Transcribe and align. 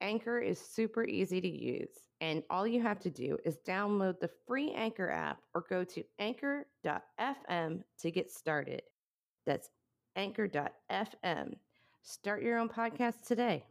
Anchor 0.00 0.38
is 0.38 0.60
super 0.60 1.04
easy 1.04 1.40
to 1.40 1.48
use, 1.48 1.90
and 2.20 2.42
all 2.50 2.66
you 2.66 2.82
have 2.82 3.00
to 3.00 3.10
do 3.10 3.38
is 3.44 3.58
download 3.66 4.20
the 4.20 4.30
free 4.46 4.72
Anchor 4.72 5.10
app 5.10 5.40
or 5.54 5.64
go 5.68 5.84
to 5.84 6.02
anchor.fm 6.18 7.82
to 8.00 8.10
get 8.10 8.30
started. 8.30 8.82
That's 9.46 9.70
anchor.fm. 10.16 11.54
Start 12.02 12.42
your 12.42 12.58
own 12.58 12.68
podcast 12.68 13.26
today. 13.26 13.64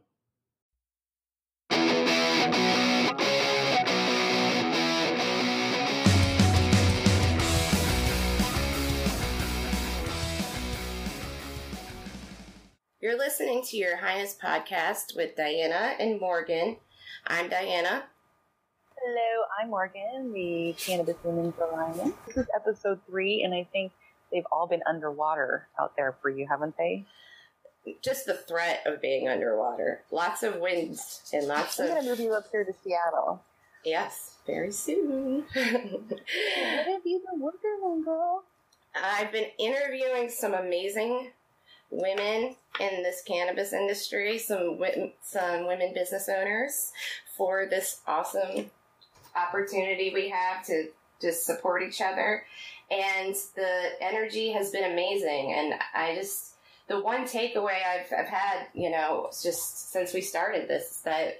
You're 13.00 13.18
listening 13.18 13.62
to 13.64 13.76
Your 13.76 13.96
Highness 13.98 14.36
podcast 14.42 15.14
with 15.14 15.36
Diana 15.36 15.94
and 16.00 16.18
Morgan. 16.18 16.78
I'm 17.26 17.48
Diana. 17.50 18.04
Hello, 18.98 19.44
I'm 19.60 19.68
Morgan, 19.70 20.32
the 20.32 20.74
Cannabis 20.78 21.16
Women's 21.22 21.54
Alliance. 21.58 22.14
This 22.26 22.38
is 22.38 22.46
episode 22.54 23.00
three, 23.06 23.42
and 23.42 23.52
I 23.54 23.66
think 23.70 23.92
they've 24.32 24.46
all 24.50 24.66
been 24.66 24.80
underwater 24.88 25.68
out 25.78 25.92
there 25.96 26.16
for 26.22 26.30
you, 26.30 26.46
haven't 26.48 26.76
they? 26.78 27.04
Just 28.02 28.24
the 28.24 28.34
threat 28.34 28.82
of 28.86 29.02
being 29.02 29.28
underwater. 29.28 30.02
Lots 30.10 30.42
of 30.42 30.56
winds 30.56 31.28
and 31.32 31.46
lots 31.46 31.78
I'm 31.78 31.86
of. 31.88 31.92
going 31.92 32.02
to 32.04 32.10
move 32.10 32.20
you 32.20 32.32
up 32.32 32.46
here 32.50 32.64
to 32.64 32.72
Seattle. 32.82 33.42
Yes, 33.84 34.36
very 34.46 34.72
soon. 34.72 35.44
What 35.52 35.54
have 35.54 37.02
you 37.04 37.22
been 37.30 37.40
working 37.40 37.78
on, 37.84 38.02
girl? 38.04 38.42
I've 39.00 39.30
been 39.30 39.50
interviewing 39.58 40.30
some 40.30 40.54
amazing 40.54 41.30
women 41.90 42.56
in 42.80 43.02
this 43.02 43.22
cannabis 43.22 43.72
industry, 43.72 44.38
some 44.38 44.78
some 45.22 45.66
women 45.66 45.92
business 45.94 46.28
owners 46.28 46.92
for 47.36 47.66
this 47.66 48.00
awesome 48.06 48.70
opportunity 49.36 50.10
we 50.12 50.30
have 50.30 50.64
to 50.66 50.88
just 51.20 51.44
support 51.44 51.82
each 51.82 52.00
other. 52.00 52.44
And 52.90 53.34
the 53.54 53.90
energy 54.00 54.52
has 54.52 54.70
been 54.70 54.90
amazing. 54.90 55.52
And 55.52 55.74
I 55.94 56.14
just, 56.14 56.54
the 56.88 57.00
one 57.00 57.24
takeaway 57.24 57.78
I've, 57.84 58.12
I've 58.16 58.28
had, 58.28 58.66
you 58.74 58.90
know, 58.90 59.30
just 59.42 59.90
since 59.90 60.14
we 60.14 60.20
started 60.20 60.68
this 60.68 60.90
is 60.90 61.00
that, 61.02 61.38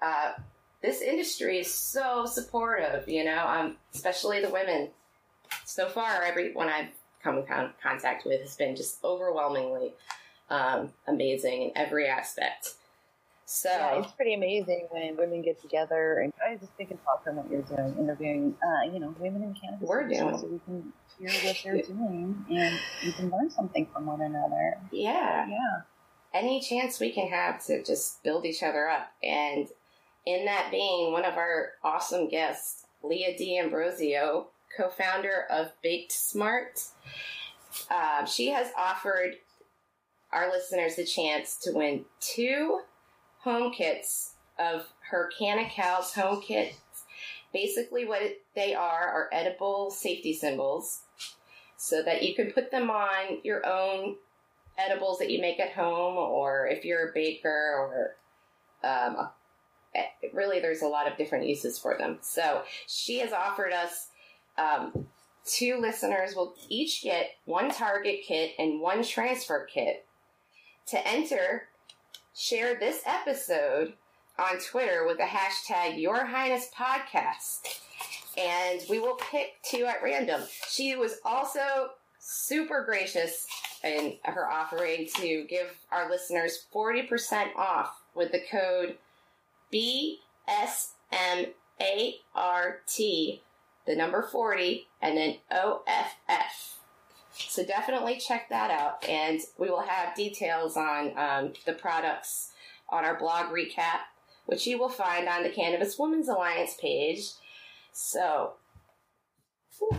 uh, 0.00 0.32
this 0.82 1.02
industry 1.02 1.58
is 1.58 1.72
so 1.72 2.24
supportive, 2.24 3.06
you 3.08 3.24
know, 3.24 3.46
um, 3.46 3.76
especially 3.94 4.40
the 4.40 4.48
women. 4.48 4.88
So 5.66 5.88
far, 5.88 6.22
everyone 6.22 6.68
I've 6.68 6.88
come 7.22 7.38
in 7.38 7.46
con- 7.46 7.72
contact 7.82 8.24
with 8.26 8.40
has 8.40 8.56
been 8.56 8.76
just 8.76 9.02
overwhelmingly 9.04 9.92
um, 10.48 10.92
amazing 11.06 11.62
in 11.62 11.72
every 11.76 12.08
aspect. 12.08 12.74
So 13.44 13.68
Yeah, 13.68 13.98
it's 14.00 14.12
pretty 14.12 14.34
amazing 14.34 14.86
when 14.90 15.16
women 15.16 15.42
get 15.42 15.60
together, 15.60 16.20
and 16.20 16.32
I 16.46 16.54
just 16.56 16.72
think 16.74 16.92
it's 16.92 17.00
awesome 17.12 17.34
what 17.36 17.50
you're 17.50 17.62
doing, 17.62 17.96
interviewing, 17.98 18.54
uh, 18.62 18.88
you 18.92 19.00
know, 19.00 19.12
women 19.18 19.42
in 19.42 19.54
cannabis. 19.54 19.88
We're 19.88 20.06
doing. 20.06 20.38
so 20.38 20.46
we 20.46 20.60
can 20.60 20.92
hear 21.18 21.28
what 21.44 21.56
they're 21.64 21.82
doing, 21.82 22.44
and 22.48 22.78
you 23.02 23.12
can 23.12 23.28
learn 23.30 23.50
something 23.50 23.86
from 23.92 24.06
one 24.06 24.20
another. 24.20 24.78
yeah, 24.92 25.48
Yeah. 25.48 25.80
any 26.32 26.60
chance 26.60 27.00
we 27.00 27.10
can 27.10 27.26
have 27.26 27.64
to 27.66 27.82
just 27.82 28.22
build 28.22 28.44
each 28.46 28.62
other 28.62 28.88
up. 28.88 29.08
And 29.20 29.66
in 30.26 30.44
that 30.44 30.70
vein, 30.70 31.10
one 31.12 31.24
of 31.24 31.34
our 31.36 31.72
awesome 31.82 32.28
guests, 32.28 32.86
Leah 33.02 33.36
D'Ambrosio, 34.76 34.90
co-founder 34.90 35.46
of 35.50 35.72
Baked 35.82 36.12
Smart, 36.12 36.82
uh, 37.90 38.24
she 38.24 38.48
has 38.48 38.68
offered 38.76 39.36
our 40.32 40.50
listeners 40.50 40.98
a 40.98 41.04
chance 41.04 41.56
to 41.62 41.72
win 41.72 42.04
two 42.20 42.80
home 43.40 43.72
kits 43.72 44.34
of 44.58 44.86
her 45.10 45.30
Canacals 45.38 46.12
home 46.12 46.40
kits. 46.42 46.76
Basically, 47.52 48.04
what 48.04 48.22
they 48.54 48.74
are 48.74 49.08
are 49.08 49.28
edible 49.32 49.90
safety 49.90 50.32
symbols, 50.32 51.00
so 51.76 52.02
that 52.02 52.22
you 52.22 52.34
can 52.34 52.52
put 52.52 52.70
them 52.70 52.90
on 52.90 53.38
your 53.42 53.66
own 53.66 54.16
edibles 54.78 55.18
that 55.18 55.30
you 55.30 55.40
make 55.40 55.58
at 55.58 55.72
home, 55.72 56.16
or 56.16 56.68
if 56.68 56.84
you're 56.84 57.08
a 57.10 57.12
baker, 57.12 57.48
or 57.48 58.16
um, 58.88 59.30
really, 60.32 60.60
there's 60.60 60.82
a 60.82 60.86
lot 60.86 61.10
of 61.10 61.18
different 61.18 61.46
uses 61.46 61.76
for 61.78 61.98
them. 61.98 62.18
So 62.20 62.62
she 62.86 63.18
has 63.18 63.32
offered 63.32 63.72
us 63.72 64.09
um, 64.60 65.06
two 65.44 65.78
listeners 65.80 66.34
will 66.34 66.54
each 66.68 67.02
get 67.02 67.30
one 67.44 67.70
Target 67.70 68.20
kit 68.26 68.52
and 68.58 68.80
one 68.80 69.02
transfer 69.02 69.66
kit. 69.72 70.04
To 70.88 71.08
enter, 71.08 71.68
share 72.34 72.78
this 72.78 73.02
episode 73.06 73.94
on 74.38 74.58
Twitter 74.58 75.06
with 75.06 75.18
the 75.18 75.24
hashtag 75.24 76.00
Your 76.00 76.26
Highness 76.26 76.70
Podcast. 76.76 77.80
And 78.38 78.80
we 78.88 78.98
will 79.00 79.16
pick 79.16 79.54
two 79.62 79.84
at 79.86 80.02
random. 80.02 80.42
She 80.68 80.96
was 80.96 81.18
also 81.24 81.90
super 82.18 82.84
gracious 82.84 83.46
in 83.82 84.14
her 84.24 84.50
offering 84.50 85.08
to 85.16 85.44
give 85.48 85.68
our 85.90 86.10
listeners 86.10 86.66
40% 86.74 87.54
off 87.56 88.02
with 88.14 88.32
the 88.32 88.42
code 88.50 88.96
BSMART, 89.72 90.18
the 93.90 93.96
number 93.96 94.22
40, 94.22 94.86
and 95.02 95.16
then 95.16 95.36
OFF. 95.50 96.76
So 97.34 97.64
definitely 97.64 98.18
check 98.18 98.48
that 98.50 98.70
out, 98.70 99.04
and 99.08 99.40
we 99.58 99.68
will 99.68 99.82
have 99.82 100.14
details 100.14 100.76
on 100.76 101.12
um, 101.18 101.52
the 101.66 101.72
products 101.72 102.52
on 102.88 103.04
our 103.04 103.18
blog 103.18 103.46
recap, 103.52 104.00
which 104.46 104.64
you 104.66 104.78
will 104.78 104.88
find 104.88 105.28
on 105.28 105.42
the 105.42 105.48
Cannabis 105.50 105.98
Women's 105.98 106.28
Alliance 106.28 106.76
page. 106.80 107.30
So, 107.92 108.52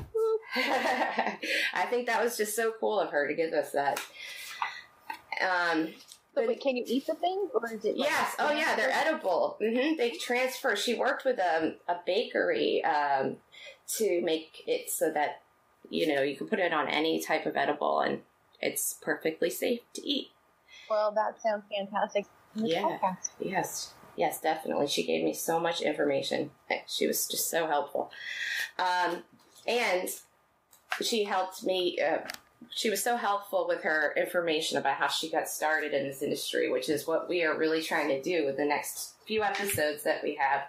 I 0.56 1.85
think 1.90 2.08
that 2.08 2.23
was 2.23 2.38
just 2.38 2.56
so 2.56 2.73
cool 2.79 2.97
of 3.00 3.09
her 3.12 3.28
to 3.28 3.34
give 3.34 3.52
us 3.53 3.72
that. 3.72 4.00
Um, 5.41 5.90
So, 6.34 6.47
wait, 6.47 6.62
can 6.62 6.78
you 6.78 6.84
eat 6.88 7.08
the 7.08 7.16
thing, 7.16 7.50
or 7.53 7.66
is 7.73 7.84
it? 7.84 7.97
like- 7.97 8.09
Yes. 8.09 8.35
Oh, 8.40 8.52
yeah. 8.53 8.75
They're 8.75 8.91
edible. 8.91 9.58
hmm 9.59 9.96
They 9.97 10.12
transfer. 10.12 10.75
She 10.78 10.94
worked 10.94 11.25
with 11.25 11.40
um, 11.40 11.75
a 11.90 11.96
bakery 12.06 12.81
um, 12.85 13.35
to 13.97 14.22
make 14.22 14.63
it 14.68 14.90
so 14.90 15.12
that 15.12 15.41
you 15.90 16.13
know 16.13 16.22
you 16.22 16.35
can 16.35 16.47
put 16.47 16.59
it 16.59 16.74
on 16.74 16.88
any 16.88 17.22
type 17.22 17.46
of 17.46 17.56
edible, 17.56 18.02
and 18.02 18.22
it's 18.59 18.94
perfectly 19.02 19.50
safe 19.50 19.81
to 19.94 20.07
eat. 20.07 20.29
Well, 20.90 21.12
that 21.12 21.41
sounds 21.41 21.63
fantastic. 21.69 22.25
Yeah. 22.56 22.81
podcast. 22.81 23.29
Yes. 23.40 23.94
Yes, 24.18 24.41
definitely. 24.41 24.88
She 24.88 25.03
gave 25.03 25.24
me 25.24 25.34
so 25.34 25.59
much 25.59 25.81
information. 25.81 26.52
She 26.88 27.07
was 27.07 27.28
just 27.28 27.50
so 27.50 27.66
helpful. 27.68 28.12
Um, 28.78 29.24
and 29.66 30.09
she 31.02 31.23
helped 31.23 31.63
me. 31.63 31.97
Uh, 32.00 32.19
she 32.69 32.90
was 32.90 33.02
so 33.03 33.16
helpful 33.16 33.66
with 33.68 33.81
her 33.84 34.13
information 34.18 34.78
about 34.78 34.96
how 34.96 35.08
she 35.08 35.31
got 35.31 35.47
started 35.47 35.94
in 35.94 36.06
this 36.06 36.22
industry, 36.22 36.69
which 36.72 36.90
is 36.90 37.08
what 37.08 37.28
we 37.28 37.44
are 37.44 37.58
really 37.58 37.81
trying 37.81 38.09
to 38.09 38.22
do 38.22 38.46
with 38.46 38.58
the 38.58 38.66
next 38.66 39.13
few 39.25 39.44
episodes 39.44 40.03
that 40.03 40.22
we 40.23 40.35
have. 40.35 40.64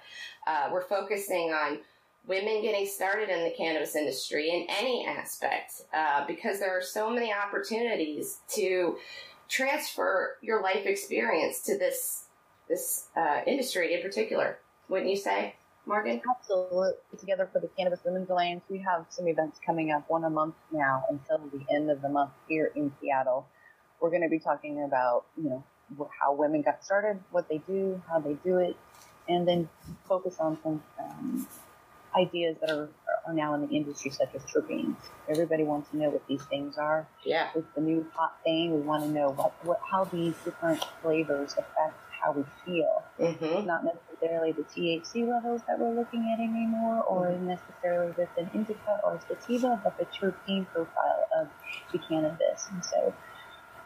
Uh, 0.47 0.71
we're 0.73 0.87
focusing 0.87 1.53
on 1.53 1.81
women 2.27 2.63
getting 2.63 2.87
started 2.87 3.29
in 3.29 3.45
the 3.45 3.51
cannabis 3.57 3.97
industry 3.97 4.51
in 4.51 4.67
any 4.69 5.07
aspect 5.07 5.83
uh, 5.93 6.25
because 6.27 6.61
there 6.61 6.77
are 6.77 6.83
so 6.83 7.11
many 7.11 7.33
opportunities 7.33 8.39
to 8.49 8.97
transfer 9.49 10.37
your 10.41 10.63
life 10.63 10.87
experience 10.87 11.61
to 11.63 11.79
this 11.79 12.27
this 12.69 13.09
uh, 13.17 13.41
industry 13.47 13.95
in 13.95 14.01
particular. 14.01 14.59
Wouldn't 14.89 15.11
you 15.11 15.17
say, 15.17 15.57
Morgan? 15.85 16.23
Absolutely. 16.29 16.93
Together 17.19 17.49
for 17.53 17.61
the 17.61 17.69
Cannabis 17.77 18.01
Women's 18.05 18.31
Alliance, 18.31 18.63
we 18.71 18.79
have 18.79 19.05
some 19.11 19.27
events 19.27 19.59
coming 19.65 19.91
up, 19.91 20.09
one 20.09 20.25
a 20.25 20.31
month 20.31 20.55
now 20.71 21.05
until 21.11 21.39
the 21.53 21.65
end 21.75 21.91
of 21.91 22.01
the 22.03 22.09
month 22.09 22.31
here 22.49 22.71
in 22.77 22.93
Seattle. 23.01 23.47
We're 24.01 24.11
going 24.11 24.23
to 24.23 24.29
be 24.29 24.39
talking 24.39 24.85
about, 24.85 25.25
you 25.37 25.51
know, 25.51 25.65
how 26.21 26.33
women 26.33 26.63
got 26.63 26.85
started, 26.85 27.19
what 27.31 27.49
they 27.49 27.59
do, 27.67 28.01
how 28.09 28.21
they 28.21 28.35
do 28.45 28.59
it, 28.59 28.77
and 29.29 29.47
then 29.47 29.69
focus 30.09 30.37
on 30.41 30.59
some 30.63 30.83
um, 30.99 31.47
ideas 32.17 32.57
that 32.61 32.71
are, 32.71 32.89
are 33.27 33.35
now 33.35 33.55
in 33.55 33.67
the 33.67 33.75
industry, 33.75 34.11
such 34.11 34.35
as 34.35 34.43
terpenes. 34.43 34.97
Everybody 35.29 35.65
wants 35.65 35.91
to 35.91 35.97
know 35.97 36.11
what 36.11 36.27
these 36.29 36.43
things 36.45 36.77
are. 36.79 37.07
Yeah. 37.25 37.51
It's 37.55 37.67
the 37.75 37.81
new 37.81 38.07
hot 38.15 38.37
thing. 38.45 38.75
We 38.75 38.81
want 38.81 39.05
to 39.05 39.11
know 39.11 39.31
what, 39.31 39.53
what 39.65 39.81
how 39.91 40.05
these 40.05 40.35
different 40.45 40.85
flavors 41.03 41.53
affect 41.53 41.95
how 42.23 42.33
we 42.33 42.45
feel. 42.65 43.03
Mm-hmm. 43.19 43.67
Not 43.67 43.85
necessarily 43.85 44.53
the 44.53 44.63
THC 44.63 45.29
levels 45.29 45.61
that 45.67 45.79
we're 45.79 45.95
looking 45.95 46.33
at 46.33 46.41
anymore, 46.41 47.03
or 47.09 47.27
Mm-hmm. 47.33 47.49
necessarily 47.49 48.13
with 48.17 48.29
an 48.37 48.51
indica 48.55 49.01
or 49.05 49.15
a 49.17 49.21
sativa, 49.27 49.81
but 49.83 49.99
the 49.99 50.05
terpene 50.07 50.67
profile 50.73 51.27
of 51.41 51.49
the 51.93 51.99
cannabis. 51.99 52.69
And 52.71 52.85
so 52.85 53.15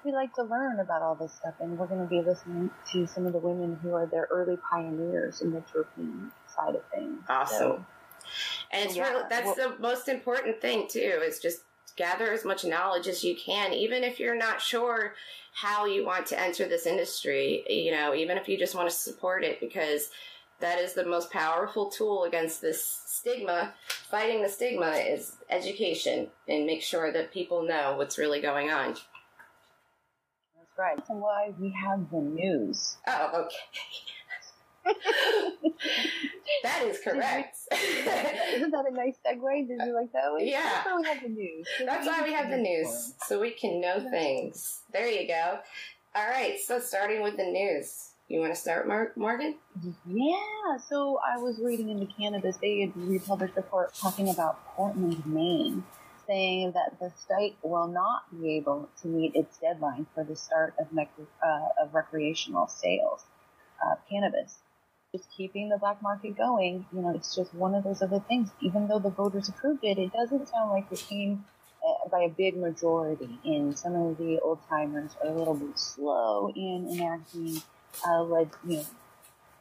we 0.04 0.12
like 0.12 0.34
to 0.34 0.42
learn 0.42 0.78
about 0.80 1.02
all 1.02 1.14
this 1.14 1.32
stuff, 1.32 1.54
and 1.60 1.78
we're 1.78 1.86
going 1.86 2.00
to 2.02 2.06
be 2.06 2.20
listening 2.20 2.70
to 2.92 3.06
some 3.06 3.26
of 3.26 3.32
the 3.32 3.38
women 3.38 3.78
who 3.82 3.94
are 3.94 4.06
the 4.06 4.26
early 4.30 4.56
pioneers 4.70 5.40
in 5.40 5.52
the 5.52 5.60
terpene 5.60 6.30
side 6.54 6.74
of 6.74 6.82
things. 6.94 7.20
Awesome. 7.28 7.58
So, 7.58 7.86
And 8.70 8.86
it's 8.86 8.96
Yeah, 8.96 9.10
really, 9.10 9.24
that's 9.30 9.58
well- 9.58 9.70
the 9.70 9.78
most 9.78 10.08
important 10.08 10.60
thing 10.60 10.88
too. 10.88 11.00
Is 11.24 11.38
just 11.40 11.60
gather 11.96 12.30
as 12.32 12.44
much 12.44 12.64
knowledge 12.64 13.08
as 13.08 13.24
you 13.24 13.34
can, 13.36 13.72
even 13.72 14.04
if 14.04 14.20
you're 14.20 14.34
not 14.36 14.60
sure 14.60 15.14
how 15.54 15.86
you 15.86 16.04
want 16.04 16.26
to 16.26 16.38
enter 16.38 16.66
this 16.68 16.86
industry. 16.86 17.64
You 17.68 17.92
know, 17.92 18.14
even 18.14 18.36
if 18.36 18.48
you 18.48 18.58
just 18.58 18.74
want 18.74 18.90
to 18.90 18.94
support 18.94 19.44
it, 19.44 19.60
because 19.60 20.10
that 20.60 20.78
is 20.78 20.92
the 20.94 21.04
most 21.04 21.30
powerful 21.30 21.90
tool 21.90 22.24
against 22.24 22.60
this 22.60 22.82
stigma. 23.06 23.74
Fighting 24.10 24.42
the 24.42 24.48
stigma 24.48 24.90
is 24.92 25.36
education, 25.50 26.28
and 26.48 26.66
make 26.66 26.82
sure 26.82 27.12
that 27.12 27.32
people 27.32 27.62
know 27.62 27.96
what's 27.96 28.18
really 28.18 28.40
going 28.40 28.70
on. 28.70 28.94
that's 30.54 30.78
right. 30.78 30.96
That's 30.96 31.10
why 31.10 31.52
we 31.58 31.70
have 31.70 32.10
the 32.10 32.20
news. 32.20 32.96
Oh, 33.06 33.44
okay. 33.44 33.56
that 36.62 36.82
is 36.84 36.98
correct. 37.00 37.58
Isn't 37.72 38.70
that 38.70 38.84
a 38.90 38.94
nice 38.94 39.16
segue? 39.26 39.68
Did 39.68 39.80
you 39.86 39.94
like 39.94 40.12
that 40.12 40.30
one? 40.32 40.46
Yeah. 40.46 40.62
That's 40.62 40.86
why 40.86 40.96
we 41.00 41.06
have 41.06 41.22
the 41.22 41.28
news. 41.28 41.68
That's 41.84 42.06
why 42.06 42.22
we 42.22 42.32
have 42.32 42.50
the 42.50 42.56
news, 42.58 43.14
so 43.26 43.40
we 43.40 43.50
can 43.50 43.80
know 43.80 44.00
things. 44.10 44.80
There 44.92 45.06
you 45.10 45.26
go. 45.28 45.58
All 46.14 46.26
right, 46.28 46.58
so 46.58 46.78
starting 46.80 47.22
with 47.22 47.36
the 47.36 47.44
news. 47.44 48.10
You 48.28 48.40
want 48.40 48.54
to 48.54 48.60
start, 48.60 48.88
Mar- 48.88 49.12
Morgan? 49.14 49.56
Yeah, 50.06 50.78
so 50.88 51.20
I 51.24 51.36
was 51.38 51.60
reading 51.62 51.90
in 51.90 52.00
the 52.00 52.06
Cannabist, 52.06 52.58
they 52.60 52.80
had 52.80 52.96
republished 52.96 53.52
a 53.56 53.60
report 53.60 53.94
talking 53.94 54.30
about 54.30 54.64
Portland, 54.74 55.24
Maine, 55.26 55.84
saying 56.26 56.72
that 56.72 56.98
the 56.98 57.12
state 57.20 57.56
will 57.62 57.86
not 57.86 58.22
be 58.40 58.56
able 58.56 58.88
to 59.02 59.08
meet 59.08 59.36
its 59.36 59.58
deadline 59.58 60.06
for 60.14 60.24
the 60.24 60.34
start 60.34 60.74
of, 60.80 60.92
mec- 60.92 61.10
uh, 61.40 61.68
of 61.80 61.94
recreational 61.94 62.66
sales 62.66 63.24
of 63.88 63.98
cannabis. 64.10 64.56
Just 65.16 65.30
keeping 65.30 65.68
the 65.70 65.78
black 65.78 66.02
market 66.02 66.36
going, 66.36 66.84
you 66.92 67.00
know, 67.00 67.14
it's 67.14 67.34
just 67.34 67.54
one 67.54 67.74
of 67.74 67.84
those 67.84 68.02
other 68.02 68.20
things. 68.28 68.50
Even 68.60 68.86
though 68.86 68.98
the 68.98 69.08
voters 69.10 69.48
approved 69.48 69.82
it, 69.82 69.96
it 69.98 70.12
doesn't 70.12 70.48
sound 70.48 70.70
like 70.70 70.84
it 70.90 70.98
came 71.08 71.44
uh, 71.86 72.08
by 72.10 72.20
a 72.22 72.28
big 72.28 72.56
majority. 72.56 73.38
And 73.44 73.78
some 73.78 73.94
of 73.94 74.18
the 74.18 74.38
old 74.40 74.58
timers 74.68 75.12
are 75.22 75.30
a 75.30 75.32
little 75.32 75.54
bit 75.54 75.78
slow 75.78 76.52
in 76.54 76.88
enacting 76.92 77.62
uh, 78.06 78.22
led, 78.24 78.50
you 78.66 78.76
know, 78.78 78.84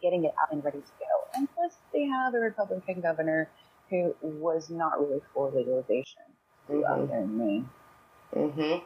getting 0.01 0.25
it 0.25 0.33
up 0.41 0.51
and 0.51 0.61
ready 0.63 0.79
to 0.79 0.91
go. 0.99 1.05
And 1.39 1.47
plus, 1.55 1.73
they 1.93 2.03
have 2.03 2.33
a 2.33 2.39
Republican 2.39 2.99
governor 2.99 3.47
who 3.89 4.13
was 4.21 4.69
not 4.69 4.99
really 4.99 5.21
for 5.33 5.49
legalization 5.51 6.23
Mhm. 6.69 6.83
out 6.89 7.07
there 7.07 7.19
in 7.21 7.37
Maine. 7.37 7.69
Mm-hmm. 8.35 8.85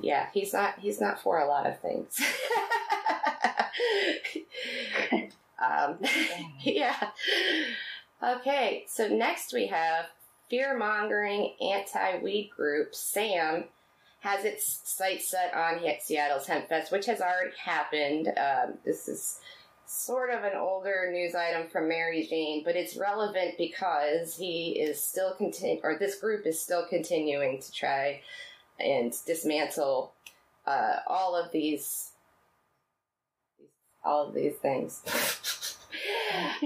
Yeah, 0.00 0.28
he's 0.32 0.52
not. 0.52 0.78
He's 0.78 1.00
not 1.00 1.20
for 1.20 1.38
a 1.38 1.46
lot 1.48 1.66
of 1.66 1.80
things. 1.80 2.20
um, 5.62 5.98
yeah. 6.62 7.10
Okay, 8.22 8.84
so 8.88 9.08
next 9.08 9.52
we 9.52 9.66
have 9.68 10.06
fear 10.48 10.76
mongering 10.76 11.54
anti 11.60 12.18
weed 12.18 12.50
group 12.54 12.94
SAM 12.94 13.64
has 14.20 14.44
its 14.44 14.80
sights 14.84 15.28
set 15.28 15.52
on 15.52 15.80
Seattle's 16.00 16.46
Hemp 16.46 16.68
Fest, 16.68 16.92
which 16.92 17.06
has 17.06 17.20
already 17.20 17.56
happened. 17.56 18.28
Um, 18.28 18.74
this 18.84 19.08
is 19.08 19.40
sort 19.84 20.30
of 20.30 20.44
an 20.44 20.56
older 20.56 21.10
news 21.12 21.34
item 21.34 21.68
from 21.68 21.88
Merry 21.88 22.26
Jane, 22.28 22.62
but 22.64 22.76
it's 22.76 22.96
relevant 22.96 23.58
because 23.58 24.36
he 24.36 24.78
is 24.78 25.02
still 25.02 25.34
continu- 25.34 25.80
or 25.82 25.98
this 25.98 26.20
group 26.20 26.46
is 26.46 26.60
still 26.60 26.86
continuing 26.88 27.60
to 27.60 27.72
try 27.72 28.20
and 28.78 29.12
dismantle 29.26 30.12
uh, 30.66 30.96
all 31.08 31.34
of 31.34 31.50
these 31.50 32.11
all 34.04 34.26
of 34.28 34.34
these 34.34 34.56
things. 34.56 35.00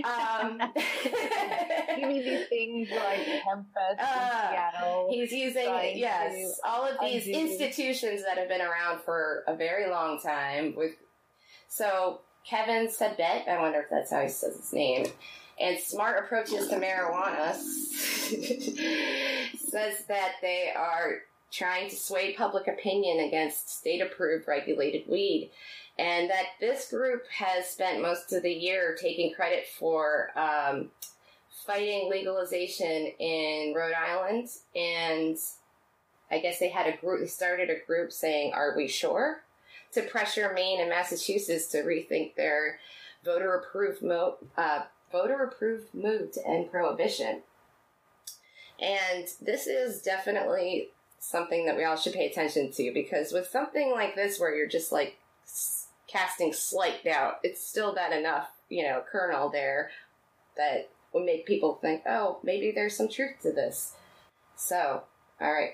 um, 0.04 0.60
You 1.98 2.06
mean 2.08 2.22
these 2.24 2.46
things 2.48 2.88
like 2.90 3.20
Hempfest 3.20 3.98
Uh, 3.98 4.50
Seattle? 4.50 5.08
He's 5.10 5.32
using 5.32 5.64
yes, 5.94 6.60
all 6.64 6.86
of 6.86 6.98
these 7.00 7.26
undo- 7.26 7.38
institutions 7.40 8.22
that 8.24 8.36
have 8.38 8.48
been 8.48 8.60
around 8.60 9.00
for 9.00 9.44
a 9.46 9.56
very 9.56 9.88
long 9.90 10.20
time. 10.20 10.74
With 10.76 10.92
so 11.68 12.20
Kevin 12.48 12.88
Sabet, 12.88 13.48
I 13.48 13.58
wonder 13.60 13.80
if 13.80 13.90
that's 13.90 14.10
how 14.10 14.22
he 14.22 14.28
says 14.28 14.56
his 14.56 14.72
name, 14.72 15.06
and 15.58 15.78
smart 15.78 16.24
approaches 16.24 16.68
to 16.68 16.76
marijuana 16.76 17.54
says 19.56 20.04
that 20.08 20.32
they 20.42 20.72
are 20.76 21.16
trying 21.56 21.88
to 21.88 21.96
sway 21.96 22.34
public 22.34 22.68
opinion 22.68 23.26
against 23.26 23.78
state-approved 23.78 24.46
regulated 24.46 25.08
weed. 25.08 25.50
And 25.98 26.28
that 26.28 26.46
this 26.60 26.90
group 26.90 27.22
has 27.30 27.66
spent 27.66 28.02
most 28.02 28.32
of 28.32 28.42
the 28.42 28.52
year 28.52 28.96
taking 29.00 29.32
credit 29.32 29.64
for 29.78 30.30
um, 30.38 30.90
fighting 31.66 32.10
legalization 32.10 33.12
in 33.18 33.72
Rhode 33.74 33.94
Island, 33.94 34.48
and 34.74 35.38
I 36.30 36.38
guess 36.38 36.58
they 36.58 36.68
had 36.68 36.86
a 36.86 36.96
group. 36.98 37.20
They 37.20 37.26
started 37.26 37.70
a 37.70 37.86
group 37.86 38.12
saying, 38.12 38.52
"Are 38.52 38.74
we 38.76 38.88
sure?" 38.88 39.42
to 39.92 40.02
pressure 40.02 40.52
Maine 40.54 40.80
and 40.80 40.90
Massachusetts 40.90 41.68
to 41.68 41.82
rethink 41.82 42.34
their 42.34 42.78
voter-approved 43.24 44.02
mo- 44.02 44.36
uh, 44.58 44.82
voter-approved 45.10 45.94
move 45.94 46.32
to 46.32 46.46
end 46.46 46.70
prohibition. 46.70 47.42
And 48.78 49.26
this 49.40 49.66
is 49.66 50.02
definitely 50.02 50.90
something 51.30 51.66
that 51.66 51.76
we 51.76 51.84
all 51.84 51.96
should 51.96 52.12
pay 52.12 52.26
attention 52.26 52.70
to 52.72 52.92
because 52.94 53.32
with 53.32 53.48
something 53.48 53.90
like 53.90 54.14
this, 54.14 54.38
where 54.38 54.54
you're 54.54 54.68
just 54.68 54.92
like 54.92 55.16
s- 55.44 55.88
casting 56.06 56.52
slight 56.52 57.04
doubt, 57.04 57.38
it's 57.42 57.66
still 57.66 57.94
that 57.94 58.12
enough, 58.12 58.48
you 58.68 58.82
know, 58.84 59.02
kernel 59.10 59.48
there 59.50 59.90
that 60.56 60.88
would 61.12 61.24
make 61.24 61.46
people 61.46 61.78
think, 61.82 62.02
oh, 62.08 62.38
maybe 62.44 62.70
there's 62.74 62.96
some 62.96 63.08
truth 63.08 63.40
to 63.42 63.52
this. 63.52 63.94
So, 64.54 65.02
all 65.40 65.52
right, 65.52 65.72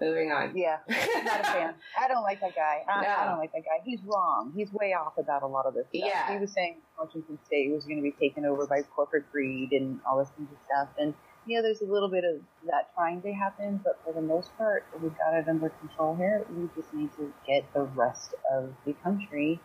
moving 0.00 0.32
on. 0.32 0.56
yeah, 0.56 0.78
not 0.88 1.40
a 1.40 1.44
fan. 1.44 1.74
I 1.98 2.08
don't 2.08 2.22
like 2.24 2.40
that 2.40 2.54
guy. 2.54 2.82
I, 2.88 3.22
I 3.22 3.26
don't 3.26 3.38
like 3.38 3.52
that 3.52 3.64
guy. 3.64 3.82
He's 3.84 4.00
wrong. 4.04 4.52
He's 4.54 4.72
way 4.72 4.94
off 4.94 5.16
about 5.16 5.42
a 5.42 5.46
lot 5.46 5.64
of 5.66 5.74
this 5.74 5.86
stuff. 5.94 6.10
Yeah. 6.12 6.32
He 6.34 6.38
was 6.40 6.52
saying 6.52 6.76
Washington 6.98 7.38
State 7.46 7.72
was 7.72 7.84
going 7.84 7.96
to 7.98 8.02
be 8.02 8.14
taken 8.20 8.44
over 8.44 8.66
by 8.66 8.82
corporate 8.82 9.30
greed 9.30 9.70
and 9.72 10.00
all 10.06 10.18
this 10.18 10.28
kind 10.36 10.48
of 10.50 10.58
stuff. 10.66 10.88
And, 10.98 11.14
you 11.46 11.56
know, 11.56 11.62
there's 11.62 11.80
a 11.80 11.86
little 11.86 12.08
bit 12.08 12.24
of 12.24 12.40
that 12.66 12.94
trying 12.94 13.22
to 13.22 13.32
happen, 13.32 13.80
but 13.82 13.98
for 14.04 14.12
the 14.12 14.20
most 14.20 14.56
part, 14.56 14.84
we've 15.00 15.16
got 15.18 15.34
it 15.34 15.48
under 15.48 15.70
control 15.70 16.14
here. 16.16 16.44
We 16.50 16.68
just 16.76 16.92
need 16.94 17.10
to 17.16 17.32
get 17.46 17.72
the 17.74 17.82
rest 17.82 18.34
of 18.52 18.72
the 18.86 18.92
country 19.02 19.60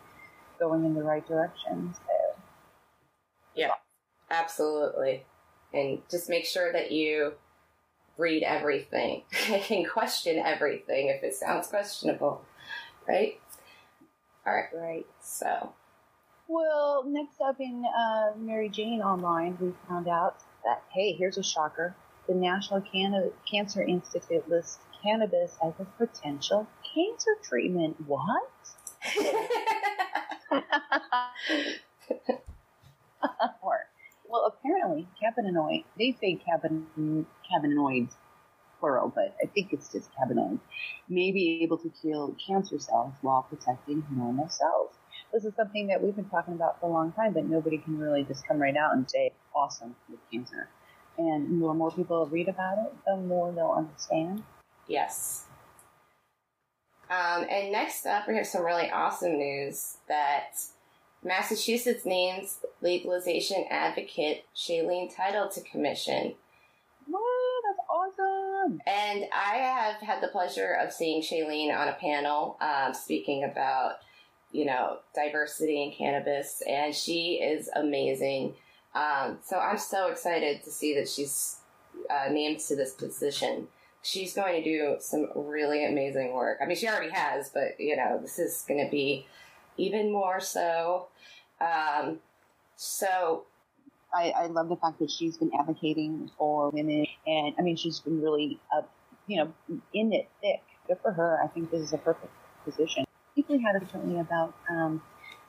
going 0.60 0.86
in 0.86 0.96
the 0.96 1.04
right 1.04 1.26
direction. 1.28 1.94
So, 1.94 2.42
Absolutely. 4.30 5.26
And 5.74 6.02
just 6.10 6.30
make 6.30 6.46
sure 6.46 6.72
that 6.72 6.92
you 6.92 7.34
read 8.18 8.44
everything 8.44 9.24
and 9.70 9.90
question 9.90 10.40
everything 10.40 11.10
if 11.10 11.24
it 11.24 11.36
sounds 11.36 11.68
questionable. 11.68 12.44
Right? 13.08 13.40
All 14.46 14.54
right. 14.54 14.70
right. 14.74 15.06
So, 15.22 15.74
Well, 16.48 17.04
next 17.06 17.40
up 17.42 17.58
in 17.60 17.84
uh, 17.86 18.38
Merry 18.38 18.70
Jane 18.70 19.02
Online, 19.02 19.58
we 19.60 19.74
found 19.88 20.08
out 20.08 20.38
that, 20.64 20.84
hey, 20.94 21.14
here's 21.14 21.38
a 21.38 21.44
shocker. 21.44 21.96
The 22.28 22.34
National 22.36 22.82
Can- 22.82 23.32
Cancer 23.50 23.82
Institute 23.82 24.50
lists 24.50 24.80
cannabis 25.04 25.56
as 25.64 25.74
a 25.80 25.86
potential 25.98 26.68
cancer 26.94 27.38
treatment. 27.44 27.96
What? 28.06 28.50
well, 34.28 34.46
apparently, 34.46 35.08
cannabinoid, 35.22 35.86
they 35.98 36.16
say 36.20 36.40
cannabinoids, 36.46 38.14
plural, 38.80 39.12
but 39.14 39.36
I 39.42 39.48
think 39.48 39.74
it's 39.74 39.92
just 39.92 40.10
cannabinoids, 40.14 40.60
may 41.08 41.32
be 41.32 41.62
able 41.64 41.78
to 41.78 41.92
kill 42.02 42.36
cancer 42.46 42.80
cells 42.80 43.14
while 43.22 43.44
protecting 43.44 44.04
normal 44.12 44.50
cells 44.50 44.92
this 45.34 45.46
is 45.46 45.54
something 45.56 45.88
that 45.88 46.02
we've 46.02 46.16
been 46.16 46.30
talking 46.30 46.54
about 46.54 46.80
for 46.80 46.88
a 46.88 46.92
long 46.92 47.12
time, 47.12 47.34
but 47.34 47.46
nobody 47.46 47.78
can 47.78 48.00
really 48.00 48.24
just 48.24 48.48
come 48.48 48.60
right 48.60 48.76
out 48.76 48.94
and 48.94 49.10
say, 49.10 49.34
awesome 49.58 49.96
with 50.10 50.20
cancer. 50.32 50.70
And 51.18 51.48
the 51.48 51.54
more, 51.54 51.74
more 51.74 51.92
people 51.92 52.26
read 52.28 52.48
about 52.48 52.78
it, 52.78 52.94
the 53.06 53.18
more 53.18 53.52
they'll 53.52 53.72
understand. 53.72 54.44
yes. 54.88 55.46
Um, 57.10 57.46
and 57.50 57.72
next 57.72 58.06
up, 58.06 58.28
we 58.28 58.36
have 58.36 58.46
some 58.46 58.66
really 58.66 58.90
awesome 58.92 59.38
news 59.38 59.98
that 60.10 60.58
Massachusetts 61.24 62.06
names 62.06 62.60
legalization 62.82 63.66
advocate 63.70 64.44
Shaleen 64.56 65.16
Title 65.16 65.48
to 65.48 65.62
commission. 65.62 66.36
Whoa, 67.10 67.62
that's 67.66 67.88
awesome! 67.90 68.82
And 68.86 69.26
I 69.34 69.56
have 69.56 70.02
had 70.02 70.22
the 70.22 70.28
pleasure 70.28 70.74
of 70.74 70.92
seeing 70.92 71.22
Shaleen 71.22 71.74
on 71.74 71.88
a 71.88 71.94
panel 71.94 72.58
um, 72.60 72.94
speaking 72.94 73.46
about 73.46 74.00
you 74.52 74.66
know, 74.66 74.98
diversity 75.14 75.84
in 75.84 75.92
cannabis, 75.92 76.62
and 76.68 76.96
she 76.96 77.36
is 77.36 77.70
amazing. 77.76 78.54
Um, 78.96 79.40
so 79.44 79.58
I'm 79.58 79.78
so 79.78 80.08
excited 80.08 80.64
to 80.64 80.72
see 80.72 80.96
that 80.96 81.08
she's 81.08 81.58
uh, 82.10 82.30
named 82.32 82.60
to 82.62 82.76
this 82.76 82.94
position. 82.94 83.68
She's 84.02 84.34
going 84.34 84.64
to 84.64 84.64
do 84.64 84.96
some 85.00 85.28
really 85.36 85.86
amazing 85.86 86.34
work. 86.34 86.60
I 86.62 86.66
mean, 86.66 86.78
she 86.78 86.88
already 86.88 87.12
has, 87.12 87.50
but 87.50 87.80
you 87.80 87.96
know, 87.96 88.20
this 88.22 88.40
is 88.40 88.64
going 88.68 88.84
to 88.84 88.90
be 88.90 89.28
even 89.78 90.12
more 90.12 90.40
so. 90.40 91.08
Um, 91.60 92.20
so 92.76 93.46
I, 94.14 94.32
I 94.32 94.46
love 94.48 94.70
the 94.70 94.78
fact 94.78 95.00
that 95.00 95.12
she's 95.12 95.38
been 95.38 95.52
advocating 95.60 96.32
for 96.38 96.70
women, 96.70 97.06
and 97.26 97.54
I 97.58 97.62
mean, 97.62 97.76
she's 97.76 98.00
been 98.00 98.22
really, 98.22 98.60
uh, 98.76 98.84
you 99.28 99.38
know, 99.38 99.54
in 99.94 100.14
it 100.14 100.30
thick. 100.42 100.62
Good 100.88 100.98
for 101.02 101.12
her. 101.12 101.42
I 101.44 101.48
think 101.48 101.70
this 101.72 101.82
is 101.82 101.94
a 101.94 101.98
perfect 101.98 102.32
position. 102.64 103.06
We 103.36 103.44
had 103.62 103.80
recently 103.80 104.20
about 104.20 104.56
um, 104.70 105.02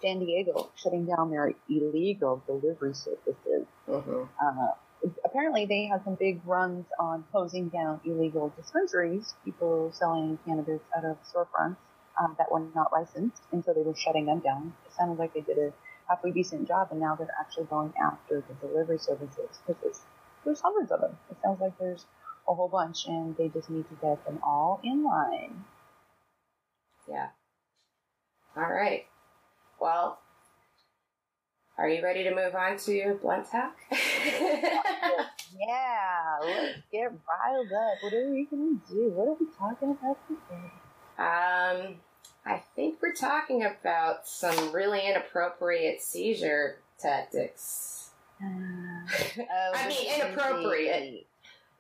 San 0.02 0.20
Diego 0.20 0.70
shutting 0.76 1.06
down 1.06 1.30
their 1.30 1.52
illegal 1.68 2.42
delivery 2.46 2.94
services. 2.94 3.66
Mm-hmm. 3.88 4.22
Uh, 4.40 5.08
apparently, 5.24 5.66
they 5.66 5.86
had 5.86 6.04
some 6.04 6.14
big 6.14 6.40
runs 6.46 6.86
on 6.98 7.24
closing 7.30 7.68
down 7.68 8.00
illegal 8.04 8.52
dispensaries, 8.56 9.34
people 9.44 9.90
selling 9.92 10.38
cannabis 10.44 10.80
out 10.96 11.04
of 11.04 11.16
storefronts 11.22 11.76
um, 12.20 12.34
that 12.38 12.50
were 12.50 12.62
not 12.74 12.92
licensed, 12.92 13.42
and 13.52 13.64
so 13.64 13.72
they 13.72 13.82
were 13.82 13.94
shutting 13.94 14.26
them 14.26 14.40
down. 14.40 14.72
It 14.86 14.92
sounded 14.94 15.18
like 15.18 15.34
they 15.34 15.40
did 15.40 15.58
a 15.58 15.72
halfway 16.08 16.32
decent 16.32 16.66
job, 16.66 16.88
and 16.90 17.00
now 17.00 17.14
they're 17.14 17.28
actually 17.40 17.66
going 17.66 17.92
after 18.02 18.42
the 18.48 18.66
delivery 18.66 18.98
services 18.98 19.60
because 19.66 20.00
there's 20.44 20.60
hundreds 20.60 20.90
of 20.90 21.00
them. 21.00 21.16
It 21.30 21.36
sounds 21.42 21.60
like 21.60 21.78
there's 21.78 22.06
a 22.48 22.54
whole 22.54 22.68
bunch, 22.68 23.06
and 23.06 23.36
they 23.36 23.48
just 23.48 23.70
need 23.70 23.88
to 23.88 23.94
get 24.00 24.24
them 24.24 24.40
all 24.42 24.80
in 24.82 25.04
line. 25.04 25.64
Yeah. 27.08 27.28
All 28.56 28.70
right. 28.70 29.06
Well, 29.80 30.18
are 31.78 31.88
you 31.88 32.02
ready 32.02 32.24
to 32.24 32.34
move 32.34 32.56
on 32.56 32.76
to 32.78 33.18
blunt 33.22 33.50
talk? 33.50 33.76
yeah, 33.92 35.28
let's 36.42 36.78
get 36.90 37.12
riled 37.12 37.72
up. 37.72 38.02
What 38.02 38.12
are 38.12 38.30
we 38.30 38.46
going 38.50 38.80
to 38.80 38.92
do? 38.92 39.10
What 39.10 39.28
are 39.28 39.36
we 39.38 39.46
talking 39.56 39.90
about 39.92 40.18
today? 40.26 40.72
Um, 41.18 41.96
I 42.44 42.62
think 42.74 42.98
we're 43.00 43.14
talking 43.14 43.64
about 43.64 44.26
some 44.26 44.72
really 44.72 45.06
inappropriate 45.06 46.02
seizure 46.02 46.78
tactics. 46.98 48.10
Uh, 48.42 48.46
oh, 49.38 49.72
I 49.74 49.88
mean, 49.88 50.20
inappropriate 50.20 51.26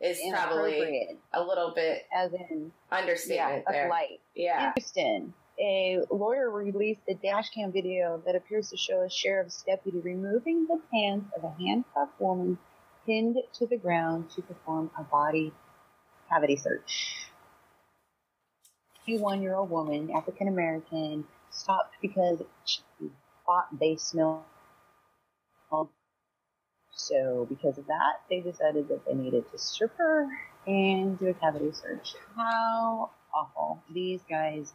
is 0.00 0.20
probably 0.30 1.16
a 1.32 1.42
little 1.42 1.72
bit 1.74 2.06
as 2.14 2.32
in 2.32 2.70
understatement 2.92 3.64
yeah, 3.66 3.72
there. 3.72 3.88
Light. 3.88 4.20
Yeah. 4.34 4.72
Houston, 4.76 5.34
a 5.60 5.98
lawyer 6.10 6.50
released 6.50 7.00
a 7.08 7.14
dashcam 7.14 7.72
video 7.72 8.22
that 8.24 8.36
appears 8.36 8.70
to 8.70 8.76
show 8.76 9.02
a 9.02 9.10
sheriff's 9.10 9.62
deputy 9.62 9.98
removing 10.00 10.66
the 10.66 10.80
pants 10.92 11.26
of 11.36 11.44
a 11.44 11.54
handcuffed 11.60 12.20
woman 12.20 12.58
pinned 13.06 13.36
to 13.54 13.66
the 13.66 13.76
ground 13.76 14.30
to 14.30 14.42
perform 14.42 14.90
a 14.98 15.02
body 15.02 15.52
cavity 16.28 16.56
search. 16.56 17.28
51 19.06 19.42
year 19.42 19.54
old 19.54 19.70
woman, 19.70 20.10
African 20.14 20.48
American, 20.48 21.24
stopped 21.50 21.96
because 22.00 22.42
she 22.64 22.82
thought 23.46 23.68
they 23.80 23.96
smelled. 23.96 24.42
So, 26.92 27.46
because 27.48 27.78
of 27.78 27.86
that, 27.86 28.20
they 28.28 28.40
decided 28.40 28.88
that 28.88 29.06
they 29.06 29.14
needed 29.14 29.50
to 29.52 29.58
strip 29.58 29.96
her 29.96 30.26
and 30.66 31.18
do 31.18 31.28
a 31.28 31.34
cavity 31.34 31.70
search. 31.72 32.14
How 32.36 33.10
awful. 33.32 33.82
These 33.94 34.20
guys 34.28 34.74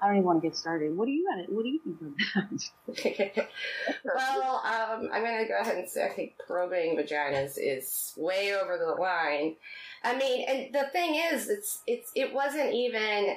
I 0.00 0.06
don't 0.06 0.16
even 0.16 0.26
want 0.26 0.42
to 0.42 0.48
get 0.48 0.56
started. 0.56 0.96
What 0.96 1.06
do 1.06 1.12
you 1.12 1.28
what 1.48 1.62
do 1.62 1.68
you 1.68 1.80
think 1.84 2.00
of 2.00 2.96
that? 2.96 3.48
well, 4.04 4.62
um, 4.64 5.10
I'm 5.12 5.22
going 5.22 5.42
to 5.42 5.48
go 5.48 5.60
ahead 5.60 5.76
and 5.76 5.88
say 5.88 6.06
I 6.06 6.08
think 6.08 6.34
probing 6.46 6.96
vaginas 6.96 7.54
is 7.58 8.14
way 8.16 8.54
over 8.54 8.78
the 8.78 9.00
line. 9.00 9.56
I 10.02 10.16
mean, 10.16 10.46
and 10.48 10.74
the 10.74 10.88
thing 10.92 11.20
is, 11.32 11.48
it's 11.48 11.82
it's 11.86 12.10
it 12.14 12.32
wasn't 12.32 12.72
even 12.72 13.36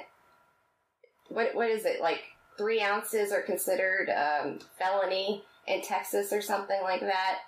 what 1.28 1.54
what 1.54 1.68
is 1.68 1.84
it 1.84 2.00
like 2.00 2.22
three 2.56 2.80
ounces 2.80 3.32
are 3.32 3.42
considered 3.42 4.08
um, 4.10 4.58
felony 4.78 5.44
in 5.66 5.82
Texas 5.82 6.32
or 6.32 6.40
something 6.40 6.80
like 6.82 7.00
that. 7.00 7.40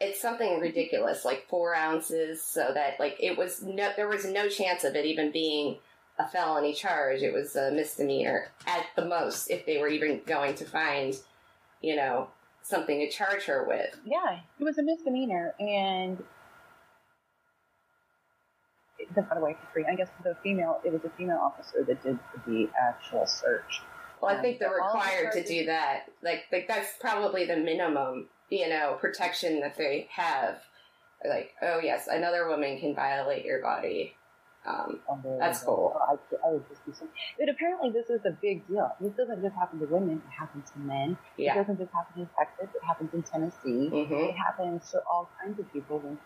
It's 0.00 0.20
something 0.20 0.60
ridiculous, 0.60 1.24
like 1.24 1.46
four 1.48 1.74
ounces, 1.74 2.42
so 2.42 2.72
that 2.74 2.98
like 2.98 3.16
it 3.20 3.38
was 3.38 3.62
no 3.62 3.92
there 3.96 4.08
was 4.08 4.26
no 4.26 4.48
chance 4.48 4.84
of 4.84 4.94
it 4.94 5.06
even 5.06 5.32
being 5.32 5.78
a 6.22 6.28
felony 6.28 6.74
charge. 6.74 7.22
It 7.22 7.32
was 7.32 7.56
a 7.56 7.70
misdemeanor 7.70 8.48
at 8.66 8.86
the 8.96 9.04
most, 9.04 9.50
if 9.50 9.66
they 9.66 9.78
were 9.78 9.88
even 9.88 10.22
going 10.26 10.54
to 10.56 10.64
find, 10.64 11.14
you 11.80 11.96
know, 11.96 12.28
something 12.62 12.98
to 13.00 13.10
charge 13.10 13.44
her 13.44 13.64
with. 13.66 13.98
Yeah, 14.04 14.38
it 14.58 14.64
was 14.64 14.78
a 14.78 14.82
misdemeanor, 14.82 15.54
and 15.58 16.22
the 19.14 19.36
away 19.36 19.56
for 19.60 19.72
free. 19.72 19.84
I 19.90 19.94
guess 19.94 20.08
the 20.22 20.36
female, 20.42 20.80
it 20.84 20.92
was 20.92 21.04
a 21.04 21.10
female 21.10 21.38
officer 21.38 21.84
that 21.84 22.02
did 22.02 22.18
the 22.46 22.68
actual 22.80 23.26
search. 23.26 23.82
Well, 24.20 24.30
I 24.30 24.36
um, 24.36 24.42
think 24.42 24.58
they're 24.58 24.70
required 24.70 25.32
to 25.32 25.44
do 25.44 25.66
that. 25.66 26.04
Like, 26.22 26.44
like 26.52 26.68
that's 26.68 26.90
probably 27.00 27.44
the 27.44 27.56
minimum, 27.56 28.28
you 28.50 28.68
know, 28.68 28.96
protection 29.00 29.60
that 29.60 29.76
they 29.76 30.08
have. 30.10 30.58
Like, 31.28 31.52
oh 31.62 31.80
yes, 31.82 32.08
another 32.08 32.48
woman 32.48 32.78
can 32.78 32.94
violate 32.94 33.44
your 33.44 33.60
body. 33.60 34.14
Um, 34.64 35.00
that's 35.40 35.64
cool. 35.64 36.00
I, 36.08 36.14
I 36.46 36.52
would 36.52 36.68
just 36.68 36.86
be 36.86 36.92
so. 36.92 37.08
But 37.38 37.48
apparently, 37.48 37.90
this 37.90 38.08
is 38.10 38.24
a 38.24 38.30
big 38.30 38.66
deal. 38.68 38.94
This 39.00 39.12
doesn't 39.14 39.42
just 39.42 39.56
happen 39.56 39.80
to 39.80 39.86
women; 39.86 40.22
it 40.24 40.32
happens 40.38 40.70
to 40.70 40.78
men. 40.78 41.16
Yeah. 41.36 41.54
It 41.54 41.56
doesn't 41.56 41.78
just 41.78 41.92
happen 41.92 42.22
in 42.22 42.28
Texas; 42.38 42.68
it 42.74 42.86
happens 42.86 43.10
in 43.12 43.22
Tennessee. 43.22 43.90
Mm-hmm. 43.92 44.14
It 44.14 44.36
happens 44.36 44.88
to 44.92 45.02
all 45.10 45.28
kinds 45.42 45.58
of 45.58 45.72
people 45.72 45.98
when 45.98 46.18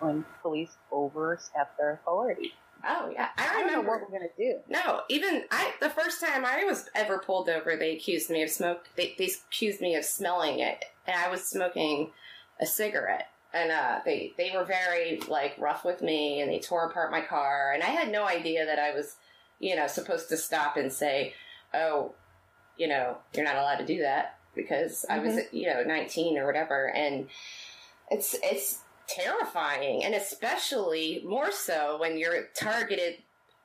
when 0.00 0.24
police 0.40 0.70
overstep 0.90 1.76
their 1.76 1.92
authority. 1.92 2.52
Oh 2.84 3.10
yeah, 3.12 3.28
I 3.36 3.60
remember 3.60 3.68
I 3.68 3.72
don't 3.74 3.84
know 3.84 3.90
what 3.90 4.00
we're 4.00 4.18
gonna 4.18 4.30
do. 4.38 4.58
No, 4.68 5.02
even 5.10 5.44
I. 5.50 5.72
The 5.80 5.90
first 5.90 6.20
time 6.20 6.46
I 6.46 6.64
was 6.64 6.88
ever 6.94 7.18
pulled 7.18 7.50
over, 7.50 7.76
they 7.76 7.94
accused 7.94 8.30
me 8.30 8.42
of 8.42 8.48
smoke. 8.48 8.88
They, 8.96 9.14
they 9.18 9.30
accused 9.50 9.82
me 9.82 9.94
of 9.96 10.04
smelling 10.04 10.60
it, 10.60 10.86
and 11.06 11.14
I 11.14 11.28
was 11.28 11.44
smoking 11.44 12.12
a 12.58 12.66
cigarette 12.66 13.28
and 13.54 13.70
uh, 13.70 14.00
they 14.04 14.32
they 14.36 14.50
were 14.54 14.64
very 14.64 15.20
like 15.28 15.54
rough 15.58 15.84
with 15.84 16.02
me, 16.02 16.40
and 16.40 16.50
they 16.50 16.58
tore 16.58 16.86
apart 16.86 17.10
my 17.10 17.20
car, 17.20 17.72
and 17.74 17.82
I 17.82 17.86
had 17.86 18.10
no 18.10 18.24
idea 18.26 18.64
that 18.64 18.78
I 18.78 18.94
was, 18.94 19.16
you 19.60 19.76
know, 19.76 19.86
supposed 19.86 20.28
to 20.30 20.36
stop 20.36 20.76
and 20.76 20.92
say, 20.92 21.34
"Oh, 21.74 22.14
you 22.76 22.88
know, 22.88 23.18
you're 23.34 23.44
not 23.44 23.56
allowed 23.56 23.76
to 23.78 23.86
do 23.86 24.00
that," 24.00 24.38
because 24.54 25.04
mm-hmm. 25.08 25.12
I 25.12 25.24
was, 25.24 25.34
mm-hmm. 25.34 25.56
you 25.56 25.66
know, 25.66 25.82
19 25.82 26.38
or 26.38 26.46
whatever, 26.46 26.90
and 26.94 27.28
it's 28.10 28.36
it's 28.42 28.80
terrifying, 29.06 30.04
and 30.04 30.14
especially 30.14 31.22
more 31.26 31.52
so 31.52 31.98
when 32.00 32.18
you're 32.18 32.48
targeted 32.54 33.16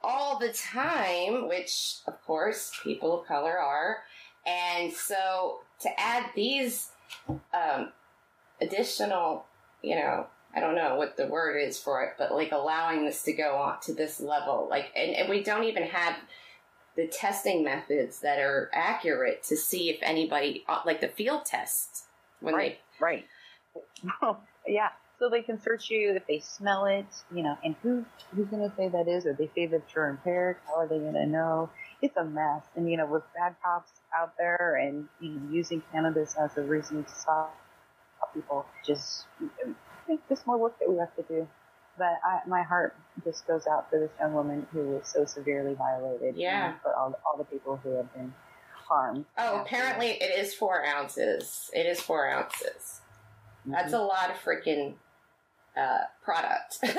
all 0.04 0.38
the 0.38 0.52
time, 0.52 1.48
which 1.48 1.98
of 2.08 2.22
course 2.26 2.72
people 2.84 3.22
of 3.22 3.28
color 3.28 3.58
are, 3.58 4.00
and 4.46 4.92
so 4.92 5.60
to 5.80 5.90
add 6.00 6.26
these 6.36 6.90
um, 7.54 7.92
additional 8.62 9.46
you 9.88 9.96
know, 9.96 10.28
I 10.54 10.60
don't 10.60 10.76
know 10.76 10.96
what 10.96 11.18
the 11.18 11.28
word 11.28 11.58
is 11.58 11.78
for 11.78 12.04
it, 12.04 12.14
but 12.18 12.32
like 12.32 12.52
allowing 12.52 13.06
this 13.06 13.24
to 13.24 13.34
go 13.34 13.56
on 13.58 13.80
to 13.82 13.94
this 13.94 14.20
level. 14.20 14.68
Like, 14.70 14.92
and, 14.96 15.16
and 15.16 15.30
we 15.30 15.44
don't 15.44 15.66
even 15.66 15.84
have 15.84 16.16
the 16.96 17.08
testing 17.08 17.64
methods 17.64 18.22
that 18.22 18.40
are 18.40 18.70
accurate 18.74 19.44
to 19.44 19.56
see 19.56 19.90
if 19.90 20.00
anybody, 20.02 20.64
uh, 20.68 20.80
like 20.86 21.00
the 21.00 21.08
field 21.08 21.46
tests, 21.46 22.06
when 22.40 22.56
right, 22.56 22.80
they. 23.00 23.06
Right. 23.06 23.26
yeah. 24.68 24.90
So 25.20 25.30
they 25.30 25.42
can 25.42 25.60
search 25.60 25.90
you 25.90 26.14
if 26.16 26.28
they 26.28 26.40
smell 26.40 26.86
it, 26.86 27.08
you 27.34 27.42
know, 27.42 27.58
and 27.64 27.76
who 27.82 28.06
who's 28.36 28.48
going 28.48 28.70
to 28.70 28.76
say 28.76 28.88
that 28.88 29.08
is? 29.08 29.26
Or 29.26 29.34
they 29.34 29.50
say 29.56 29.66
that 29.68 29.82
you're 29.96 30.10
impaired? 30.10 30.58
How 30.68 30.82
are 30.82 30.88
they 30.88 31.00
going 31.00 31.14
to 31.14 31.26
know? 31.26 31.72
It's 32.04 32.16
a 32.18 32.24
mess. 32.24 32.62
And, 32.76 32.90
you 32.90 32.98
know, 32.98 33.08
with 33.08 33.24
bad 33.36 33.56
cops 33.64 33.92
out 34.16 34.34
there 34.38 34.76
and 34.76 35.08
you 35.20 35.32
know, 35.32 35.52
using 35.52 35.82
cannabis 35.92 36.36
as 36.36 36.56
a 36.58 36.62
reason 36.62 37.04
to 37.04 37.10
stop 37.10 37.56
people 38.38 38.66
just 38.86 39.26
just 40.30 40.48
more 40.48 40.58
work 40.58 40.80
that 40.80 40.90
we 40.90 40.98
have 40.98 41.16
to 41.16 41.24
do. 41.24 41.48
But 41.98 42.20
I, 42.24 42.48
my 42.48 42.62
heart 42.62 42.96
just 43.24 43.48
goes 43.48 43.66
out 43.66 43.90
for 43.90 44.00
this 44.00 44.12
young 44.20 44.34
woman 44.34 44.68
who 44.72 44.82
was 44.82 45.08
so 45.08 45.26
severely 45.26 45.74
violated. 45.74 46.36
Yeah. 46.38 46.76
for 46.84 46.94
all, 46.96 47.16
all 47.26 47.38
the 47.38 47.44
people 47.44 47.80
who 47.84 47.96
have 47.96 48.14
been 48.14 48.34
harmed. 48.88 49.26
Oh, 49.38 49.62
apparently 49.62 50.10
it 50.10 50.40
is 50.40 50.54
four 50.54 50.86
ounces. 50.86 51.72
It 51.74 51.88
is 51.88 52.00
four 52.00 52.30
ounces. 52.30 53.02
Mm-hmm. 53.62 53.72
That's 53.72 53.94
a 53.94 54.00
lot 54.00 54.30
of 54.30 54.38
freaking 54.38 54.94
uh, 55.76 56.06
product. 56.24 56.78
yeah, 56.84 56.94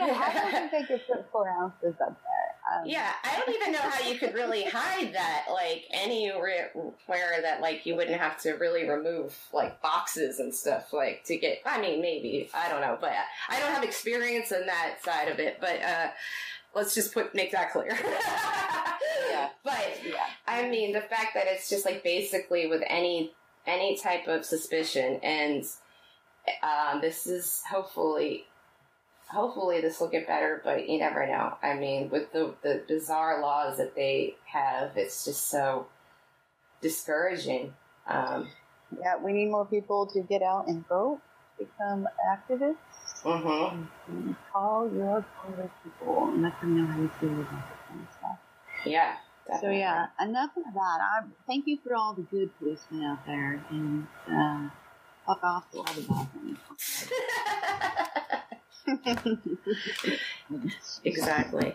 I 0.00 0.32
don't 0.34 0.70
think 0.70 0.88
they 0.88 0.96
could 0.96 1.06
put 1.06 1.30
four 1.30 1.48
ounces 1.48 1.94
up 2.00 2.20
there. 2.20 2.41
Um, 2.70 2.86
yeah, 2.86 3.12
I 3.24 3.38
don't 3.38 3.54
even 3.54 3.72
know 3.72 3.80
how 3.80 4.08
you 4.08 4.18
could 4.18 4.34
really 4.34 4.62
hide 4.72 5.14
that, 5.14 5.46
like 5.52 5.84
anywhere 5.90 6.70
that 7.08 7.60
like 7.60 7.84
you 7.86 7.96
wouldn't 7.96 8.20
have 8.20 8.38
to 8.42 8.52
really 8.52 8.88
remove 8.88 9.36
like 9.52 9.82
boxes 9.82 10.38
and 10.38 10.54
stuff, 10.54 10.92
like 10.92 11.24
to 11.24 11.36
get. 11.36 11.58
I 11.66 11.80
mean, 11.80 12.00
maybe 12.00 12.48
I 12.54 12.68
don't 12.68 12.80
know, 12.80 12.98
but 13.00 13.12
I 13.48 13.58
don't 13.58 13.72
have 13.72 13.84
experience 13.84 14.52
in 14.52 14.66
that 14.66 14.98
side 15.02 15.28
of 15.28 15.40
it. 15.40 15.58
But 15.60 15.82
uh, 15.82 16.08
let's 16.74 16.94
just 16.94 17.12
put 17.12 17.34
make 17.34 17.52
that 17.52 17.72
clear. 17.72 17.98
yeah, 19.30 19.48
but 19.64 20.00
yeah. 20.04 20.26
I 20.46 20.68
mean, 20.68 20.92
the 20.92 21.00
fact 21.00 21.34
that 21.34 21.46
it's 21.46 21.68
just 21.68 21.84
like 21.84 22.02
basically 22.02 22.66
with 22.66 22.82
any 22.86 23.32
any 23.66 23.96
type 23.96 24.26
of 24.28 24.44
suspicion, 24.44 25.20
and 25.22 25.64
um, 26.62 27.00
this 27.00 27.26
is 27.26 27.62
hopefully 27.70 28.44
hopefully 29.32 29.80
this 29.80 29.98
will 29.98 30.08
get 30.08 30.26
better, 30.26 30.60
but 30.62 30.88
you 30.88 30.98
never 30.98 31.26
know. 31.26 31.54
I 31.62 31.74
mean, 31.74 32.10
with 32.10 32.32
the 32.32 32.54
the 32.62 32.82
bizarre 32.86 33.40
laws 33.40 33.78
that 33.78 33.94
they 33.94 34.36
have, 34.44 34.96
it's 34.96 35.24
just 35.24 35.48
so 35.48 35.86
discouraging. 36.80 37.74
Um, 38.06 38.48
yeah, 39.00 39.16
we 39.16 39.32
need 39.32 39.50
more 39.50 39.64
people 39.64 40.06
to 40.08 40.20
get 40.22 40.42
out 40.42 40.68
and 40.68 40.86
vote, 40.86 41.20
become 41.58 42.06
activists, 42.30 43.22
mm-hmm. 43.24 43.82
and 44.08 44.36
call 44.52 44.90
your 44.92 45.24
Congress 45.40 45.70
people 45.82 46.28
and 46.28 46.42
let 46.42 46.60
them 46.60 46.76
know 46.76 46.86
how 46.86 47.00
you 47.00 47.10
feel 47.20 47.32
about 47.32 47.68
this 47.68 47.78
kind 47.88 48.06
of 48.06 48.14
stuff. 48.14 48.38
Yeah. 48.84 49.14
Definitely. 49.44 49.76
So 49.76 49.80
yeah, 49.80 50.06
enough 50.20 50.50
of 50.56 50.72
that. 50.72 50.98
I 51.00 51.22
thank 51.48 51.66
you 51.66 51.76
for 51.82 51.96
all 51.96 52.14
the 52.14 52.22
good 52.22 52.56
policemen 52.60 53.02
out 53.02 53.26
there, 53.26 53.64
and 53.70 54.06
uh, 54.30 54.68
fuck 55.26 55.42
off 55.42 55.68
to 55.72 55.78
all 55.78 55.94
the 55.94 56.02
bad 56.02 56.28
ones. 56.36 56.58
exactly. 61.04 61.74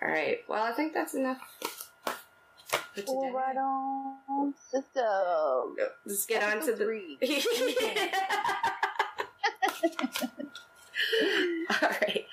All 0.00 0.08
right. 0.08 0.38
Well, 0.48 0.62
I 0.62 0.72
think 0.72 0.94
that's 0.94 1.14
enough. 1.14 1.38
All 3.06 3.32
right 3.32 3.56
on, 3.56 4.54
sister. 4.70 5.06
Let's 6.04 6.26
get 6.26 6.42
on 6.42 6.60
to 6.66 6.74
the. 6.74 7.18
All 11.82 11.88
right. 12.02 12.26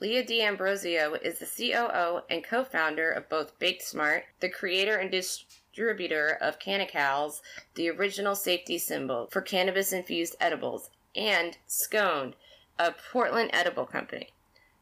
Leah 0.00 0.24
D'Ambrosio 0.26 1.14
is 1.14 1.38
the 1.38 1.46
COO 1.46 2.22
and 2.28 2.44
co 2.44 2.64
founder 2.64 3.10
of 3.10 3.28
both 3.30 3.58
Baked 3.58 3.82
Smart, 3.82 4.24
the 4.40 4.50
creator 4.50 4.96
and 4.96 5.10
distributor 5.10 5.63
of 5.76 6.58
Canacals, 6.58 7.40
the 7.74 7.90
original 7.90 8.34
safety 8.34 8.78
symbol 8.78 9.28
for 9.30 9.40
cannabis 9.40 9.92
infused 9.92 10.36
edibles, 10.40 10.90
and 11.16 11.58
Sconed, 11.66 12.36
a 12.78 12.92
Portland 12.92 13.50
edible 13.52 13.86
company. 13.86 14.30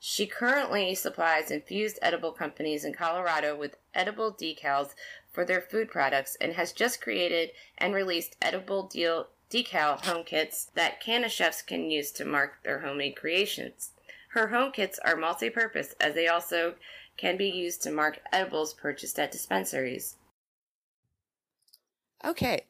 She 0.01 0.27
currently 0.27 0.95
supplies 0.95 1.51
infused 1.51 1.99
edible 2.03 2.33
companies 2.33 2.85
in 2.85 2.93
Colorado 2.93 3.57
with 3.57 3.77
edible 3.95 4.33
decals 4.33 4.95
for 5.31 5.45
their 5.45 5.61
food 5.61 5.91
products 5.91 6.37
and 6.41 6.55
has 6.55 6.73
just 6.73 7.01
created 7.01 7.53
and 7.79 7.95
released 7.95 8.37
edible 8.43 8.83
deal 8.83 9.29
decal 9.49 10.05
home 10.05 10.25
kits 10.25 10.71
that 10.75 11.01
canna 11.01 11.29
chefs 11.29 11.63
can 11.63 11.91
use 11.91 12.11
to 12.11 12.25
mark 12.25 12.63
their 12.65 12.81
homemade 12.81 13.15
creations. 13.15 13.93
Her 14.31 14.49
home 14.49 14.73
kits 14.73 14.99
are 15.05 15.15
multi-purpose 15.15 15.95
as 16.01 16.15
they 16.15 16.27
also 16.27 16.75
can 17.17 17.37
be 17.37 17.49
used 17.49 17.83
to 17.83 17.91
mark 17.91 18.19
edibles 18.33 18.75
purchased 18.75 19.19
at 19.19 19.31
dispensaries. 19.31 20.17
Okay, 22.25 22.67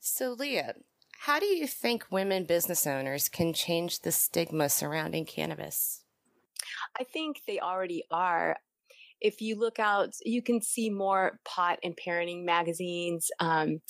so 0.00 0.32
Leah, 0.32 0.74
how 1.20 1.38
do 1.38 1.46
you 1.46 1.66
think 1.66 2.06
women 2.10 2.44
business 2.44 2.86
owners 2.86 3.28
can 3.28 3.52
change 3.52 4.00
the 4.00 4.12
stigma 4.12 4.68
surrounding 4.68 5.24
cannabis? 5.24 6.04
I 6.98 7.04
think 7.04 7.40
they 7.46 7.58
already 7.58 8.04
are 8.10 8.58
if 9.20 9.40
you 9.40 9.56
look 9.56 9.78
out, 9.78 10.14
you 10.24 10.42
can 10.42 10.62
see 10.62 10.88
more 10.88 11.38
pot 11.44 11.78
and 11.84 11.94
parenting 11.96 12.44
magazines. 12.44 13.30
Um, 13.38 13.80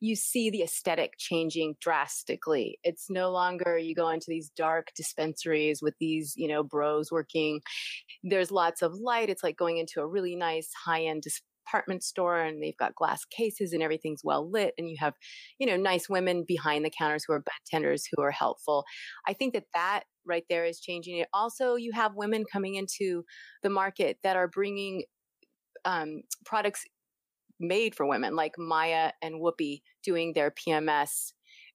you 0.00 0.16
see 0.16 0.50
the 0.50 0.62
aesthetic 0.62 1.14
changing 1.18 1.76
drastically. 1.80 2.78
It's 2.82 3.08
no 3.08 3.30
longer 3.30 3.78
you 3.78 3.94
go 3.94 4.08
into 4.08 4.26
these 4.28 4.50
dark 4.50 4.88
dispensaries 4.96 5.80
with 5.82 5.94
these, 6.00 6.34
you 6.36 6.48
know, 6.48 6.62
bros 6.62 7.12
working. 7.12 7.60
There's 8.24 8.50
lots 8.50 8.82
of 8.82 8.94
light. 8.94 9.30
It's 9.30 9.44
like 9.44 9.56
going 9.56 9.78
into 9.78 10.00
a 10.00 10.06
really 10.06 10.36
nice 10.36 10.70
high 10.84 11.04
end 11.04 11.22
department 11.66 12.02
store 12.02 12.38
and 12.38 12.62
they've 12.62 12.76
got 12.76 12.94
glass 12.94 13.24
cases 13.24 13.72
and 13.72 13.82
everything's 13.82 14.22
well 14.24 14.50
lit 14.50 14.74
and 14.78 14.88
you 14.88 14.96
have 14.98 15.14
you 15.58 15.66
know 15.66 15.76
nice 15.76 16.08
women 16.08 16.44
behind 16.46 16.84
the 16.84 16.92
counters 16.96 17.24
who 17.26 17.32
are 17.32 17.42
bartenders 17.42 18.04
who 18.10 18.22
are 18.22 18.30
helpful 18.30 18.84
i 19.26 19.32
think 19.32 19.52
that 19.52 19.64
that 19.74 20.04
right 20.26 20.44
there 20.48 20.64
is 20.64 20.80
changing 20.80 21.18
it. 21.18 21.28
Also, 21.32 21.74
you 21.74 21.92
have 21.92 22.14
women 22.14 22.44
coming 22.50 22.74
into 22.74 23.24
the 23.62 23.70
market 23.70 24.18
that 24.22 24.36
are 24.36 24.48
bringing 24.48 25.04
um, 25.84 26.22
products 26.44 26.84
made 27.60 27.94
for 27.94 28.06
women, 28.06 28.34
like 28.34 28.54
Maya 28.58 29.12
and 29.22 29.36
Whoopi 29.36 29.82
doing 30.02 30.32
their 30.32 30.50
PMS, 30.50 31.32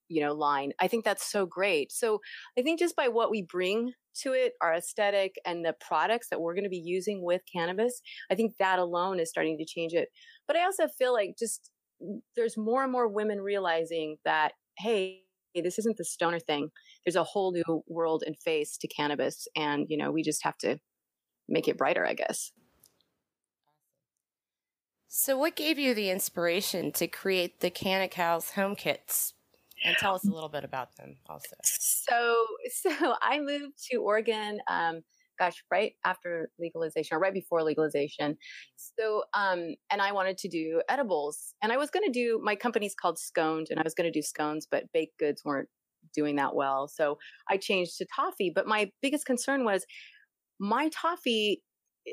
you 0.09 0.21
know, 0.21 0.33
line. 0.33 0.71
I 0.79 0.87
think 0.87 1.05
that's 1.05 1.29
so 1.29 1.45
great. 1.45 1.91
So 1.91 2.19
I 2.57 2.61
think 2.61 2.79
just 2.79 2.95
by 2.95 3.07
what 3.07 3.31
we 3.31 3.41
bring 3.41 3.93
to 4.21 4.33
it, 4.33 4.53
our 4.61 4.73
aesthetic 4.73 5.35
and 5.45 5.63
the 5.63 5.75
products 5.79 6.29
that 6.29 6.41
we're 6.41 6.53
going 6.53 6.63
to 6.63 6.69
be 6.69 6.81
using 6.83 7.23
with 7.23 7.41
cannabis, 7.51 8.01
I 8.31 8.35
think 8.35 8.55
that 8.59 8.79
alone 8.79 9.19
is 9.19 9.29
starting 9.29 9.57
to 9.57 9.65
change 9.65 9.93
it. 9.93 10.09
But 10.47 10.55
I 10.55 10.63
also 10.63 10.87
feel 10.87 11.13
like 11.13 11.35
just 11.37 11.71
mm, 12.03 12.19
there's 12.35 12.57
more 12.57 12.83
and 12.83 12.91
more 12.91 13.07
women 13.07 13.41
realizing 13.41 14.17
that, 14.25 14.53
hey, 14.77 15.21
this 15.55 15.79
isn't 15.79 15.97
the 15.97 16.05
stoner 16.05 16.39
thing. 16.39 16.69
There's 17.05 17.15
a 17.15 17.23
whole 17.23 17.51
new 17.51 17.83
world 17.87 18.23
and 18.25 18.37
face 18.37 18.77
to 18.77 18.87
cannabis. 18.87 19.47
And, 19.55 19.87
you 19.89 19.97
know, 19.97 20.11
we 20.11 20.23
just 20.23 20.43
have 20.43 20.57
to 20.59 20.77
make 21.47 21.67
it 21.67 21.77
brighter, 21.77 22.05
I 22.05 22.13
guess. 22.13 22.51
So, 25.09 25.37
what 25.37 25.55
gave 25.55 25.79
you 25.79 25.93
the 25.93 26.09
inspiration 26.09 26.91
to 26.93 27.07
create 27.07 27.61
the 27.61 27.71
Canacals 27.71 28.51
home 28.51 28.75
kits? 28.75 29.33
And 29.87 29.95
tell 29.97 30.15
us 30.15 30.27
a 30.27 30.31
little 30.31 30.49
bit 30.49 30.63
about 30.63 30.95
them 30.97 31.15
also. 31.29 31.55
So, 31.63 32.45
so 32.71 33.15
I 33.21 33.39
moved 33.39 33.73
to 33.91 33.97
Oregon 33.97 34.59
um, 34.69 35.01
gosh, 35.37 35.63
right 35.71 35.93
after 36.05 36.49
legalization 36.59 37.15
or 37.15 37.19
right 37.19 37.33
before 37.33 37.63
legalization. 37.63 38.37
So, 38.75 39.23
um, 39.33 39.75
and 39.91 40.01
I 40.01 40.11
wanted 40.11 40.37
to 40.39 40.49
do 40.49 40.81
edibles 40.89 41.53
and 41.61 41.71
I 41.71 41.77
was 41.77 41.89
going 41.89 42.05
to 42.05 42.11
do, 42.11 42.41
my 42.43 42.55
company's 42.55 42.95
called 42.95 43.19
Sconed 43.19 43.67
and 43.69 43.79
I 43.79 43.83
was 43.83 43.93
going 43.93 44.11
to 44.11 44.19
do 44.19 44.23
scones, 44.23 44.67
but 44.69 44.91
baked 44.93 45.17
goods 45.19 45.43
weren't 45.45 45.69
doing 46.13 46.35
that 46.37 46.55
well. 46.55 46.87
So 46.87 47.17
I 47.49 47.57
changed 47.57 47.97
to 47.97 48.07
toffee. 48.15 48.51
But 48.53 48.67
my 48.67 48.91
biggest 49.01 49.25
concern 49.25 49.63
was 49.63 49.85
my 50.59 50.89
toffee 50.89 51.61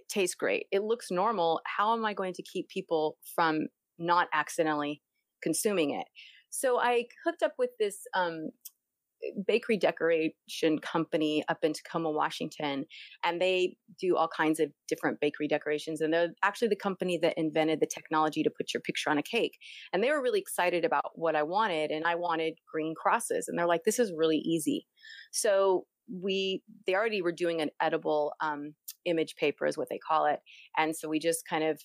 tastes 0.08 0.34
great. 0.34 0.66
It 0.70 0.82
looks 0.82 1.10
normal. 1.10 1.60
How 1.64 1.94
am 1.94 2.04
I 2.04 2.14
going 2.14 2.34
to 2.34 2.42
keep 2.42 2.68
people 2.68 3.16
from 3.34 3.68
not 3.98 4.28
accidentally 4.32 5.00
consuming 5.42 5.90
it? 5.90 6.06
So 6.54 6.78
I 6.78 7.06
hooked 7.24 7.42
up 7.42 7.54
with 7.58 7.70
this 7.80 8.06
um, 8.14 8.50
bakery 9.44 9.76
decoration 9.76 10.78
company 10.80 11.42
up 11.48 11.58
in 11.64 11.72
Tacoma, 11.72 12.12
Washington, 12.12 12.84
and 13.24 13.40
they 13.40 13.76
do 14.00 14.16
all 14.16 14.28
kinds 14.28 14.60
of 14.60 14.70
different 14.86 15.18
bakery 15.20 15.48
decorations. 15.48 16.00
And 16.00 16.14
they're 16.14 16.32
actually 16.44 16.68
the 16.68 16.76
company 16.76 17.18
that 17.22 17.36
invented 17.36 17.80
the 17.80 17.88
technology 17.92 18.44
to 18.44 18.50
put 18.56 18.72
your 18.72 18.80
picture 18.82 19.10
on 19.10 19.18
a 19.18 19.22
cake. 19.22 19.58
And 19.92 20.00
they 20.00 20.12
were 20.12 20.22
really 20.22 20.38
excited 20.38 20.84
about 20.84 21.10
what 21.16 21.34
I 21.34 21.42
wanted, 21.42 21.90
and 21.90 22.04
I 22.06 22.14
wanted 22.14 22.54
green 22.72 22.94
crosses. 22.94 23.48
And 23.48 23.58
they're 23.58 23.66
like, 23.66 23.82
"This 23.84 23.98
is 23.98 24.12
really 24.16 24.38
easy." 24.38 24.86
So 25.32 25.86
we 26.08 26.62
they 26.86 26.94
already 26.94 27.20
were 27.20 27.32
doing 27.32 27.62
an 27.62 27.70
edible 27.80 28.32
um, 28.40 28.74
image 29.06 29.34
paper, 29.34 29.66
is 29.66 29.76
what 29.76 29.88
they 29.90 29.98
call 29.98 30.26
it, 30.26 30.38
and 30.76 30.94
so 30.94 31.08
we 31.08 31.18
just 31.18 31.48
kind 31.48 31.64
of 31.64 31.80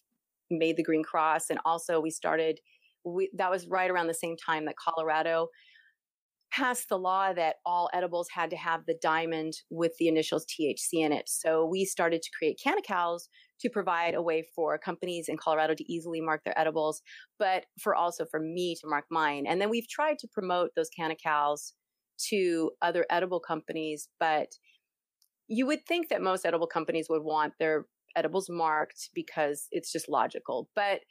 made 0.51 0.77
the 0.77 0.83
green 0.83 1.03
cross, 1.03 1.49
and 1.49 1.59
also 1.65 1.99
we 1.99 2.11
started. 2.11 2.59
We, 3.05 3.29
that 3.37 3.51
was 3.51 3.67
right 3.67 3.89
around 3.89 4.07
the 4.07 4.13
same 4.13 4.35
time 4.37 4.65
that 4.65 4.75
Colorado 4.77 5.47
passed 6.51 6.89
the 6.89 6.97
law 6.97 7.31
that 7.33 7.57
all 7.65 7.89
edibles 7.93 8.27
had 8.33 8.49
to 8.49 8.55
have 8.55 8.81
the 8.85 8.97
diamond 9.01 9.53
with 9.69 9.93
the 9.99 10.07
initials 10.07 10.45
THC 10.45 11.05
in 11.05 11.11
it. 11.11 11.29
So 11.29 11.65
we 11.65 11.85
started 11.85 12.21
to 12.21 12.29
create 12.37 12.59
Canacals 12.65 13.27
to 13.61 13.69
provide 13.69 14.15
a 14.15 14.21
way 14.21 14.47
for 14.55 14.77
companies 14.77 15.27
in 15.27 15.37
Colorado 15.37 15.75
to 15.75 15.91
easily 15.91 16.21
mark 16.21 16.41
their 16.43 16.57
edibles, 16.57 17.01
but 17.37 17.65
for 17.79 17.93
also 17.93 18.25
for 18.31 18.39
me 18.39 18.75
to 18.81 18.87
mark 18.87 19.05
mine. 19.11 19.45
And 19.47 19.61
then 19.61 19.69
we've 19.69 19.87
tried 19.87 20.17
to 20.19 20.27
promote 20.27 20.71
those 20.75 20.89
Canacals 20.97 21.73
to 22.29 22.71
other 22.81 23.05
edible 23.09 23.39
companies, 23.39 24.09
but 24.19 24.47
you 25.47 25.65
would 25.65 25.85
think 25.87 26.09
that 26.09 26.21
most 26.21 26.45
edible 26.45 26.67
companies 26.67 27.07
would 27.09 27.23
want 27.23 27.53
their 27.59 27.85
edibles 28.15 28.49
marked 28.49 29.09
because 29.13 29.67
it's 29.71 29.91
just 29.91 30.09
logical. 30.09 30.69
But 30.75 31.01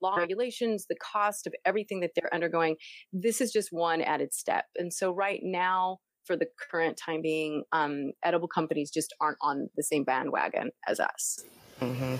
law 0.00 0.16
regulations, 0.16 0.86
the 0.88 0.96
cost 0.96 1.46
of 1.46 1.54
everything 1.64 2.00
that 2.00 2.10
they're 2.14 2.32
undergoing. 2.32 2.76
This 3.12 3.40
is 3.40 3.52
just 3.52 3.68
one 3.72 4.00
added 4.00 4.32
step. 4.32 4.64
And 4.76 4.92
so 4.92 5.12
right 5.12 5.40
now, 5.42 5.98
for 6.24 6.36
the 6.36 6.46
current 6.70 6.96
time 6.96 7.22
being, 7.22 7.64
um, 7.72 8.12
edible 8.22 8.48
companies 8.48 8.90
just 8.90 9.14
aren't 9.20 9.38
on 9.40 9.68
the 9.76 9.82
same 9.82 10.04
bandwagon 10.04 10.70
as 10.86 11.00
us. 11.00 11.44
Mm-hmm. 11.80 12.16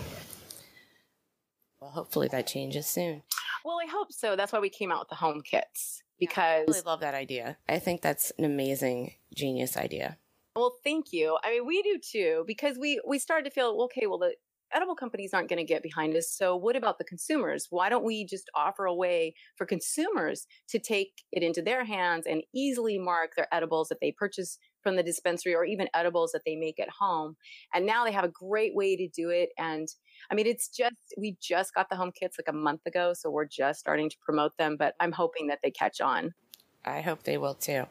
Well, 1.80 1.90
hopefully 1.90 2.28
that 2.28 2.46
changes 2.46 2.86
soon. 2.86 3.22
Well, 3.64 3.78
I 3.82 3.90
hope 3.90 4.12
so. 4.12 4.34
That's 4.34 4.52
why 4.52 4.60
we 4.60 4.70
came 4.70 4.90
out 4.90 5.00
with 5.00 5.08
the 5.08 5.14
home 5.14 5.42
kits 5.42 6.02
because 6.18 6.64
I 6.68 6.72
really 6.72 6.80
love 6.86 7.00
that 7.00 7.14
idea. 7.14 7.58
I 7.68 7.78
think 7.78 8.02
that's 8.02 8.32
an 8.38 8.44
amazing, 8.44 9.12
genius 9.34 9.76
idea. 9.76 10.18
Well, 10.56 10.74
thank 10.82 11.12
you. 11.12 11.38
I 11.44 11.50
mean, 11.50 11.66
we 11.66 11.82
do 11.82 11.98
too 11.98 12.44
because 12.46 12.78
we 12.78 13.00
we 13.06 13.18
started 13.18 13.44
to 13.44 13.50
feel 13.50 13.76
okay. 13.84 14.06
Well, 14.06 14.18
the 14.18 14.34
edible 14.72 14.94
companies 14.94 15.32
aren't 15.32 15.48
going 15.48 15.58
to 15.58 15.64
get 15.64 15.82
behind 15.82 16.16
us. 16.16 16.30
So 16.30 16.56
what 16.56 16.76
about 16.76 16.98
the 16.98 17.04
consumers? 17.04 17.66
Why 17.70 17.88
don't 17.88 18.04
we 18.04 18.24
just 18.24 18.50
offer 18.54 18.84
a 18.84 18.94
way 18.94 19.34
for 19.56 19.66
consumers 19.66 20.46
to 20.68 20.78
take 20.78 21.22
it 21.32 21.42
into 21.42 21.62
their 21.62 21.84
hands 21.84 22.26
and 22.26 22.42
easily 22.54 22.98
mark 22.98 23.32
their 23.36 23.52
edibles 23.52 23.88
that 23.88 23.98
they 24.00 24.12
purchase 24.12 24.58
from 24.82 24.96
the 24.96 25.02
dispensary 25.02 25.54
or 25.54 25.64
even 25.64 25.88
edibles 25.94 26.32
that 26.32 26.42
they 26.46 26.56
make 26.56 26.78
at 26.78 26.88
home. 26.88 27.36
And 27.74 27.86
now 27.86 28.04
they 28.04 28.12
have 28.12 28.24
a 28.24 28.28
great 28.28 28.74
way 28.74 28.96
to 28.96 29.08
do 29.08 29.30
it. 29.30 29.50
And 29.58 29.88
I 30.30 30.34
mean, 30.34 30.46
it's 30.46 30.68
just, 30.68 30.96
we 31.16 31.36
just 31.40 31.74
got 31.74 31.88
the 31.90 31.96
home 31.96 32.12
kits 32.18 32.36
like 32.38 32.48
a 32.48 32.56
month 32.56 32.82
ago. 32.86 33.12
So 33.14 33.30
we're 33.30 33.46
just 33.46 33.80
starting 33.80 34.08
to 34.10 34.16
promote 34.24 34.56
them, 34.56 34.76
but 34.78 34.94
I'm 35.00 35.12
hoping 35.12 35.48
that 35.48 35.60
they 35.62 35.70
catch 35.70 36.00
on. 36.00 36.34
I 36.84 37.00
hope 37.00 37.24
they 37.24 37.38
will 37.38 37.54
too. 37.54 37.84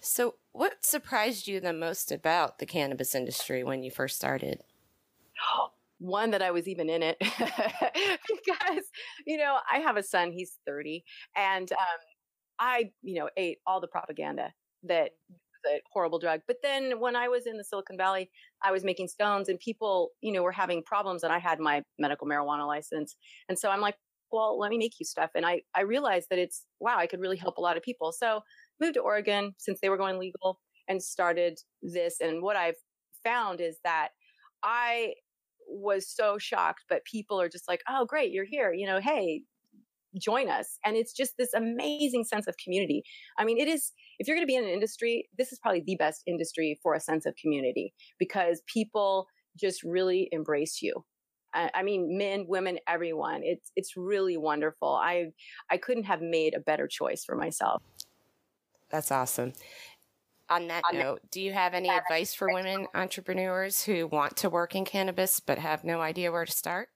So, 0.00 0.34
what 0.52 0.84
surprised 0.84 1.48
you 1.48 1.60
the 1.60 1.72
most 1.72 2.12
about 2.12 2.58
the 2.58 2.66
cannabis 2.66 3.14
industry 3.14 3.64
when 3.64 3.82
you 3.82 3.90
first 3.90 4.16
started? 4.16 4.62
Oh, 5.54 5.70
One 5.98 6.30
that 6.30 6.42
I 6.42 6.50
was 6.50 6.68
even 6.68 6.88
in 6.88 7.02
it 7.02 7.16
because, 7.20 8.84
you 9.26 9.36
know, 9.36 9.58
I 9.70 9.78
have 9.78 9.96
a 9.96 10.02
son, 10.02 10.32
he's 10.32 10.58
30, 10.66 11.02
and 11.36 11.70
um, 11.72 11.98
I, 12.58 12.90
you 13.02 13.18
know, 13.18 13.28
ate 13.36 13.58
all 13.66 13.80
the 13.80 13.88
propaganda 13.88 14.52
that 14.84 15.10
a 15.66 15.80
horrible 15.92 16.18
drug. 16.18 16.40
But 16.46 16.58
then 16.62 17.00
when 17.00 17.16
I 17.16 17.28
was 17.28 17.46
in 17.46 17.56
the 17.56 17.64
Silicon 17.64 17.96
Valley, 17.96 18.30
I 18.62 18.72
was 18.72 18.84
making 18.84 19.08
stones 19.08 19.48
and 19.48 19.58
people, 19.58 20.10
you 20.20 20.32
know, 20.32 20.42
were 20.42 20.52
having 20.52 20.82
problems 20.82 21.22
and 21.22 21.32
I 21.32 21.38
had 21.38 21.58
my 21.58 21.82
medical 21.98 22.26
marijuana 22.26 22.66
license. 22.66 23.16
And 23.48 23.58
so 23.58 23.70
I'm 23.70 23.80
like, 23.80 23.96
well, 24.30 24.58
let 24.58 24.70
me 24.70 24.78
make 24.78 24.92
you 24.98 25.06
stuff. 25.06 25.30
And 25.34 25.46
I, 25.46 25.62
I 25.74 25.82
realized 25.82 26.28
that 26.30 26.38
it's, 26.38 26.64
wow, 26.80 26.96
I 26.98 27.06
could 27.06 27.20
really 27.20 27.36
help 27.36 27.56
a 27.56 27.60
lot 27.62 27.76
of 27.76 27.82
people. 27.82 28.12
So 28.12 28.42
moved 28.80 28.94
to 28.94 29.00
Oregon 29.00 29.54
since 29.58 29.80
they 29.80 29.88
were 29.88 29.96
going 29.96 30.18
legal 30.18 30.60
and 30.86 31.02
started 31.02 31.58
this. 31.82 32.16
And 32.20 32.42
what 32.42 32.56
I've 32.56 32.76
found 33.24 33.60
is 33.60 33.78
that 33.84 34.08
I 34.62 35.14
was 35.68 36.08
so 36.08 36.38
shocked, 36.38 36.84
but 36.88 37.04
people 37.04 37.40
are 37.40 37.48
just 37.48 37.68
like, 37.68 37.82
oh, 37.88 38.04
great, 38.06 38.32
you're 38.32 38.44
here. 38.44 38.72
You 38.72 38.86
know, 38.86 39.00
hey, 39.00 39.42
join 40.20 40.48
us. 40.48 40.78
And 40.84 40.96
it's 40.96 41.12
just 41.12 41.34
this 41.38 41.52
amazing 41.54 42.24
sense 42.24 42.46
of 42.46 42.56
community. 42.62 43.02
I 43.38 43.44
mean, 43.44 43.58
it 43.58 43.68
is, 43.68 43.92
if 44.18 44.26
you're 44.26 44.36
going 44.36 44.46
to 44.46 44.50
be 44.50 44.56
in 44.56 44.64
an 44.64 44.70
industry, 44.70 45.28
this 45.36 45.52
is 45.52 45.58
probably 45.58 45.82
the 45.86 45.96
best 45.96 46.22
industry 46.26 46.78
for 46.82 46.94
a 46.94 47.00
sense 47.00 47.26
of 47.26 47.34
community 47.40 47.92
because 48.18 48.62
people 48.72 49.26
just 49.58 49.82
really 49.82 50.28
embrace 50.32 50.80
you. 50.82 51.04
I, 51.54 51.82
mean, 51.82 52.18
men, 52.18 52.44
women, 52.46 52.78
everyone. 52.86 53.40
It's 53.42 53.72
it's 53.74 53.96
really 53.96 54.36
wonderful. 54.36 54.94
I 54.94 55.30
I 55.70 55.78
couldn't 55.78 56.04
have 56.04 56.20
made 56.20 56.54
a 56.54 56.60
better 56.60 56.86
choice 56.86 57.24
for 57.24 57.34
myself. 57.36 57.82
That's 58.90 59.10
awesome. 59.10 59.54
On 60.50 60.68
that 60.68 60.82
On 60.90 60.98
note, 60.98 61.20
do 61.30 61.40
you 61.40 61.52
have 61.52 61.74
any 61.74 61.90
advice 61.90 62.34
for 62.34 62.48
women 62.52 62.86
entrepreneurs 62.94 63.82
who 63.82 64.06
want 64.06 64.36
to 64.38 64.50
work 64.50 64.74
in 64.74 64.84
cannabis 64.84 65.40
but 65.40 65.58
have 65.58 65.84
no 65.84 66.00
idea 66.00 66.32
where 66.32 66.46
to 66.46 66.52
start? 66.52 66.88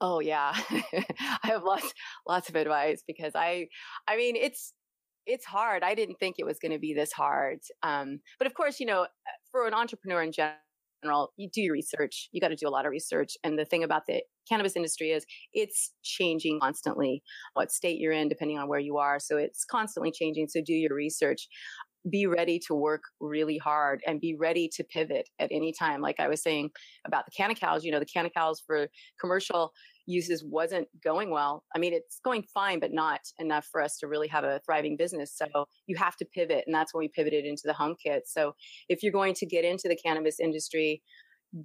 Oh 0.00 0.20
yeah. 0.20 0.52
I 0.70 1.48
have 1.48 1.64
lots 1.64 1.92
lots 2.26 2.48
of 2.48 2.56
advice 2.56 3.02
because 3.06 3.32
I 3.34 3.68
I 4.06 4.16
mean 4.16 4.36
it's 4.36 4.72
it's 5.26 5.44
hard. 5.44 5.82
I 5.82 5.94
didn't 5.94 6.18
think 6.18 6.36
it 6.38 6.46
was 6.46 6.58
going 6.58 6.72
to 6.72 6.78
be 6.78 6.94
this 6.94 7.12
hard. 7.12 7.58
Um, 7.82 8.20
but 8.38 8.46
of 8.46 8.54
course, 8.54 8.80
you 8.80 8.86
know, 8.86 9.06
for 9.50 9.66
an 9.66 9.74
entrepreneur 9.74 10.22
in 10.22 10.32
general, 10.32 10.56
general, 11.02 11.32
you 11.36 11.48
do 11.52 11.60
your 11.60 11.72
research. 11.72 12.28
You 12.32 12.40
got 12.40 12.48
to 12.48 12.56
do 12.56 12.68
a 12.68 12.70
lot 12.70 12.86
of 12.86 12.90
research. 12.90 13.36
And 13.44 13.58
the 13.58 13.64
thing 13.64 13.84
about 13.84 14.06
the 14.06 14.22
cannabis 14.48 14.76
industry 14.76 15.10
is 15.10 15.24
it's 15.52 15.92
changing 16.02 16.60
constantly, 16.60 17.22
what 17.54 17.70
state 17.70 17.98
you're 17.98 18.12
in, 18.12 18.28
depending 18.28 18.58
on 18.58 18.68
where 18.68 18.78
you 18.78 18.96
are. 18.98 19.18
So 19.20 19.36
it's 19.36 19.64
constantly 19.64 20.10
changing. 20.10 20.48
So 20.48 20.60
do 20.64 20.72
your 20.72 20.94
research. 20.94 21.48
Be 22.10 22.26
ready 22.26 22.58
to 22.66 22.74
work 22.74 23.02
really 23.20 23.58
hard 23.58 24.00
and 24.06 24.20
be 24.20 24.34
ready 24.34 24.68
to 24.74 24.84
pivot 24.84 25.28
at 25.38 25.50
any 25.50 25.72
time. 25.72 26.00
Like 26.00 26.20
I 26.20 26.28
was 26.28 26.42
saying 26.42 26.70
about 27.06 27.24
the 27.26 27.32
Canacals, 27.32 27.82
you 27.82 27.90
know, 27.90 27.98
the 27.98 28.06
Canacals 28.06 28.58
for 28.66 28.88
commercial 29.20 29.72
uses 30.06 30.42
wasn't 30.44 30.88
going 31.04 31.30
well. 31.30 31.64
I 31.74 31.78
mean, 31.78 31.92
it's 31.92 32.18
going 32.24 32.42
fine, 32.54 32.80
but 32.80 32.92
not 32.92 33.20
enough 33.38 33.66
for 33.70 33.82
us 33.82 33.98
to 33.98 34.06
really 34.06 34.28
have 34.28 34.44
a 34.44 34.60
thriving 34.64 34.96
business. 34.96 35.36
So 35.36 35.66
you 35.86 35.96
have 35.96 36.16
to 36.16 36.24
pivot. 36.24 36.64
And 36.66 36.74
that's 36.74 36.94
when 36.94 37.00
we 37.00 37.08
pivoted 37.08 37.44
into 37.44 37.62
the 37.66 37.74
home 37.74 37.94
kit. 38.02 38.22
So 38.26 38.54
if 38.88 39.02
you're 39.02 39.12
going 39.12 39.34
to 39.34 39.46
get 39.46 39.64
into 39.64 39.88
the 39.88 39.96
cannabis 39.96 40.40
industry, 40.40 41.02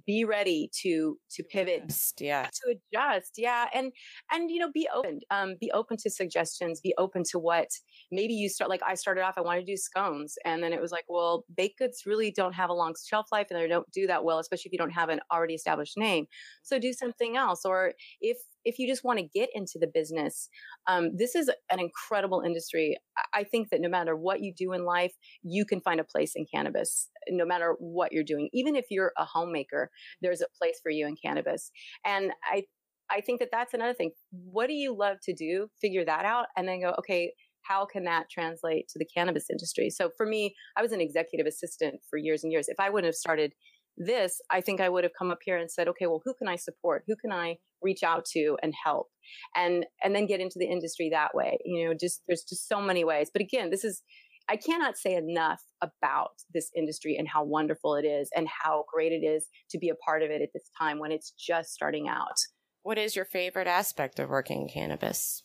be 0.06 0.24
ready 0.24 0.70
to 0.82 1.18
to 1.30 1.42
pivot 1.42 1.84
adjust, 1.84 2.20
yeah. 2.20 2.44
to 2.44 2.76
adjust 2.92 3.32
yeah 3.36 3.66
and 3.74 3.92
and 4.32 4.50
you 4.50 4.58
know 4.58 4.70
be 4.72 4.88
open 4.94 5.20
um 5.30 5.56
be 5.60 5.70
open 5.72 5.96
to 5.96 6.10
suggestions 6.10 6.80
be 6.80 6.94
open 6.96 7.22
to 7.22 7.38
what 7.38 7.68
maybe 8.10 8.32
you 8.32 8.48
start 8.48 8.70
like 8.70 8.82
i 8.86 8.94
started 8.94 9.22
off 9.22 9.34
i 9.36 9.40
wanted 9.40 9.60
to 9.60 9.72
do 9.72 9.76
scones 9.76 10.36
and 10.44 10.62
then 10.62 10.72
it 10.72 10.80
was 10.80 10.90
like 10.90 11.04
well 11.08 11.44
baked 11.54 11.78
goods 11.78 12.04
really 12.06 12.30
don't 12.30 12.54
have 12.54 12.70
a 12.70 12.74
long 12.74 12.94
shelf 13.06 13.26
life 13.30 13.48
and 13.50 13.60
they 13.60 13.68
don't 13.68 13.90
do 13.92 14.06
that 14.06 14.24
well 14.24 14.38
especially 14.38 14.68
if 14.68 14.72
you 14.72 14.78
don't 14.78 14.90
have 14.90 15.08
an 15.08 15.20
already 15.32 15.54
established 15.54 15.96
name. 15.96 16.26
So 16.62 16.78
do 16.78 16.92
something 16.92 17.36
else 17.36 17.64
or 17.64 17.92
if 18.20 18.38
if 18.64 18.78
you 18.78 18.86
just 18.86 19.04
want 19.04 19.18
to 19.18 19.28
get 19.34 19.48
into 19.54 19.78
the 19.78 19.86
business, 19.86 20.48
um, 20.86 21.10
this 21.16 21.34
is 21.34 21.50
an 21.70 21.80
incredible 21.80 22.42
industry. 22.44 22.96
I 23.32 23.44
think 23.44 23.70
that 23.70 23.80
no 23.80 23.88
matter 23.88 24.16
what 24.16 24.40
you 24.40 24.52
do 24.56 24.72
in 24.72 24.84
life, 24.84 25.12
you 25.42 25.64
can 25.64 25.80
find 25.80 26.00
a 26.00 26.04
place 26.04 26.32
in 26.34 26.46
cannabis, 26.52 27.08
no 27.28 27.44
matter 27.44 27.74
what 27.78 28.12
you're 28.12 28.24
doing. 28.24 28.48
Even 28.52 28.76
if 28.76 28.86
you're 28.90 29.12
a 29.18 29.24
homemaker, 29.24 29.90
there's 30.22 30.40
a 30.40 30.46
place 30.58 30.80
for 30.82 30.90
you 30.90 31.06
in 31.06 31.16
cannabis. 31.22 31.70
And 32.04 32.32
I, 32.44 32.64
I 33.10 33.20
think 33.20 33.40
that 33.40 33.50
that's 33.52 33.74
another 33.74 33.94
thing. 33.94 34.12
What 34.30 34.66
do 34.66 34.74
you 34.74 34.96
love 34.96 35.18
to 35.24 35.34
do? 35.34 35.68
Figure 35.80 36.04
that 36.04 36.24
out 36.24 36.46
and 36.56 36.66
then 36.66 36.80
go, 36.80 36.94
okay, 36.98 37.32
how 37.62 37.86
can 37.86 38.04
that 38.04 38.26
translate 38.30 38.88
to 38.88 38.98
the 38.98 39.06
cannabis 39.06 39.46
industry? 39.50 39.90
So 39.90 40.10
for 40.16 40.26
me, 40.26 40.54
I 40.76 40.82
was 40.82 40.92
an 40.92 41.00
executive 41.00 41.46
assistant 41.46 42.00
for 42.08 42.18
years 42.18 42.44
and 42.44 42.52
years. 42.52 42.68
If 42.68 42.78
I 42.78 42.90
wouldn't 42.90 43.06
have 43.06 43.14
started 43.14 43.52
this, 43.96 44.40
I 44.50 44.60
think 44.60 44.80
I 44.80 44.88
would 44.88 45.04
have 45.04 45.12
come 45.16 45.30
up 45.30 45.38
here 45.44 45.56
and 45.56 45.70
said, 45.70 45.88
okay, 45.88 46.06
well, 46.06 46.22
who 46.24 46.34
can 46.34 46.48
I 46.48 46.56
support? 46.56 47.04
Who 47.06 47.16
can 47.16 47.32
I 47.32 47.56
reach 47.82 48.02
out 48.02 48.24
to 48.32 48.56
and 48.62 48.74
help? 48.84 49.08
And, 49.54 49.86
and 50.02 50.14
then 50.14 50.26
get 50.26 50.40
into 50.40 50.58
the 50.58 50.66
industry 50.66 51.10
that 51.10 51.34
way. 51.34 51.58
You 51.64 51.88
know, 51.88 51.94
just, 51.98 52.22
there's 52.26 52.44
just 52.44 52.68
so 52.68 52.80
many 52.80 53.04
ways. 53.04 53.30
But 53.32 53.42
again, 53.42 53.70
this 53.70 53.84
is, 53.84 54.02
I 54.48 54.56
cannot 54.56 54.98
say 54.98 55.14
enough 55.14 55.62
about 55.80 56.32
this 56.52 56.70
industry 56.76 57.16
and 57.16 57.28
how 57.28 57.44
wonderful 57.44 57.94
it 57.94 58.04
is 58.04 58.28
and 58.36 58.46
how 58.48 58.84
great 58.92 59.12
it 59.12 59.24
is 59.24 59.46
to 59.70 59.78
be 59.78 59.88
a 59.88 59.94
part 59.94 60.22
of 60.22 60.30
it 60.30 60.42
at 60.42 60.50
this 60.52 60.68
time 60.78 60.98
when 60.98 61.12
it's 61.12 61.32
just 61.38 61.72
starting 61.72 62.08
out. 62.08 62.36
What 62.82 62.98
is 62.98 63.16
your 63.16 63.24
favorite 63.24 63.66
aspect 63.66 64.18
of 64.18 64.28
working 64.28 64.62
in 64.62 64.68
cannabis? 64.68 65.42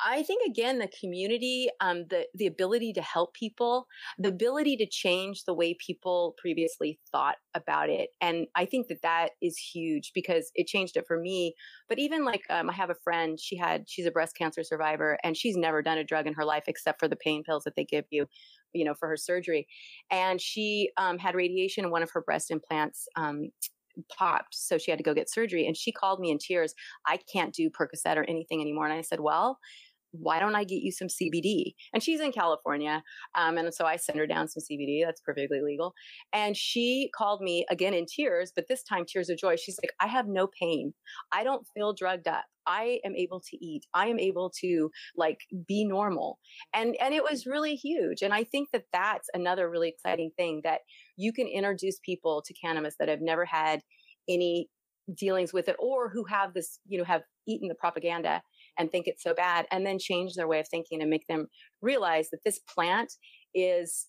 I 0.00 0.22
think 0.22 0.42
again 0.48 0.78
the 0.78 0.88
community, 1.00 1.68
um, 1.80 2.04
the 2.08 2.26
the 2.34 2.46
ability 2.46 2.92
to 2.92 3.02
help 3.02 3.34
people, 3.34 3.86
the 4.18 4.28
ability 4.28 4.76
to 4.76 4.86
change 4.86 5.42
the 5.44 5.54
way 5.54 5.74
people 5.84 6.36
previously 6.38 7.00
thought 7.10 7.36
about 7.54 7.90
it, 7.90 8.10
and 8.20 8.46
I 8.54 8.64
think 8.64 8.86
that 8.88 9.02
that 9.02 9.30
is 9.42 9.56
huge 9.58 10.12
because 10.14 10.52
it 10.54 10.68
changed 10.68 10.96
it 10.96 11.04
for 11.08 11.18
me. 11.18 11.54
But 11.88 11.98
even 11.98 12.24
like 12.24 12.42
um, 12.48 12.70
I 12.70 12.74
have 12.74 12.90
a 12.90 12.94
friend, 13.02 13.40
she 13.40 13.56
had 13.56 13.88
she's 13.88 14.06
a 14.06 14.12
breast 14.12 14.36
cancer 14.36 14.62
survivor, 14.62 15.18
and 15.24 15.36
she's 15.36 15.56
never 15.56 15.82
done 15.82 15.98
a 15.98 16.04
drug 16.04 16.28
in 16.28 16.34
her 16.34 16.44
life 16.44 16.64
except 16.68 17.00
for 17.00 17.08
the 17.08 17.16
pain 17.16 17.42
pills 17.42 17.64
that 17.64 17.74
they 17.74 17.84
give 17.84 18.04
you, 18.10 18.26
you 18.72 18.84
know, 18.84 18.94
for 18.94 19.08
her 19.08 19.16
surgery, 19.16 19.66
and 20.10 20.40
she 20.40 20.90
um, 20.96 21.18
had 21.18 21.34
radiation, 21.34 21.84
and 21.84 21.92
one 21.92 22.04
of 22.04 22.10
her 22.12 22.22
breast 22.22 22.52
implants 22.52 23.08
um, 23.16 23.50
popped. 24.16 24.54
So 24.54 24.78
she 24.78 24.90
had 24.90 24.98
to 24.98 25.04
go 25.04 25.14
get 25.14 25.30
surgery. 25.30 25.66
And 25.66 25.76
she 25.76 25.92
called 25.92 26.20
me 26.20 26.30
in 26.30 26.38
tears. 26.38 26.74
I 27.06 27.18
can't 27.32 27.54
do 27.54 27.70
Percocet 27.70 28.16
or 28.16 28.24
anything 28.28 28.60
anymore. 28.60 28.84
And 28.86 28.94
I 28.94 29.02
said, 29.02 29.20
Well, 29.20 29.58
why 30.12 30.38
don't 30.40 30.54
I 30.54 30.64
get 30.64 30.82
you 30.82 30.92
some 30.92 31.08
CBD? 31.08 31.74
And 31.92 32.02
she's 32.02 32.20
in 32.20 32.32
California. 32.32 33.02
Um, 33.34 33.58
and 33.58 33.72
so 33.72 33.84
I 33.84 33.96
sent 33.96 34.18
her 34.18 34.26
down 34.26 34.48
some 34.48 34.62
CBD. 34.62 35.04
That's 35.04 35.20
perfectly 35.20 35.60
legal. 35.62 35.94
And 36.32 36.56
she 36.56 37.10
called 37.16 37.40
me 37.40 37.66
again 37.70 37.94
in 37.94 38.06
tears, 38.06 38.52
but 38.54 38.66
this 38.68 38.82
time 38.82 39.04
tears 39.06 39.28
of 39.28 39.38
joy. 39.38 39.56
She's 39.56 39.78
like, 39.82 39.92
I 40.00 40.06
have 40.06 40.26
no 40.26 40.48
pain. 40.58 40.94
I 41.32 41.44
don't 41.44 41.66
feel 41.74 41.92
drugged 41.92 42.28
up. 42.28 42.44
I 42.66 43.00
am 43.04 43.16
able 43.16 43.40
to 43.40 43.64
eat. 43.64 43.86
I 43.94 44.08
am 44.08 44.18
able 44.18 44.52
to 44.60 44.90
like 45.16 45.38
be 45.66 45.84
normal. 45.84 46.38
And, 46.74 46.96
and 47.00 47.14
it 47.14 47.22
was 47.22 47.46
really 47.46 47.74
huge. 47.74 48.22
And 48.22 48.34
I 48.34 48.44
think 48.44 48.68
that 48.72 48.84
that's 48.92 49.28
another 49.32 49.70
really 49.70 49.88
exciting 49.88 50.30
thing 50.36 50.60
that 50.64 50.80
you 51.16 51.32
can 51.32 51.46
introduce 51.46 51.98
people 52.04 52.42
to 52.46 52.54
cannabis 52.54 52.94
that 52.98 53.08
have 53.08 53.22
never 53.22 53.44
had 53.44 53.80
any 54.28 54.68
dealings 55.14 55.54
with 55.54 55.68
it 55.68 55.76
or 55.78 56.10
who 56.10 56.24
have 56.24 56.52
this, 56.52 56.80
you 56.86 56.98
know, 56.98 57.04
have 57.04 57.22
eaten 57.46 57.68
the 57.68 57.74
propaganda 57.74 58.42
and 58.78 58.90
think 58.90 59.06
it's 59.06 59.22
so 59.22 59.34
bad 59.34 59.66
and 59.70 59.86
then 59.86 59.98
change 59.98 60.34
their 60.34 60.48
way 60.48 60.60
of 60.60 60.68
thinking 60.68 61.00
and 61.00 61.10
make 61.10 61.26
them 61.26 61.46
realize 61.82 62.30
that 62.30 62.44
this 62.44 62.60
plant 62.60 63.12
is 63.54 64.06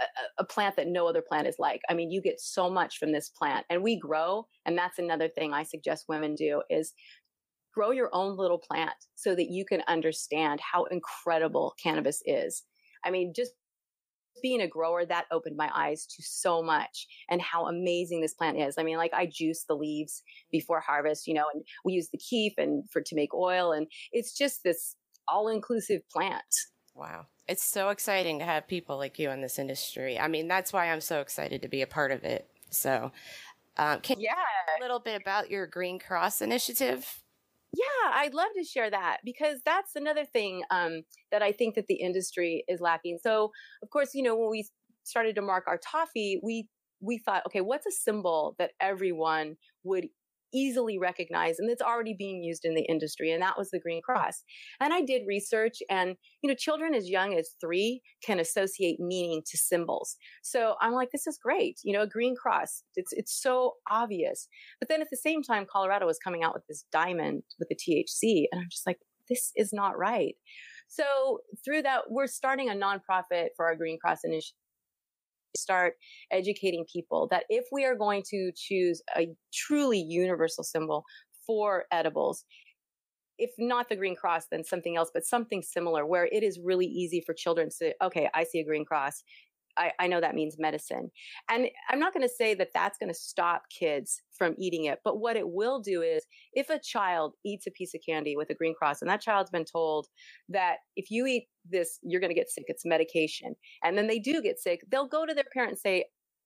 a, 0.00 0.42
a, 0.42 0.44
plant 0.44 0.76
that 0.76 0.88
no 0.88 1.08
other 1.08 1.22
plant 1.22 1.46
is 1.46 1.56
like. 1.58 1.80
I 1.88 1.94
mean, 1.94 2.10
you 2.10 2.22
get 2.22 2.40
so 2.40 2.70
much 2.70 2.98
from 2.98 3.12
this 3.12 3.28
plant 3.30 3.66
and 3.68 3.82
we 3.82 3.98
grow. 3.98 4.46
And 4.64 4.78
that's 4.78 4.98
another 4.98 5.28
thing 5.28 5.52
I 5.52 5.64
suggest 5.64 6.04
women 6.08 6.34
do 6.34 6.62
is 6.70 6.92
grow 7.74 7.90
your 7.90 8.10
own 8.12 8.36
little 8.36 8.58
plant 8.58 8.94
so 9.14 9.34
that 9.34 9.50
you 9.50 9.64
can 9.64 9.82
understand 9.88 10.60
how 10.60 10.84
incredible 10.84 11.74
cannabis 11.82 12.22
is. 12.26 12.62
I 13.04 13.10
mean, 13.10 13.32
just 13.34 13.52
being 14.42 14.60
a 14.60 14.68
grower, 14.68 15.04
that 15.04 15.26
opened 15.30 15.56
my 15.56 15.70
eyes 15.74 16.06
to 16.06 16.22
so 16.22 16.62
much 16.62 17.06
and 17.28 17.40
how 17.40 17.66
amazing 17.66 18.20
this 18.20 18.34
plant 18.34 18.58
is. 18.58 18.76
I 18.78 18.82
mean, 18.82 18.96
like 18.96 19.12
I 19.14 19.26
juice 19.26 19.64
the 19.64 19.76
leaves 19.76 20.22
before 20.50 20.80
harvest, 20.80 21.26
you 21.26 21.34
know, 21.34 21.46
and 21.52 21.64
we 21.84 21.94
use 21.94 22.08
the 22.10 22.18
kief 22.18 22.54
and 22.58 22.88
for 22.90 23.00
to 23.02 23.14
make 23.14 23.34
oil, 23.34 23.72
and 23.72 23.86
it's 24.12 24.36
just 24.36 24.62
this 24.64 24.96
all-inclusive 25.28 26.02
plant. 26.10 26.42
Wow. 26.94 27.26
It's 27.46 27.64
so 27.64 27.88
exciting 27.90 28.38
to 28.40 28.44
have 28.44 28.66
people 28.66 28.98
like 28.98 29.18
you 29.18 29.30
in 29.30 29.40
this 29.40 29.58
industry. 29.58 30.18
I 30.18 30.28
mean, 30.28 30.48
that's 30.48 30.72
why 30.72 30.90
I'm 30.90 31.00
so 31.00 31.20
excited 31.20 31.62
to 31.62 31.68
be 31.68 31.82
a 31.82 31.86
part 31.86 32.12
of 32.12 32.24
it. 32.24 32.48
So, 32.70 33.12
uh, 33.76 33.98
can 33.98 34.20
yeah. 34.20 34.32
you 34.32 34.78
a 34.78 34.82
little 34.82 34.98
bit 34.98 35.20
about 35.20 35.50
your 35.50 35.66
Green 35.66 35.98
Cross 35.98 36.42
initiative? 36.42 37.22
Yeah, 37.76 38.12
I'd 38.14 38.34
love 38.34 38.48
to 38.56 38.64
share 38.64 38.90
that 38.90 39.18
because 39.24 39.60
that's 39.64 39.94
another 39.94 40.24
thing 40.24 40.62
um, 40.70 41.02
that 41.30 41.42
I 41.42 41.52
think 41.52 41.74
that 41.74 41.86
the 41.86 41.96
industry 41.96 42.64
is 42.66 42.80
lacking. 42.80 43.18
So, 43.22 43.52
of 43.82 43.90
course, 43.90 44.10
you 44.14 44.22
know, 44.22 44.36
when 44.36 44.50
we 44.50 44.66
started 45.04 45.34
to 45.36 45.42
mark 45.42 45.64
our 45.66 45.78
toffee, 45.78 46.40
we 46.42 46.68
we 47.00 47.18
thought, 47.18 47.44
okay, 47.46 47.60
what's 47.60 47.86
a 47.86 47.92
symbol 47.92 48.56
that 48.58 48.72
everyone 48.80 49.56
would 49.84 50.08
easily 50.52 50.98
recognized 50.98 51.60
and 51.60 51.70
it's 51.70 51.82
already 51.82 52.14
being 52.16 52.42
used 52.42 52.64
in 52.64 52.74
the 52.74 52.82
industry 52.82 53.32
and 53.32 53.42
that 53.42 53.58
was 53.58 53.70
the 53.70 53.80
green 53.80 54.02
cross. 54.02 54.42
And 54.80 54.92
i 54.92 55.02
did 55.02 55.22
research 55.26 55.78
and 55.90 56.16
you 56.42 56.48
know 56.48 56.54
children 56.54 56.94
as 56.94 57.08
young 57.08 57.34
as 57.34 57.50
three 57.60 58.02
can 58.24 58.40
associate 58.40 59.00
meaning 59.00 59.42
to 59.50 59.58
symbols. 59.58 60.16
So 60.42 60.74
i'm 60.80 60.92
like 60.92 61.10
this 61.10 61.26
is 61.26 61.38
great 61.42 61.78
you 61.84 61.92
know 61.92 62.02
a 62.02 62.06
green 62.06 62.34
cross 62.36 62.82
it's 62.96 63.12
it's 63.12 63.40
so 63.40 63.74
obvious. 63.90 64.48
But 64.80 64.88
then 64.88 65.00
at 65.00 65.08
the 65.10 65.16
same 65.16 65.42
time 65.42 65.66
colorado 65.70 66.06
was 66.06 66.18
coming 66.18 66.42
out 66.42 66.54
with 66.54 66.66
this 66.68 66.84
diamond 66.92 67.42
with 67.58 67.68
the 67.68 67.76
thc 67.76 68.46
and 68.50 68.60
i'm 68.60 68.68
just 68.70 68.86
like 68.86 68.98
this 69.28 69.52
is 69.56 69.72
not 69.72 69.98
right. 69.98 70.34
So 70.88 71.40
through 71.64 71.82
that 71.82 72.10
we're 72.10 72.26
starting 72.26 72.70
a 72.70 72.72
nonprofit 72.72 73.48
for 73.56 73.66
our 73.66 73.76
green 73.76 73.98
cross 73.98 74.20
initiative 74.24 74.56
start 75.58 75.94
educating 76.30 76.84
people 76.92 77.28
that 77.30 77.44
if 77.48 77.66
we 77.72 77.84
are 77.84 77.96
going 77.96 78.22
to 78.30 78.52
choose 78.56 79.02
a 79.16 79.28
truly 79.52 79.98
universal 80.00 80.64
symbol 80.64 81.04
for 81.46 81.84
edibles, 81.92 82.44
if 83.38 83.50
not 83.58 83.88
the 83.88 83.96
green 83.96 84.16
cross, 84.16 84.46
then 84.50 84.64
something 84.64 84.96
else, 84.96 85.10
but 85.14 85.24
something 85.24 85.62
similar 85.62 86.04
where 86.04 86.26
it 86.26 86.42
is 86.42 86.58
really 86.62 86.86
easy 86.86 87.22
for 87.24 87.32
children 87.32 87.68
to, 87.78 87.94
okay, 88.02 88.28
I 88.34 88.44
see 88.44 88.58
a 88.58 88.64
green 88.64 88.84
cross. 88.84 89.22
I, 89.78 89.92
I 89.98 90.06
know 90.08 90.20
that 90.20 90.34
means 90.34 90.56
medicine. 90.58 91.10
And 91.50 91.68
I'm 91.88 92.00
not 92.00 92.12
going 92.12 92.26
to 92.26 92.34
say 92.34 92.54
that 92.54 92.70
that's 92.74 92.98
going 92.98 93.08
to 93.08 93.18
stop 93.18 93.62
kids 93.70 94.20
from 94.36 94.54
eating 94.58 94.84
it. 94.84 94.98
But 95.04 95.20
what 95.20 95.36
it 95.36 95.48
will 95.48 95.80
do 95.80 96.02
is 96.02 96.24
if 96.52 96.68
a 96.68 96.80
child 96.80 97.34
eats 97.44 97.66
a 97.66 97.70
piece 97.70 97.94
of 97.94 98.00
candy 98.06 98.36
with 98.36 98.50
a 98.50 98.54
green 98.54 98.74
cross 98.74 99.00
and 99.00 99.10
that 99.10 99.20
child's 99.20 99.50
been 99.50 99.64
told 99.64 100.06
that 100.48 100.76
if 100.96 101.10
you 101.10 101.26
eat 101.26 101.46
this, 101.70 101.98
you're 102.02 102.20
going 102.20 102.30
to 102.30 102.38
get 102.38 102.50
sick, 102.50 102.64
it's 102.68 102.84
medication. 102.84 103.54
And 103.84 103.96
then 103.96 104.06
they 104.06 104.18
do 104.18 104.42
get 104.42 104.58
sick, 104.58 104.80
they'll 104.90 105.08
go 105.08 105.24
to 105.24 105.34
their 105.34 105.44
parent 105.52 105.70
and 105.70 105.78
say, 105.78 106.04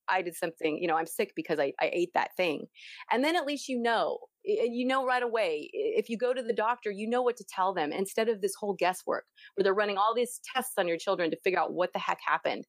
I 0.09 0.23
did 0.23 0.35
something, 0.35 0.79
you 0.81 0.89
know, 0.89 0.97
I'm 0.97 1.07
sick 1.07 1.33
because 1.37 1.59
I, 1.59 1.73
I 1.81 1.91
ate 1.93 2.11
that 2.15 2.31
thing. 2.37 2.67
And 3.11 3.25
then 3.25 3.37
at 3.37 3.47
least 3.47 3.69
you 3.69 3.81
know, 3.81 4.19
you 4.45 4.87
know 4.87 5.07
right 5.07 5.23
away. 5.23 5.71
If 5.73 6.09
you 6.09 6.19
go 6.19 6.35
to 6.35 6.43
the 6.43 6.53
doctor, 6.53 6.91
you 6.91 7.09
know 7.09 7.23
what 7.23 7.37
to 7.37 7.45
tell 7.45 7.73
them 7.73 7.93
instead 7.93 8.29
of 8.29 8.41
this 8.41 8.55
whole 8.59 8.75
guesswork 8.75 9.25
where 9.55 9.63
they're 9.63 9.75
running 9.75 9.99
all 9.99 10.15
these 10.15 10.41
tests 10.55 10.75
on 10.79 10.89
your 10.89 10.99
children 10.99 11.31
to 11.31 11.37
figure 11.45 11.61
out 11.61 11.73
what 11.73 11.93
the 11.93 12.01
heck 12.01 12.19
happened. 12.27 12.67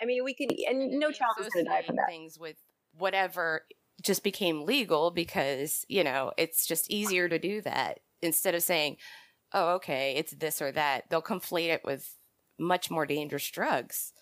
I 0.00 0.06
mean, 0.06 0.24
we 0.24 0.34
can, 0.34 0.48
and 0.68 0.98
no 0.98 1.10
child 1.10 1.34
is 1.40 1.48
going 1.48 1.64
to 1.64 1.70
die 1.70 1.82
from 1.82 1.96
that. 1.96 2.08
Things 2.08 2.38
with 2.38 2.56
whatever 2.96 3.62
just 4.02 4.22
became 4.22 4.64
legal 4.64 5.10
because 5.10 5.84
you 5.88 6.04
know 6.04 6.32
it's 6.36 6.66
just 6.66 6.90
easier 6.90 7.28
to 7.28 7.38
do 7.38 7.60
that 7.62 8.00
instead 8.22 8.54
of 8.54 8.62
saying, 8.62 8.96
"Oh, 9.52 9.74
okay, 9.76 10.14
it's 10.16 10.32
this 10.32 10.62
or 10.62 10.72
that." 10.72 11.04
They'll 11.10 11.22
conflate 11.22 11.68
it 11.68 11.82
with 11.84 12.16
much 12.58 12.90
more 12.90 13.06
dangerous 13.06 13.48
drugs. 13.50 14.12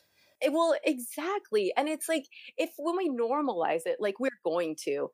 It, 0.41 0.53
well, 0.53 0.75
exactly, 0.85 1.73
and 1.77 1.89
it's 1.89 2.09
like 2.09 2.25
if 2.57 2.71
when 2.79 2.97
we 2.97 3.09
normalize 3.09 3.83
it, 3.87 3.97
like 4.01 4.21
we're 4.21 4.31
going 4.45 4.77
to, 4.85 5.11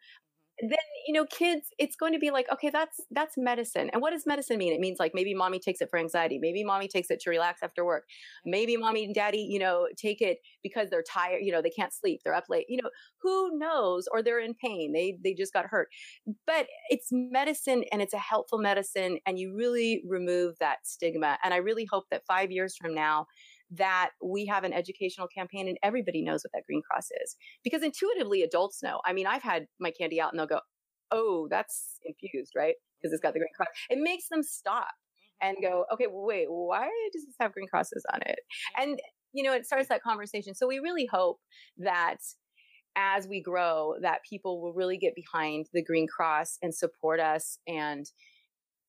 then 0.60 0.78
you 1.06 1.12
know 1.14 1.24
kids 1.26 1.68
it's 1.78 1.96
going 1.96 2.12
to 2.12 2.18
be 2.18 2.30
like 2.30 2.46
okay 2.52 2.70
that's 2.70 3.00
that's 3.10 3.36
medicine. 3.38 3.90
And 3.92 4.02
what 4.02 4.10
does 4.12 4.26
medicine 4.26 4.58
mean? 4.58 4.72
It 4.72 4.80
means 4.80 4.98
like 4.98 5.12
maybe 5.14 5.34
mommy 5.34 5.58
takes 5.58 5.80
it 5.80 5.88
for 5.90 5.98
anxiety 5.98 6.38
maybe 6.38 6.62
mommy 6.64 6.88
takes 6.88 7.10
it 7.10 7.20
to 7.20 7.30
relax 7.30 7.62
after 7.62 7.84
work 7.84 8.04
maybe 8.44 8.76
mommy 8.76 9.04
and 9.04 9.14
daddy 9.14 9.46
you 9.50 9.58
know 9.58 9.88
take 9.96 10.20
it 10.20 10.38
because 10.62 10.90
they're 10.90 11.02
tired 11.02 11.40
you 11.42 11.52
know 11.52 11.62
they 11.62 11.70
can't 11.70 11.92
sleep 11.92 12.20
they're 12.24 12.34
up 12.34 12.44
late 12.48 12.66
you 12.68 12.80
know 12.82 12.90
who 13.22 13.56
knows? 13.58 14.08
Or 14.12 14.22
they're 14.22 14.40
in 14.40 14.54
pain 14.54 14.92
they 14.92 15.16
they 15.22 15.34
just 15.34 15.52
got 15.52 15.66
hurt. 15.66 15.88
But 16.46 16.66
it's 16.90 17.08
medicine 17.12 17.84
and 17.92 18.02
it's 18.02 18.14
a 18.14 18.18
helpful 18.18 18.58
medicine 18.58 19.18
and 19.26 19.38
you 19.38 19.54
really 19.56 20.02
remove 20.06 20.58
that 20.60 20.78
stigma. 20.86 21.38
And 21.44 21.54
i 21.54 21.56
really 21.58 21.86
hope 21.90 22.04
that 22.10 22.22
5 22.26 22.50
years 22.50 22.76
from 22.76 22.94
now 22.94 23.26
that 23.72 24.10
we 24.22 24.46
have 24.46 24.64
an 24.64 24.72
educational 24.72 25.26
campaign 25.26 25.68
and 25.68 25.78
everybody 25.82 26.22
knows 26.22 26.44
what 26.44 26.52
that 26.52 26.66
green 26.66 26.82
cross 26.82 27.08
is. 27.22 27.36
Because 27.64 27.82
intuitively 27.82 28.42
adults 28.42 28.82
know. 28.82 29.00
I 29.04 29.12
mean 29.12 29.26
i've 29.26 29.42
had 29.42 29.66
my 29.80 29.90
candy 29.90 30.20
out 30.20 30.32
and 30.32 30.38
they'll 30.38 30.46
go 30.46 30.60
oh 31.10 31.48
that's 31.50 31.98
infused 32.04 32.52
right? 32.56 32.74
Because 33.00 33.12
it's 33.12 33.22
got 33.22 33.32
the 33.32 33.40
green 33.40 33.48
cross. 33.56 33.68
It 33.90 33.98
makes 34.00 34.28
them 34.28 34.42
stop 34.42 34.92
and 35.40 35.56
mm-hmm. 35.56 35.66
go 35.66 35.84
okay 35.92 36.06
wait 36.08 36.46
why 36.48 36.88
does 37.12 37.24
this 37.24 37.34
have 37.40 37.52
green 37.52 37.68
crosses 37.68 38.04
on 38.12 38.20
it? 38.26 38.40
And 38.78 39.00
you 39.32 39.42
know 39.42 39.54
it 39.54 39.66
starts 39.66 39.88
that 39.88 40.02
conversation. 40.02 40.54
So 40.54 40.66
we 40.66 40.78
really 40.78 41.06
hope 41.06 41.38
that 41.78 42.18
as 42.94 43.26
we 43.26 43.40
grow 43.40 43.94
that 44.02 44.20
people 44.28 44.60
will 44.60 44.74
really 44.74 44.98
get 44.98 45.14
behind 45.14 45.66
the 45.72 45.82
green 45.82 46.06
cross 46.06 46.58
and 46.62 46.74
support 46.74 47.20
us 47.20 47.58
and 47.66 48.06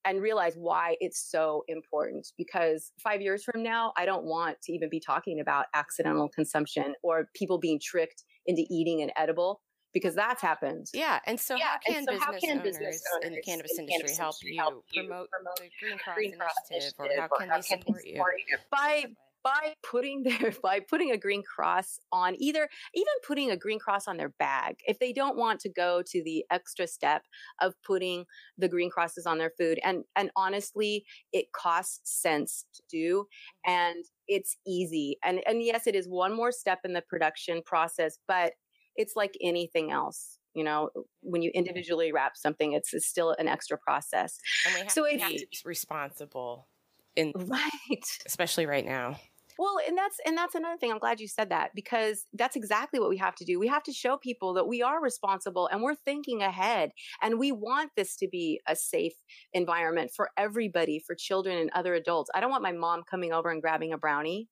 and 0.06 0.22
realize 0.22 0.54
why 0.56 0.96
it's 1.00 1.20
so 1.20 1.64
important 1.68 2.28
because 2.38 2.92
five 3.00 3.22
years 3.22 3.44
from 3.44 3.64
now, 3.64 3.94
I 3.98 4.06
don't 4.06 4.26
want 4.26 4.62
to 4.64 4.74
even 4.74 4.90
be 4.90 5.00
talking 5.00 5.40
about 5.40 5.66
accidental 5.74 6.30
consumption 6.30 6.96
or 7.04 7.30
people 7.36 7.58
being 7.58 7.80
tricked 7.82 8.24
into 8.46 8.64
eating 8.70 9.02
an 9.02 9.12
edible 9.16 9.62
because 9.94 10.16
that's 10.16 10.42
happened. 10.42 10.88
Yeah. 10.94 11.20
And 11.26 11.40
so, 11.40 11.56
yeah. 11.56 11.66
how, 11.66 11.78
can 11.86 12.06
so 12.06 12.12
business 12.12 12.24
how 12.26 12.40
can 12.40 12.60
owners 12.60 12.64
business 12.64 13.04
owners 13.16 13.28
in 13.28 13.34
the 13.34 13.42
cannabis 13.42 13.78
in 13.78 13.88
industry, 13.88 14.18
help, 14.18 14.36
you 14.42 14.60
help 14.60 14.86
you 14.92 15.04
promote, 15.04 15.30
promote 15.30 15.58
the 15.58 15.70
Green 15.80 15.98
Cross, 15.98 16.16
Green 16.16 16.38
Cross 16.38 16.52
initiative, 16.72 16.94
initiative, 17.00 17.18
or 17.18 17.22
how, 17.22 17.28
or 17.28 17.38
can, 17.40 17.50
how 17.50 17.58
they 17.58 17.62
can 17.62 17.78
they 17.78 17.86
support 17.86 18.02
you? 18.06 18.14
you? 18.50 18.58
By 18.72 19.06
by 19.44 19.74
putting 19.84 20.24
their 20.40 20.54
by 20.64 20.80
putting 20.80 21.12
a 21.12 21.18
green 21.18 21.44
cross 21.44 22.00
on 22.12 22.36
either 22.40 22.68
even 22.94 23.14
putting 23.26 23.52
a 23.52 23.58
green 23.58 23.80
cross 23.80 24.08
on 24.08 24.18
their 24.18 24.34
bag 24.40 24.76
if 24.88 25.00
they 25.00 25.14
don't 25.14 25.38
want 25.38 25.60
to 25.60 25.70
go 25.70 26.02
to 26.06 26.24
the 26.24 26.44
extra 26.52 26.88
step 26.88 27.24
of 27.62 27.74
putting 27.86 28.26
the 28.58 28.70
green 28.70 28.90
crosses 28.90 29.26
on 29.26 29.38
their 29.38 29.52
food 29.58 29.80
and 29.84 30.04
and 30.16 30.32
honestly 30.36 31.06
it 31.32 31.46
costs 31.52 32.00
cents 32.22 32.66
to 32.74 32.82
do 32.90 33.26
mm-hmm. 33.68 33.72
and 33.72 34.06
it's 34.28 34.58
easy 34.66 35.18
and 35.24 35.42
and 35.48 35.62
yes 35.62 35.88
it 35.88 35.96
is 35.96 36.08
one 36.08 36.36
more 36.36 36.52
step 36.52 36.80
in 36.84 36.94
the 36.94 37.04
production 37.10 37.62
process 37.66 38.18
but 38.28 38.54
it's 38.96 39.14
like 39.16 39.36
anything 39.42 39.92
else 39.92 40.38
you 40.54 40.64
know 40.64 40.90
when 41.22 41.42
you 41.42 41.50
mm-hmm. 41.50 41.60
individually 41.60 42.12
wrap 42.12 42.38
something 42.38 42.74
it's, 42.74 42.94
it's 42.94 43.08
still 43.08 43.36
an 43.40 43.48
extra 43.48 43.78
process. 43.78 44.40
And 44.66 44.76
we 44.76 44.82
have 44.82 44.92
so 44.92 45.06
to 45.06 45.18
be 45.18 45.48
responsible 45.66 46.68
in 47.16 47.32
right. 47.36 48.20
especially 48.26 48.66
right 48.66 48.86
now 48.86 49.20
well, 49.58 49.78
and 49.88 49.98
that's 49.98 50.18
and 50.26 50.38
that's 50.38 50.56
another 50.56 50.78
thing. 50.78 50.92
I'm 50.92 51.00
glad 51.00 51.20
you 51.20 51.28
said 51.28 51.50
that 51.50 51.72
because 51.76 52.26
that's 52.34 52.56
exactly 52.56 53.00
what 53.00 53.10
we 53.10 53.18
have 53.18 53.36
to 53.36 53.46
do. 53.46 53.60
We 53.60 53.68
have 53.68 53.84
to 53.84 53.94
show 53.94 54.18
people 54.18 54.54
that 54.56 54.68
we 54.68 54.82
are 54.82 55.02
responsible 55.02 55.68
and 55.68 55.82
we're 55.82 55.96
thinking 55.96 56.42
ahead 56.42 56.92
and 57.22 57.40
we 57.40 57.52
want 57.52 57.92
this 57.96 58.16
to 58.18 58.28
be 58.32 58.60
a 58.68 58.76
safe 58.76 59.14
environment 59.54 60.12
for 60.16 60.30
everybody, 60.38 61.02
for 61.06 61.16
children 61.16 61.58
and 61.58 61.70
other 61.74 61.94
adults. 61.94 62.30
I 62.34 62.40
don't 62.40 62.52
want 62.52 62.64
my 62.64 62.72
mom 62.72 63.04
coming 63.10 63.34
over 63.34 63.50
and 63.50 63.62
grabbing 63.62 63.94
a 63.94 63.98
brownie 63.98 64.48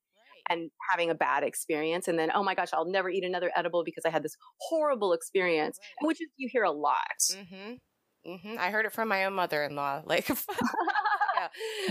and 0.50 0.70
having 0.90 1.10
a 1.10 1.16
bad 1.16 1.44
experience 1.44 2.08
and 2.08 2.18
then 2.18 2.32
oh 2.34 2.44
my 2.44 2.56
gosh 2.56 2.70
i'll 2.74 2.90
never 2.90 3.10
eat 3.10 3.24
another 3.24 3.52
edible 3.56 3.84
because 3.84 4.04
i 4.06 4.10
had 4.10 4.24
this 4.24 4.36
horrible 4.60 5.14
experience 5.14 5.78
right. 6.02 6.08
which 6.08 6.22
is 6.22 6.28
you 6.38 6.50
hear 6.52 6.64
a 6.64 6.72
lot 6.72 6.98
mm-hmm. 7.32 7.74
Mm-hmm. 8.28 8.56
i 8.60 8.72
heard 8.72 8.86
it 8.86 8.92
from 8.92 9.08
my 9.08 9.26
own 9.26 9.34
mother-in-law 9.34 10.02
like 10.06 10.28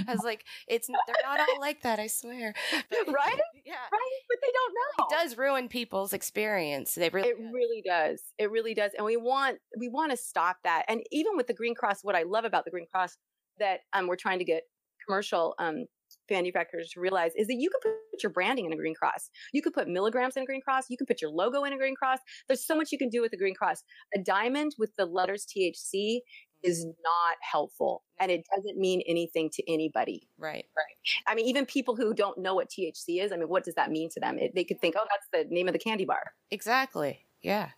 I 0.07 0.13
was 0.13 0.25
like, 0.25 0.45
it's 0.69 0.89
they're 0.89 1.17
not 1.25 1.41
all 1.41 1.61
like 1.61 1.83
that. 1.83 1.99
I 1.99 2.07
swear. 2.07 2.55
But, 2.91 3.13
right? 3.13 3.41
Yeah. 3.65 3.75
Right. 3.93 4.21
But 4.29 4.39
they 4.43 4.53
don't 4.53 4.75
know. 4.75 5.07
It 5.07 5.23
does 5.23 5.39
ruin 5.39 5.69
people's 5.69 6.13
experience. 6.13 6.95
They 6.95 7.09
really. 7.09 7.29
It 7.29 7.39
does. 7.39 7.53
really 7.53 7.83
does. 7.87 8.23
It 8.39 8.51
really 8.51 8.75
does. 8.75 8.93
And 8.97 9.05
we 9.05 9.17
want 9.17 9.59
we 9.79 9.89
want 9.89 10.11
to 10.11 10.17
stop 10.17 10.57
that. 10.65 10.85
And 10.89 11.03
even 11.13 11.37
with 11.37 11.47
the 11.47 11.55
Green 11.55 11.75
Cross, 11.75 12.01
what 12.03 12.17
I 12.17 12.25
love 12.25 12.45
about 12.45 12.65
the 12.65 12.71
Green 12.71 12.87
Cross 12.91 13.17
that 13.59 13.81
um, 13.93 14.07
we're 14.09 14.17
trying 14.17 14.39
to 14.39 14.45
get 14.45 14.63
commercial 15.07 15.55
um, 15.59 15.85
manufacturers 16.31 16.91
to 16.91 17.01
realize 17.01 17.33
is 17.37 17.47
that 17.47 17.57
you 17.59 17.71
can 17.71 17.93
put 17.93 18.23
your 18.23 18.31
branding 18.31 18.67
in 18.67 18.73
a 18.73 18.77
green 18.77 18.95
cross. 18.95 19.31
You 19.53 19.63
could 19.63 19.73
put 19.73 19.89
milligrams 19.89 20.37
in 20.37 20.43
a 20.43 20.47
green 20.47 20.61
cross. 20.61 20.85
You 20.89 20.97
can 20.97 21.07
put 21.07 21.21
your 21.21 21.31
logo 21.31 21.65
in 21.65 21.73
a 21.73 21.77
green 21.77 21.95
cross. 21.95 22.19
There's 22.49 22.67
so 22.67 22.77
much 22.77 22.93
you 22.93 22.99
can 22.99 23.09
do 23.09 23.21
with 23.21 23.33
a 23.33 23.37
green 23.37 23.55
cross. 23.55 23.83
A 24.15 24.21
diamond 24.21 24.73
with 24.79 24.91
the 24.97 25.07
letters 25.07 25.47
THC 25.47 26.21
is 26.63 26.85
not 26.85 27.37
helpful 27.41 28.03
and 28.19 28.31
it 28.31 28.45
doesn't 28.55 28.79
mean 28.79 29.03
anything 29.07 29.51
to 29.51 29.73
anybody. 29.73 30.29
Right. 30.39 30.67
Right. 30.77 31.25
I 31.27 31.35
mean, 31.35 31.47
even 31.47 31.67
people 31.67 31.97
who 31.97 32.13
don't 32.13 32.39
know 32.39 32.55
what 32.55 32.69
THC 32.69 33.23
is, 33.23 33.33
I 33.33 33.37
mean, 33.37 33.49
what 33.49 33.65
does 33.65 33.75
that 33.75 33.91
mean 33.91 34.11
to 34.11 34.21
them? 34.21 34.39
It, 34.39 34.55
they 34.55 34.65
could 34.65 34.81
think, 34.81 34.95
oh, 34.99 35.07
that's 35.09 35.49
the 35.49 35.53
name 35.55 35.69
of 35.69 35.73
the 35.73 35.79
candy 35.79 36.05
bar. 36.05 36.33
Exactly. 36.51 37.27
Yeah. 37.43 37.71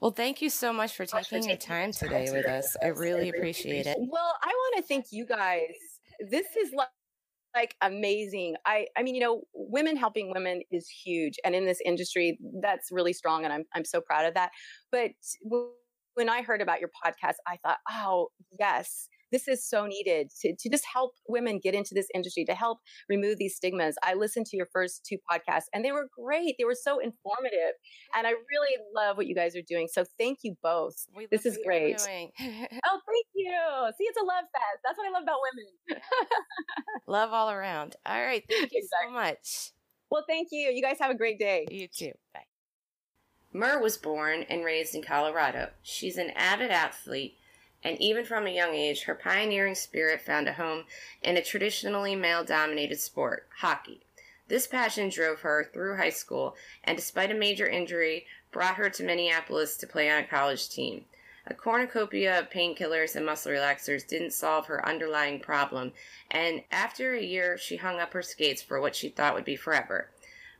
Well, 0.00 0.10
thank 0.10 0.42
you 0.42 0.50
so 0.50 0.72
much 0.72 0.96
for 0.96 1.06
taking 1.06 1.48
your 1.48 1.56
time 1.56 1.92
today 1.92 2.30
with 2.32 2.46
us. 2.46 2.76
I 2.82 2.88
really 2.88 3.28
appreciate 3.28 3.86
it. 3.86 3.96
Well, 3.98 4.34
I 4.42 4.48
want 4.48 4.76
to 4.76 4.82
thank 4.82 5.06
you 5.12 5.24
guys. 5.24 5.74
This 6.28 6.46
is 6.56 6.72
like, 6.72 6.88
like 7.54 7.76
amazing. 7.80 8.56
I 8.66 8.86
I 8.96 9.02
mean, 9.02 9.14
you 9.14 9.20
know, 9.20 9.42
women 9.54 9.96
helping 9.96 10.32
women 10.32 10.62
is 10.70 10.88
huge 10.88 11.38
and 11.44 11.54
in 11.54 11.64
this 11.64 11.80
industry 11.84 12.38
that's 12.60 12.92
really 12.92 13.12
strong 13.12 13.44
and 13.44 13.52
I'm 13.52 13.64
I'm 13.74 13.84
so 13.84 14.00
proud 14.00 14.26
of 14.26 14.34
that. 14.34 14.50
But 14.92 15.12
when 16.18 16.28
I 16.28 16.42
heard 16.42 16.60
about 16.60 16.80
your 16.80 16.90
podcast, 16.90 17.36
I 17.46 17.58
thought, 17.62 17.78
oh, 17.88 18.26
yes, 18.58 19.08
this 19.30 19.46
is 19.46 19.64
so 19.64 19.86
needed 19.86 20.30
to, 20.40 20.52
to 20.58 20.68
just 20.68 20.84
help 20.92 21.12
women 21.28 21.60
get 21.62 21.74
into 21.74 21.94
this 21.94 22.08
industry, 22.12 22.44
to 22.46 22.54
help 22.54 22.80
remove 23.08 23.38
these 23.38 23.54
stigmas. 23.54 23.94
I 24.02 24.14
listened 24.14 24.46
to 24.46 24.56
your 24.56 24.66
first 24.72 25.06
two 25.08 25.18
podcasts 25.30 25.66
and 25.72 25.84
they 25.84 25.92
were 25.92 26.08
great. 26.18 26.56
They 26.58 26.64
were 26.64 26.74
so 26.74 26.98
informative. 26.98 27.74
And 28.16 28.26
I 28.26 28.30
really 28.30 28.76
love 28.96 29.16
what 29.16 29.28
you 29.28 29.34
guys 29.36 29.54
are 29.54 29.62
doing. 29.62 29.86
So 29.86 30.04
thank 30.18 30.40
you 30.42 30.56
both. 30.60 31.06
We 31.16 31.28
this 31.30 31.46
is 31.46 31.56
great. 31.64 32.00
oh, 32.00 32.30
thank 32.40 33.26
you. 33.34 33.52
See, 33.96 34.04
it's 34.04 34.20
a 34.20 34.24
love 34.24 34.44
fest. 34.50 34.80
That's 34.84 34.98
what 34.98 35.06
I 35.06 35.10
love 35.12 35.22
about 35.22 35.38
women. 35.54 36.02
love 37.06 37.32
all 37.32 37.50
around. 37.52 37.94
All 38.06 38.20
right. 38.20 38.42
Thank 38.48 38.72
you 38.72 38.82
exactly. 38.82 39.08
so 39.08 39.12
much. 39.12 39.72
Well, 40.10 40.24
thank 40.28 40.48
you. 40.50 40.72
You 40.74 40.82
guys 40.82 40.96
have 40.98 41.12
a 41.12 41.16
great 41.16 41.38
day. 41.38 41.66
You 41.70 41.86
too. 41.86 42.10
Bye. 42.34 42.47
Mur 43.52 43.80
was 43.80 43.96
born 43.96 44.44
and 44.50 44.64
raised 44.64 44.94
in 44.94 45.02
Colorado. 45.02 45.70
She's 45.82 46.18
an 46.18 46.30
avid 46.30 46.70
athlete, 46.70 47.38
and 47.82 47.98
even 48.00 48.24
from 48.24 48.46
a 48.46 48.54
young 48.54 48.74
age, 48.74 49.04
her 49.04 49.14
pioneering 49.14 49.74
spirit 49.74 50.20
found 50.20 50.48
a 50.48 50.52
home 50.52 50.84
in 51.22 51.36
a 51.36 51.42
traditionally 51.42 52.14
male 52.14 52.44
dominated 52.44 53.00
sport, 53.00 53.48
hockey. 53.58 54.02
This 54.48 54.66
passion 54.66 55.08
drove 55.08 55.40
her 55.40 55.64
through 55.72 55.96
high 55.96 56.10
school, 56.10 56.56
and 56.84 56.96
despite 56.96 57.30
a 57.30 57.34
major 57.34 57.66
injury, 57.66 58.26
brought 58.50 58.76
her 58.76 58.90
to 58.90 59.02
Minneapolis 59.02 59.76
to 59.78 59.86
play 59.86 60.10
on 60.10 60.22
a 60.22 60.26
college 60.26 60.68
team. 60.68 61.04
A 61.46 61.54
cornucopia 61.54 62.38
of 62.38 62.50
painkillers 62.50 63.16
and 63.16 63.24
muscle 63.24 63.52
relaxers 63.52 64.06
didn't 64.06 64.32
solve 64.32 64.66
her 64.66 64.86
underlying 64.86 65.40
problem, 65.40 65.92
and 66.30 66.62
after 66.70 67.14
a 67.14 67.22
year, 67.22 67.56
she 67.56 67.76
hung 67.76 67.98
up 67.98 68.12
her 68.12 68.22
skates 68.22 68.60
for 68.60 68.80
what 68.80 68.94
she 68.94 69.08
thought 69.08 69.34
would 69.34 69.46
be 69.46 69.56
forever. 69.56 70.10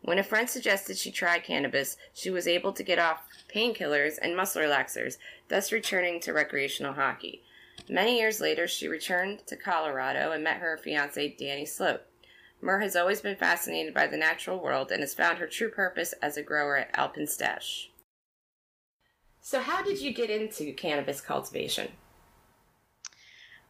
When 0.02 0.18
a 0.18 0.22
friend 0.22 0.48
suggested 0.48 0.96
she 0.96 1.11
try 1.11 1.38
cannabis, 1.38 1.96
she 2.14 2.30
was 2.30 2.46
able 2.46 2.72
to 2.72 2.82
get 2.82 2.98
off 2.98 3.26
painkillers 3.54 4.18
and 4.20 4.37
muscle 4.37 4.62
relaxers, 4.62 5.18
thus 5.48 5.72
returning 5.72 6.20
to 6.20 6.32
recreational 6.32 6.94
hockey. 6.94 7.42
Many 7.88 8.18
years 8.18 8.40
later, 8.40 8.66
she 8.66 8.88
returned 8.88 9.46
to 9.46 9.56
Colorado 9.56 10.32
and 10.32 10.44
met 10.44 10.58
her 10.58 10.76
fiance, 10.76 11.37
Danny 11.38 11.66
Sloat. 11.66 12.02
Mur 12.61 12.80
has 12.80 12.96
always 12.96 13.20
been 13.20 13.37
fascinated 13.37 13.94
by 13.94 14.06
the 14.06 14.16
natural 14.16 14.58
world 14.58 14.90
and 14.90 15.00
has 15.00 15.14
found 15.14 15.38
her 15.38 15.46
true 15.46 15.70
purpose 15.70 16.12
as 16.20 16.37
a 16.37 16.42
grower 16.42 16.76
at 16.76 16.92
Alpenstash. 16.94 17.88
So, 19.40 19.61
how 19.61 19.82
did 19.82 20.00
you 20.00 20.12
get 20.12 20.30
into 20.30 20.72
cannabis 20.72 21.20
cultivation? 21.20 21.88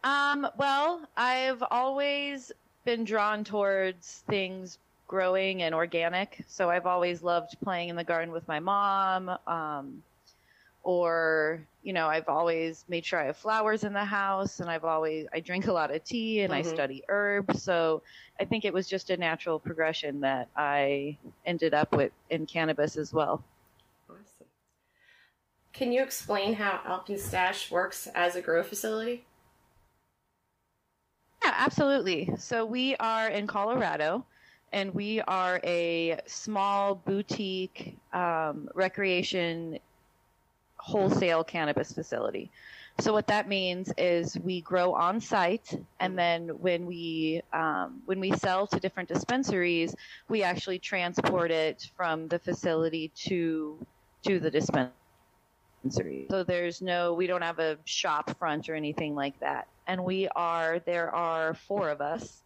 Um, 0.03 0.47
well, 0.57 1.07
I've 1.15 1.63
always 1.69 2.51
been 2.83 3.03
drawn 3.03 3.43
towards 3.43 4.23
things 4.27 4.79
growing 5.09 5.63
and 5.63 5.73
organic. 5.73 6.45
So 6.47 6.69
I've 6.69 6.85
always 6.85 7.23
loved 7.23 7.57
playing 7.61 7.89
in 7.89 7.95
the 7.97 8.03
garden 8.03 8.31
with 8.31 8.47
my 8.47 8.59
mom. 8.59 9.29
Um, 9.47 10.03
or, 10.83 11.65
you 11.83 11.93
know, 11.93 12.07
I've 12.07 12.29
always 12.29 12.85
made 12.87 13.03
sure 13.03 13.19
I 13.19 13.25
have 13.25 13.35
flowers 13.35 13.83
in 13.83 13.91
the 13.91 14.05
house 14.05 14.59
and 14.59 14.69
I've 14.69 14.85
always, 14.85 15.25
I 15.33 15.39
drink 15.39 15.67
a 15.67 15.73
lot 15.73 15.93
of 15.93 16.03
tea 16.03 16.41
and 16.41 16.53
mm-hmm. 16.53 16.69
I 16.69 16.73
study 16.73 17.03
herbs. 17.09 17.61
So 17.63 18.03
I 18.39 18.45
think 18.45 18.63
it 18.65 18.73
was 18.73 18.87
just 18.87 19.09
a 19.09 19.17
natural 19.17 19.59
progression 19.59 20.21
that 20.21 20.47
I 20.55 21.17
ended 21.45 21.73
up 21.73 21.91
with 21.91 22.11
in 22.29 22.45
cannabis 22.45 22.95
as 22.95 23.11
well. 23.11 23.43
awesome 24.09 24.47
Can 25.73 25.91
you 25.91 26.03
explain 26.03 26.53
how 26.53 26.79
Alpenstash 26.87 27.71
works 27.71 28.07
as 28.13 28.35
a 28.35 28.41
grow 28.41 28.61
facility? 28.61 29.25
Yeah, 31.43 31.53
absolutely. 31.57 32.29
So 32.37 32.63
we 32.63 32.95
are 32.97 33.27
in 33.29 33.47
Colorado, 33.47 34.23
and 34.71 34.93
we 34.93 35.21
are 35.21 35.59
a 35.63 36.19
small 36.25 36.95
boutique 36.95 37.97
um, 38.13 38.69
recreation 38.73 39.79
wholesale 40.77 41.43
cannabis 41.43 41.91
facility. 41.91 42.49
So 42.99 43.13
what 43.13 43.27
that 43.27 43.47
means 43.47 43.93
is 43.97 44.37
we 44.39 44.61
grow 44.61 44.93
on 44.93 45.21
site, 45.21 45.79
and 46.01 46.17
then 46.17 46.49
when 46.59 46.85
we 46.85 47.41
um, 47.53 48.01
when 48.05 48.19
we 48.19 48.31
sell 48.31 48.67
to 48.67 48.79
different 48.79 49.07
dispensaries, 49.07 49.95
we 50.27 50.43
actually 50.43 50.79
transport 50.79 51.51
it 51.51 51.89
from 51.95 52.27
the 52.27 52.39
facility 52.39 53.11
to 53.27 53.77
to 54.23 54.39
the 54.39 54.51
dispensary. 54.51 56.27
So 56.29 56.43
there's 56.43 56.81
no, 56.81 57.13
we 57.13 57.25
don't 57.25 57.41
have 57.41 57.59
a 57.59 57.77
shop 57.85 58.37
front 58.37 58.67
or 58.69 58.75
anything 58.75 59.15
like 59.15 59.39
that. 59.39 59.67
And 59.87 60.03
we 60.03 60.27
are, 60.35 60.79
there 60.79 61.09
are 61.15 61.53
four 61.53 61.89
of 61.89 62.01
us. 62.01 62.41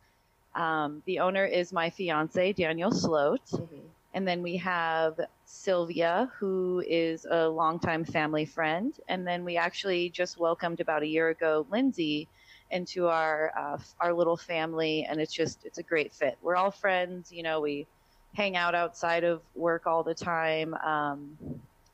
Um, 0.55 1.01
the 1.05 1.19
owner 1.19 1.45
is 1.45 1.73
my 1.73 1.89
fiance, 1.89 2.53
Daniel 2.53 2.91
Sloat. 2.91 3.45
Mm-hmm. 3.51 3.75
And 4.15 4.27
then 4.27 4.43
we 4.43 4.57
have 4.57 5.19
Sylvia, 5.45 6.31
who 6.37 6.83
is 6.87 7.25
a 7.29 7.47
longtime 7.47 8.05
family 8.05 8.45
friend. 8.45 8.93
And 9.07 9.25
then 9.25 9.43
we 9.43 9.57
actually 9.57 10.09
just 10.09 10.37
welcomed 10.37 10.79
about 10.79 11.01
a 11.01 11.07
year 11.07 11.29
ago 11.29 11.65
Lindsay 11.71 12.27
into 12.69 13.07
our 13.07 13.51
uh, 13.57 13.77
our 13.99 14.13
little 14.13 14.37
family, 14.37 15.05
and 15.09 15.21
it's 15.21 15.33
just 15.33 15.63
it's 15.63 15.77
a 15.77 15.83
great 15.83 16.11
fit. 16.11 16.37
We're 16.41 16.55
all 16.55 16.71
friends, 16.71 17.31
you 17.31 17.43
know. 17.43 17.61
We 17.61 17.87
hang 18.33 18.55
out 18.55 18.73
outside 18.73 19.23
of 19.23 19.41
work 19.55 19.85
all 19.85 20.03
the 20.03 20.15
time. 20.15 20.73
Um, 20.75 21.37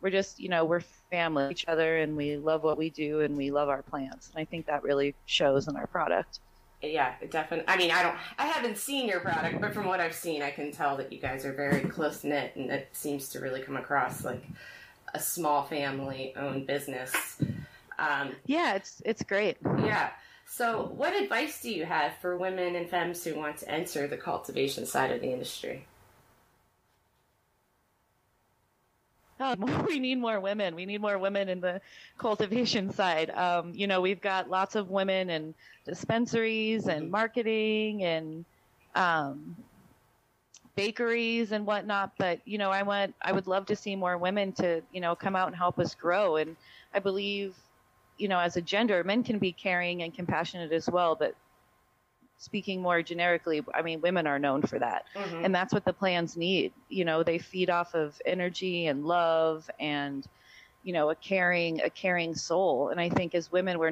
we're 0.01 0.09
just 0.09 0.39
you 0.39 0.49
know 0.49 0.65
we're 0.65 0.81
family 1.11 1.49
each 1.51 1.67
other 1.67 1.97
and 1.97 2.15
we 2.15 2.37
love 2.37 2.63
what 2.63 2.77
we 2.77 2.89
do 2.89 3.21
and 3.21 3.35
we 3.35 3.51
love 3.51 3.67
our 3.67 3.81
plants 3.81 4.29
and 4.29 4.39
i 4.39 4.45
think 4.45 4.65
that 4.65 4.83
really 4.83 5.13
shows 5.25 5.67
in 5.67 5.75
our 5.75 5.87
product 5.87 6.39
yeah 6.81 7.13
definitely 7.29 7.65
i 7.67 7.75
mean 7.75 7.91
i 7.91 8.01
don't 8.01 8.15
i 8.37 8.45
haven't 8.45 8.77
seen 8.77 9.07
your 9.07 9.19
product 9.19 9.59
but 9.59 9.73
from 9.73 9.85
what 9.85 9.99
i've 9.99 10.15
seen 10.15 10.41
i 10.41 10.49
can 10.49 10.71
tell 10.71 10.95
that 10.95 11.11
you 11.11 11.19
guys 11.19 11.45
are 11.45 11.51
very 11.51 11.81
close 11.81 12.23
knit 12.23 12.53
and 12.55 12.69
it 12.69 12.87
seems 12.93 13.27
to 13.27 13.39
really 13.39 13.61
come 13.61 13.75
across 13.75 14.23
like 14.23 14.43
a 15.13 15.19
small 15.19 15.63
family 15.63 16.33
owned 16.35 16.67
business. 16.67 17.13
Um, 17.97 18.31
yeah 18.45 18.75
it's 18.75 19.01
it's 19.05 19.23
great. 19.23 19.57
Yeah. 19.63 20.09
So 20.45 20.91
what 20.95 21.13
advice 21.21 21.61
do 21.61 21.69
you 21.69 21.85
have 21.85 22.13
for 22.21 22.37
women 22.37 22.75
and 22.75 22.89
femmes 22.89 23.23
who 23.23 23.35
want 23.35 23.57
to 23.57 23.69
enter 23.69 24.07
the 24.07 24.17
cultivation 24.17 24.85
side 24.85 25.11
of 25.11 25.21
the 25.21 25.31
industry 25.31 25.85
oh, 29.41 29.85
we 29.87 29.99
need 29.99 30.19
more 30.19 30.39
women. 30.39 30.75
We 30.75 30.85
need 30.85 30.99
more 30.99 31.17
women 31.17 31.47
in 31.47 31.61
the 31.61 31.79
cultivation 32.17 32.91
side. 32.91 33.29
Um, 33.29 33.73
you 33.73 33.87
know, 33.87 34.01
we've 34.01 34.19
got 34.19 34.49
lots 34.49 34.75
of 34.75 34.89
women 34.89 35.29
in 35.29 35.53
dispensaries 35.85 36.87
and 36.87 37.03
mm-hmm. 37.03 37.11
marketing 37.11 38.03
and 38.03 38.45
um, 38.95 39.55
bakeries 40.75 41.53
and 41.53 41.65
whatnot. 41.65 42.11
But 42.17 42.41
you 42.45 42.57
know, 42.57 42.69
I 42.69 42.83
want, 42.83 43.15
I 43.21 43.31
would 43.31 43.47
love 43.47 43.65
to 43.67 43.77
see 43.77 43.95
more 43.95 44.17
women 44.17 44.51
to, 44.53 44.81
you 44.91 44.99
know, 44.99 45.15
come 45.15 45.37
out 45.37 45.47
and 45.47 45.55
help 45.55 45.79
us 45.79 45.95
grow. 45.95 46.35
And 46.35 46.57
I 46.93 46.99
believe, 46.99 47.55
you 48.17 48.27
know, 48.27 48.39
as 48.39 48.57
a 48.57 48.61
gender, 48.61 49.05
men 49.05 49.23
can 49.23 49.39
be 49.39 49.53
caring 49.53 50.03
and 50.03 50.13
compassionate 50.13 50.73
as 50.73 50.89
well. 50.89 51.15
But 51.15 51.33
speaking 52.39 52.81
more 52.81 53.03
generically, 53.03 53.63
I 53.73 53.81
mean, 53.81 54.01
women 54.01 54.25
are 54.25 54.39
known 54.39 54.63
for 54.63 54.79
that. 54.79 55.05
Mm-hmm. 55.15 55.45
And 55.45 55.53
that's 55.53 55.73
what 55.73 55.85
the 55.85 55.93
plans 55.93 56.35
need. 56.35 56.73
You 56.89 57.05
know, 57.05 57.21
they 57.21 57.37
feed 57.37 57.69
off 57.69 57.93
of 57.93 58.19
energy 58.25 58.87
and 58.87 59.05
love 59.05 59.69
and, 59.79 60.27
you 60.83 60.93
know, 60.93 61.11
a 61.11 61.15
caring, 61.15 61.81
a 61.81 61.89
caring 61.89 62.33
soul. 62.33 62.89
And 62.89 62.99
I 62.99 63.09
think 63.09 63.35
as 63.35 63.51
women, 63.51 63.77
we're 63.77 63.91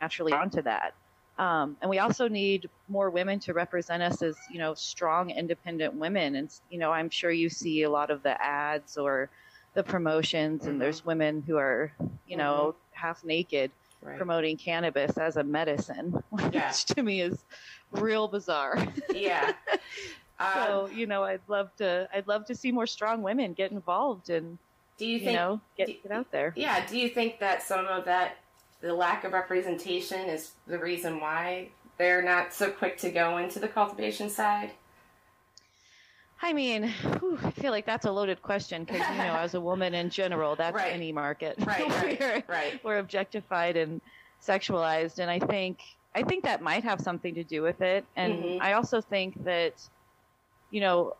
naturally 0.00 0.32
drawn 0.32 0.50
to 0.50 0.62
that. 0.62 0.94
Um, 1.38 1.76
and 1.80 1.88
we 1.88 1.98
also 1.98 2.28
need 2.28 2.68
more 2.88 3.08
women 3.10 3.40
to 3.40 3.54
represent 3.54 4.02
us 4.02 4.20
as, 4.22 4.36
you 4.50 4.58
know, 4.58 4.74
strong, 4.74 5.30
independent 5.30 5.94
women. 5.94 6.36
And, 6.36 6.50
you 6.70 6.78
know, 6.78 6.92
I'm 6.92 7.08
sure 7.08 7.30
you 7.30 7.48
see 7.48 7.82
a 7.82 7.90
lot 7.90 8.10
of 8.10 8.22
the 8.22 8.40
ads 8.40 8.98
or 8.98 9.30
the 9.74 9.82
promotions, 9.82 10.62
mm-hmm. 10.62 10.70
and 10.70 10.80
there's 10.80 11.04
women 11.04 11.42
who 11.46 11.56
are, 11.56 11.92
you 12.26 12.36
know, 12.36 12.74
mm-hmm. 12.74 13.00
half 13.00 13.24
naked. 13.24 13.70
Right. 14.02 14.16
promoting 14.16 14.56
cannabis 14.56 15.18
as 15.18 15.36
a 15.36 15.44
medicine, 15.44 16.22
which 16.30 16.54
yeah. 16.54 16.70
to 16.70 17.02
me 17.02 17.20
is 17.20 17.44
real 17.92 18.28
bizarre. 18.28 18.86
Yeah. 19.12 19.52
Um, 20.40 20.52
so 20.54 20.90
you 20.94 21.06
know, 21.06 21.22
I'd 21.22 21.42
love 21.48 21.68
to. 21.76 22.08
I'd 22.14 22.26
love 22.26 22.46
to 22.46 22.54
see 22.54 22.72
more 22.72 22.86
strong 22.86 23.22
women 23.22 23.52
get 23.52 23.72
involved 23.72 24.30
and 24.30 24.56
do 24.96 25.04
you, 25.04 25.18
think, 25.18 25.32
you 25.32 25.36
know 25.36 25.60
get 25.76 25.88
do, 25.88 25.94
get 26.02 26.12
out 26.12 26.32
there. 26.32 26.54
Yeah. 26.56 26.86
Do 26.86 26.98
you 26.98 27.10
think 27.10 27.40
that 27.40 27.62
some 27.62 27.84
of 27.84 28.06
that, 28.06 28.38
the 28.80 28.94
lack 28.94 29.24
of 29.24 29.34
representation, 29.34 30.30
is 30.30 30.52
the 30.66 30.78
reason 30.78 31.20
why 31.20 31.68
they're 31.98 32.22
not 32.22 32.54
so 32.54 32.70
quick 32.70 32.96
to 32.98 33.10
go 33.10 33.36
into 33.36 33.58
the 33.58 33.68
cultivation 33.68 34.30
side? 34.30 34.70
I 36.42 36.54
mean, 36.54 36.88
whew, 37.18 37.38
I 37.42 37.50
feel 37.50 37.70
like 37.70 37.84
that's 37.84 38.06
a 38.06 38.10
loaded 38.10 38.40
question 38.40 38.84
because 38.84 39.06
you 39.10 39.18
know, 39.18 39.36
as 39.36 39.52
a 39.54 39.60
woman 39.60 39.92
in 39.92 40.08
general, 40.08 40.56
that's 40.56 40.74
right. 40.74 40.92
any 40.92 41.12
market. 41.12 41.56
Right, 41.58 41.86
right, 41.88 42.20
we're, 42.20 42.44
right. 42.48 42.80
We're 42.82 42.98
objectified 42.98 43.76
and 43.76 44.00
sexualized, 44.42 45.18
and 45.18 45.30
I 45.30 45.38
think 45.38 45.80
I 46.14 46.22
think 46.22 46.44
that 46.44 46.60
might 46.60 46.84
have 46.84 47.00
something 47.00 47.34
to 47.34 47.44
do 47.44 47.62
with 47.62 47.80
it. 47.80 48.04
And 48.16 48.34
mm-hmm. 48.34 48.62
I 48.62 48.72
also 48.72 49.00
think 49.00 49.44
that, 49.44 49.74
you 50.70 50.80
know, 50.80 51.14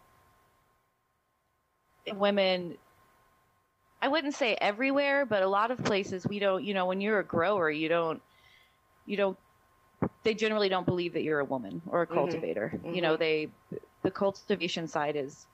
women, 2.13 2.77
I 4.03 4.09
wouldn't 4.09 4.35
say 4.35 4.57
everywhere, 4.61 5.27
but 5.27 5.43
a 5.43 5.49
lot 5.49 5.71
of 5.71 5.79
places 5.85 6.27
we 6.27 6.39
don't, 6.39 6.65
you 6.65 6.75
know, 6.75 6.87
when 6.87 7.01
you're 7.01 7.21
a 7.21 7.25
grower, 7.25 7.71
you 7.71 7.89
don't, 7.89 8.21
you 9.07 9.17
don't, 9.17 9.39
they 10.25 10.35
generally 10.35 10.69
don't 10.69 10.87
believe 10.87 11.13
that 11.13 11.23
you're 11.23 11.41
a 11.41 11.45
woman 11.45 11.83
or 11.87 12.03
a 12.03 12.07
mm-hmm. 12.07 12.15
cultivator. 12.15 12.73
Mm-hmm. 12.75 12.95
You 12.95 13.03
know, 13.03 13.17
they, 13.17 13.49
the 14.03 14.11
cultivation 14.11 14.89
side 14.89 15.15
is 15.15 15.47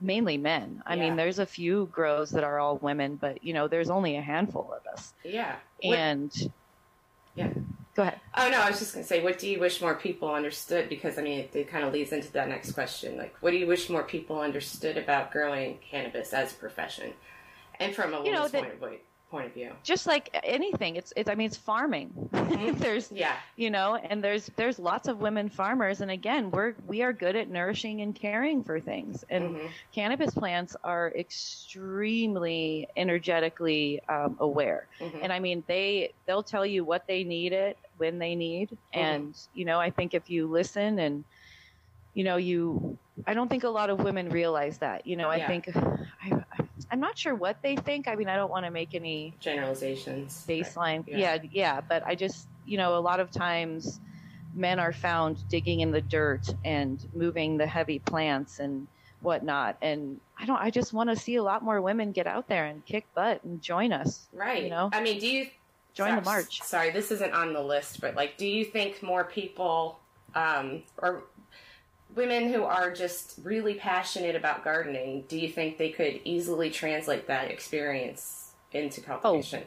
mainly 0.00 0.38
men. 0.38 0.82
I 0.86 0.94
yeah. 0.94 1.02
mean, 1.02 1.16
there's 1.16 1.38
a 1.38 1.46
few 1.46 1.88
grows 1.92 2.30
that 2.30 2.42
are 2.42 2.58
all 2.58 2.78
women, 2.78 3.16
but 3.16 3.44
you 3.44 3.52
know, 3.52 3.68
there's 3.68 3.90
only 3.90 4.16
a 4.16 4.22
handful 4.22 4.74
of 4.74 4.92
us. 4.92 5.12
Yeah. 5.22 5.56
And 5.82 6.32
yeah. 7.36 7.50
Go 8.00 8.04
ahead. 8.06 8.20
Oh 8.34 8.48
no, 8.48 8.58
I 8.62 8.70
was 8.70 8.78
just 8.78 8.94
going 8.94 9.04
to 9.04 9.06
say, 9.08 9.22
what 9.22 9.38
do 9.38 9.46
you 9.46 9.60
wish 9.60 9.82
more 9.82 9.94
people 9.94 10.32
understood? 10.32 10.88
Because 10.88 11.18
I 11.18 11.22
mean, 11.22 11.40
it, 11.40 11.50
it 11.54 11.68
kind 11.68 11.84
of 11.84 11.92
leads 11.92 12.12
into 12.12 12.32
that 12.32 12.48
next 12.48 12.72
question. 12.72 13.18
Like, 13.18 13.36
what 13.40 13.50
do 13.50 13.58
you 13.58 13.66
wish 13.66 13.90
more 13.90 14.04
people 14.04 14.40
understood 14.40 14.96
about 14.96 15.30
growing 15.32 15.76
cannabis 15.90 16.32
as 16.32 16.52
a 16.52 16.54
profession, 16.54 17.12
and 17.78 17.94
from 17.94 18.14
a 18.14 18.22
woman's 18.22 18.26
you 18.26 18.32
know, 18.32 18.48
that, 18.48 18.62
point 18.62 18.72
of 18.72 18.78
view? 18.78 18.98
point 19.30 19.46
of 19.46 19.52
view. 19.54 19.70
Just 19.84 20.06
like 20.06 20.30
anything, 20.42 20.96
it's 20.96 21.12
it's. 21.14 21.28
I 21.28 21.34
mean, 21.34 21.46
it's 21.48 21.58
farming. 21.58 22.10
Mhm. 22.32 22.78
there's 22.84 23.12
Yeah. 23.12 23.34
you 23.56 23.68
know, 23.70 23.94
and 23.96 24.24
there's 24.24 24.50
there's 24.56 24.78
lots 24.78 25.06
of 25.06 25.18
women 25.18 25.50
farmers, 25.50 26.00
and 26.00 26.10
again, 26.10 26.50
we're 26.50 26.74
we 26.86 27.02
are 27.02 27.12
good 27.12 27.36
at 27.36 27.50
nourishing 27.50 28.00
and 28.00 28.14
caring 28.14 28.64
for 28.64 28.80
things, 28.80 29.24
and 29.28 29.56
Mhm. 29.56 29.68
cannabis 29.94 30.32
plants 30.34 30.74
are 30.82 31.12
extremely 31.14 32.88
energetically 32.96 34.00
um, 34.08 34.36
aware. 34.40 34.86
Mhm. 35.00 35.18
and 35.22 35.32
i 35.32 35.38
mean 35.38 35.62
they 35.66 36.12
they'll 36.26 36.42
tell 36.42 36.64
you 36.66 36.84
what 36.84 37.06
they 37.06 37.22
need 37.24 37.52
it 37.52 37.76
when 38.00 38.18
they 38.18 38.34
need 38.34 38.70
mm-hmm. 38.70 38.98
and 38.98 39.36
you 39.54 39.64
know 39.64 39.78
i 39.78 39.90
think 39.90 40.14
if 40.14 40.28
you 40.30 40.46
listen 40.48 40.98
and 40.98 41.22
you 42.14 42.24
know 42.24 42.36
you 42.36 42.98
i 43.26 43.34
don't 43.34 43.48
think 43.48 43.62
a 43.64 43.68
lot 43.68 43.90
of 43.90 44.00
women 44.00 44.28
realize 44.30 44.78
that 44.78 45.06
you 45.06 45.16
know 45.16 45.28
i 45.28 45.36
Yeah. 45.36 45.46
think 45.46 45.68
I, 46.24 46.42
i'm 46.90 46.98
not 47.00 47.16
sure 47.16 47.34
what 47.34 47.62
they 47.62 47.76
think 47.76 48.08
i 48.08 48.16
mean 48.16 48.28
i 48.28 48.36
don't 48.36 48.50
want 48.50 48.64
to 48.64 48.70
make 48.70 48.94
any 48.94 49.34
Generalizations. 49.38 50.44
baseline 50.48 51.04
Yeah. 51.06 51.34
yeah. 51.34 51.38
yeah 51.52 51.80
but 51.80 52.02
i 52.06 52.14
just 52.14 52.48
you 52.66 52.78
know 52.78 52.96
a 52.98 53.00
lot 53.10 53.20
of 53.20 53.30
times 53.30 54.00
men 54.54 54.80
are 54.80 54.92
found 54.92 55.46
digging 55.48 55.80
in 55.80 55.92
the 55.92 56.00
dirt 56.00 56.48
and 56.64 57.06
moving 57.14 57.56
the 57.58 57.66
heavy 57.66 57.98
plants 58.00 58.58
and 58.58 58.88
whatnot 59.20 59.76
and 59.82 60.18
i 60.38 60.46
don't 60.46 60.60
i 60.60 60.70
just 60.70 60.92
want 60.94 61.10
to 61.10 61.14
see 61.16 61.36
a 61.36 61.42
lot 61.42 61.62
more 61.62 61.80
women 61.82 62.10
get 62.10 62.26
out 62.26 62.48
there 62.48 62.64
and 62.64 62.84
kick 62.86 63.06
butt 63.14 63.44
and 63.44 63.60
join 63.62 63.92
us 63.92 64.28
Right. 64.32 64.64
You 64.64 64.70
know? 64.70 64.88
I 64.92 65.02
mean, 65.02 65.20
do 65.20 65.28
you 65.28 65.46
join 65.94 66.16
the 66.16 66.22
march 66.22 66.62
Sorry, 66.62 66.90
this 66.90 67.10
isn't 67.10 67.32
on 67.32 67.52
the 67.52 67.62
list, 67.62 68.00
but 68.00 68.14
like, 68.14 68.36
do 68.36 68.46
you 68.46 68.64
think 68.64 69.02
more 69.02 69.24
people, 69.24 70.00
um, 70.34 70.82
or 70.98 71.24
women 72.14 72.52
who 72.52 72.64
are 72.64 72.92
just 72.92 73.38
really 73.42 73.74
passionate 73.74 74.34
about 74.34 74.64
gardening, 74.64 75.24
do 75.28 75.38
you 75.38 75.48
think 75.48 75.78
they 75.78 75.90
could 75.90 76.20
easily 76.24 76.70
translate 76.70 77.26
that 77.28 77.50
experience 77.50 78.52
into 78.72 79.00
cultivation? 79.00 79.64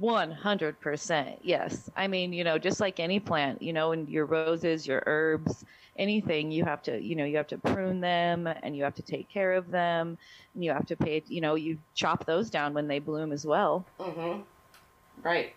100% 0.00 1.38
yes 1.42 1.88
i 1.94 2.08
mean 2.08 2.32
you 2.32 2.42
know 2.42 2.58
just 2.58 2.80
like 2.80 2.98
any 2.98 3.20
plant 3.20 3.62
you 3.62 3.72
know 3.72 3.92
and 3.92 4.08
your 4.08 4.26
roses 4.26 4.84
your 4.88 5.04
herbs 5.06 5.64
anything 5.96 6.50
you 6.50 6.64
have 6.64 6.82
to 6.82 7.00
you 7.00 7.14
know 7.14 7.24
you 7.24 7.36
have 7.36 7.46
to 7.46 7.56
prune 7.58 8.00
them 8.00 8.48
and 8.64 8.76
you 8.76 8.82
have 8.82 8.94
to 8.94 9.02
take 9.02 9.28
care 9.28 9.52
of 9.52 9.70
them 9.70 10.18
and 10.54 10.64
you 10.64 10.72
have 10.72 10.84
to 10.84 10.96
pay 10.96 11.22
you 11.28 11.40
know 11.40 11.54
you 11.54 11.78
chop 11.94 12.26
those 12.26 12.50
down 12.50 12.74
when 12.74 12.88
they 12.88 12.98
bloom 12.98 13.30
as 13.30 13.46
well 13.46 13.86
Mm-hmm. 14.00 14.40
Right. 15.20 15.54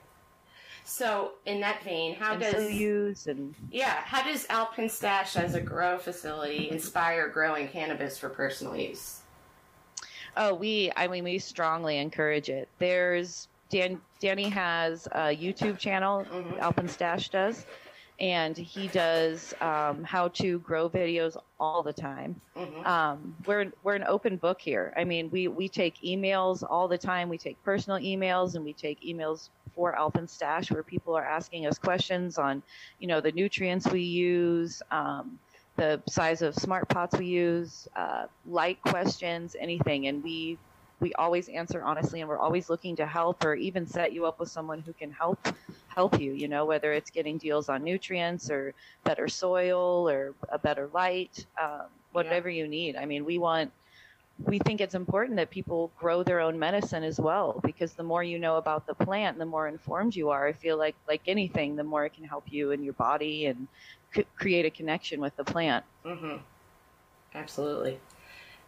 So, 0.83 1.31
in 1.45 1.61
that 1.61 1.83
vein, 1.83 2.15
how 2.15 2.33
and 2.33 2.41
does 2.41 2.73
use 2.73 3.27
and 3.27 3.55
yeah, 3.71 4.01
how 4.03 4.23
does 4.23 4.45
Alpenstash 4.47 5.35
as 5.35 5.55
a 5.55 5.61
grow 5.61 5.97
facility 5.97 6.69
inspire 6.69 7.27
growing 7.29 7.67
cannabis 7.67 8.17
for 8.17 8.29
personal 8.29 8.75
use? 8.77 9.21
Oh, 10.37 10.53
we, 10.53 10.91
I 10.95 11.07
mean, 11.07 11.23
we 11.23 11.39
strongly 11.39 11.97
encourage 11.97 12.49
it. 12.49 12.69
There's, 12.77 13.47
Dan, 13.69 13.99
Danny 14.19 14.49
has 14.49 15.07
a 15.07 15.35
YouTube 15.35 15.79
channel, 15.79 16.25
Mhm. 16.25 16.59
Alpenstash 16.59 17.29
does, 17.31 17.65
and 18.19 18.55
he 18.55 18.87
does 18.87 19.53
um, 19.59 20.03
how 20.03 20.29
to 20.29 20.59
grow 20.59 20.89
videos 20.89 21.35
all 21.59 21.83
the 21.83 21.91
time. 21.91 22.39
Mm-hmm. 22.55 22.85
Um, 22.85 23.35
we're, 23.45 23.71
we're 23.83 23.95
an 23.95 24.05
open 24.07 24.37
book 24.37 24.61
here. 24.61 24.93
I 24.95 25.03
mean, 25.03 25.29
we, 25.31 25.47
we 25.47 25.67
take 25.67 26.01
emails 26.01 26.63
all 26.67 26.87
the 26.87 26.97
time. 26.97 27.27
We 27.27 27.37
take 27.37 27.61
personal 27.63 27.99
emails 27.99 28.55
and 28.55 28.63
we 28.63 28.73
take 28.73 29.01
emails 29.01 29.49
for 29.75 29.93
Alpenstash 29.93 30.71
where 30.71 30.83
people 30.83 31.15
are 31.15 31.25
asking 31.25 31.67
us 31.67 31.77
questions 31.77 32.37
on, 32.37 32.63
you 32.99 33.07
know, 33.07 33.19
the 33.19 33.33
nutrients 33.33 33.87
we 33.87 34.01
use, 34.01 34.81
um, 34.91 35.37
the 35.75 36.01
size 36.07 36.41
of 36.41 36.55
smart 36.55 36.87
pots 36.87 37.17
we 37.17 37.25
use, 37.25 37.89
uh, 37.97 38.27
light 38.47 38.81
questions, 38.83 39.57
anything. 39.59 40.07
And 40.07 40.23
we, 40.23 40.57
we 41.01 41.13
always 41.15 41.49
answer 41.49 41.83
honestly 41.83 42.21
and 42.21 42.29
we're 42.29 42.39
always 42.39 42.69
looking 42.69 42.95
to 42.95 43.05
help 43.05 43.43
or 43.43 43.55
even 43.55 43.85
set 43.85 44.13
you 44.13 44.25
up 44.25 44.39
with 44.39 44.49
someone 44.49 44.79
who 44.79 44.93
can 44.93 45.11
help 45.11 45.49
help 45.95 46.19
you 46.19 46.33
you 46.33 46.47
know 46.47 46.65
whether 46.65 46.93
it's 46.93 47.11
getting 47.11 47.37
deals 47.37 47.69
on 47.69 47.83
nutrients 47.83 48.51
or 48.51 48.73
better 49.03 49.27
soil 49.27 50.09
or 50.09 50.35
a 50.51 50.59
better 50.59 50.89
light 50.93 51.45
um, 51.61 51.87
whatever 52.13 52.49
you 52.49 52.67
need 52.67 52.95
i 52.97 53.05
mean 53.05 53.25
we 53.25 53.37
want 53.39 53.71
we 54.45 54.59
think 54.59 54.81
it's 54.81 54.95
important 54.95 55.37
that 55.37 55.49
people 55.49 55.91
grow 55.97 56.23
their 56.23 56.41
own 56.41 56.59
medicine 56.59 57.03
as 57.03 57.19
well 57.19 57.59
because 57.63 57.93
the 57.93 58.03
more 58.03 58.23
you 58.23 58.39
know 58.39 58.57
about 58.57 58.85
the 58.87 58.93
plant 58.95 59.37
the 59.39 59.45
more 59.45 59.67
informed 59.67 60.15
you 60.15 60.29
are 60.29 60.47
i 60.47 60.53
feel 60.53 60.77
like 60.77 60.95
like 61.07 61.21
anything 61.27 61.75
the 61.75 61.83
more 61.83 62.05
it 62.05 62.13
can 62.13 62.25
help 62.25 62.45
you 62.51 62.71
in 62.71 62.83
your 62.83 62.93
body 62.93 63.45
and 63.45 63.67
c- 64.13 64.25
create 64.37 64.65
a 64.65 64.71
connection 64.71 65.19
with 65.21 65.35
the 65.37 65.43
plant 65.43 65.85
Mm-hmm. 66.05 66.37
Absolutely. 67.33 67.99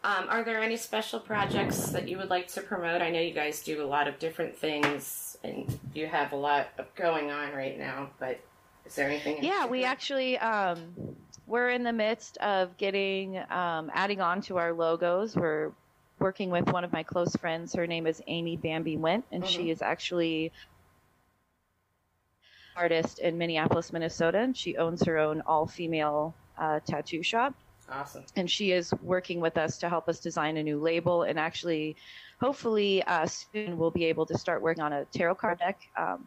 Um, 0.07 0.29
are 0.29 0.41
there 0.41 0.61
any 0.63 0.77
special 0.77 1.19
projects 1.19 1.89
that 1.89 2.07
you 2.07 2.17
would 2.17 2.29
like 2.29 2.47
to 2.53 2.61
promote? 2.61 3.01
I 3.01 3.09
know 3.09 3.19
you 3.19 3.33
guys 3.33 3.61
do 3.61 3.83
a 3.83 3.85
lot 3.85 4.07
of 4.07 4.17
different 4.19 4.55
things, 4.55 5.37
and 5.43 5.77
you 5.93 6.07
have 6.07 6.31
a 6.31 6.35
lot 6.37 6.69
of 6.77 6.85
going 6.95 7.29
on 7.29 7.51
right 7.51 7.77
now. 7.77 8.11
But 8.17 8.39
is 8.85 8.95
there 8.95 9.09
anything? 9.09 9.43
Yeah, 9.43 9.65
we 9.65 9.83
actually 9.83 10.37
um, 10.37 10.95
we're 11.45 11.71
in 11.71 11.83
the 11.83 11.91
midst 11.91 12.37
of 12.37 12.77
getting 12.77 13.37
um, 13.49 13.91
adding 13.93 14.21
on 14.21 14.39
to 14.43 14.55
our 14.55 14.71
logos. 14.71 15.35
We're 15.35 15.73
working 16.19 16.51
with 16.51 16.71
one 16.71 16.85
of 16.85 16.93
my 16.93 17.03
close 17.03 17.35
friends. 17.35 17.75
Her 17.75 17.85
name 17.85 18.07
is 18.07 18.21
Amy 18.27 18.55
Bambi 18.55 18.95
Went, 18.95 19.25
and 19.33 19.43
Mhm. 19.43 19.47
she 19.47 19.71
is 19.71 19.81
actually 19.81 20.53
artist 22.77 23.19
in 23.19 23.37
Minneapolis, 23.37 23.91
Minnesota. 23.91 24.37
And 24.37 24.55
she 24.55 24.77
owns 24.77 25.03
her 25.03 25.17
own 25.17 25.41
all 25.41 25.67
female 25.67 26.33
uh, 26.57 26.79
tattoo 26.85 27.23
shop 27.23 27.53
awesome. 27.89 28.25
and 28.35 28.49
she 28.49 28.71
is 28.71 28.93
working 29.01 29.39
with 29.39 29.57
us 29.57 29.77
to 29.79 29.89
help 29.89 30.07
us 30.09 30.19
design 30.19 30.57
a 30.57 30.63
new 30.63 30.79
label 30.79 31.23
and 31.23 31.39
actually 31.39 31.95
hopefully 32.39 33.03
uh, 33.03 33.25
soon 33.25 33.63
we'll 33.63 33.75
be 33.77 33.87
able 34.05 34.11
to 34.11 34.21
start 34.21 34.45
working 34.45 34.67
on 34.67 34.77
a 34.77 34.91
tarot 34.95 35.21
card 35.23 35.43
deck 35.47 35.67
um, 35.87 36.17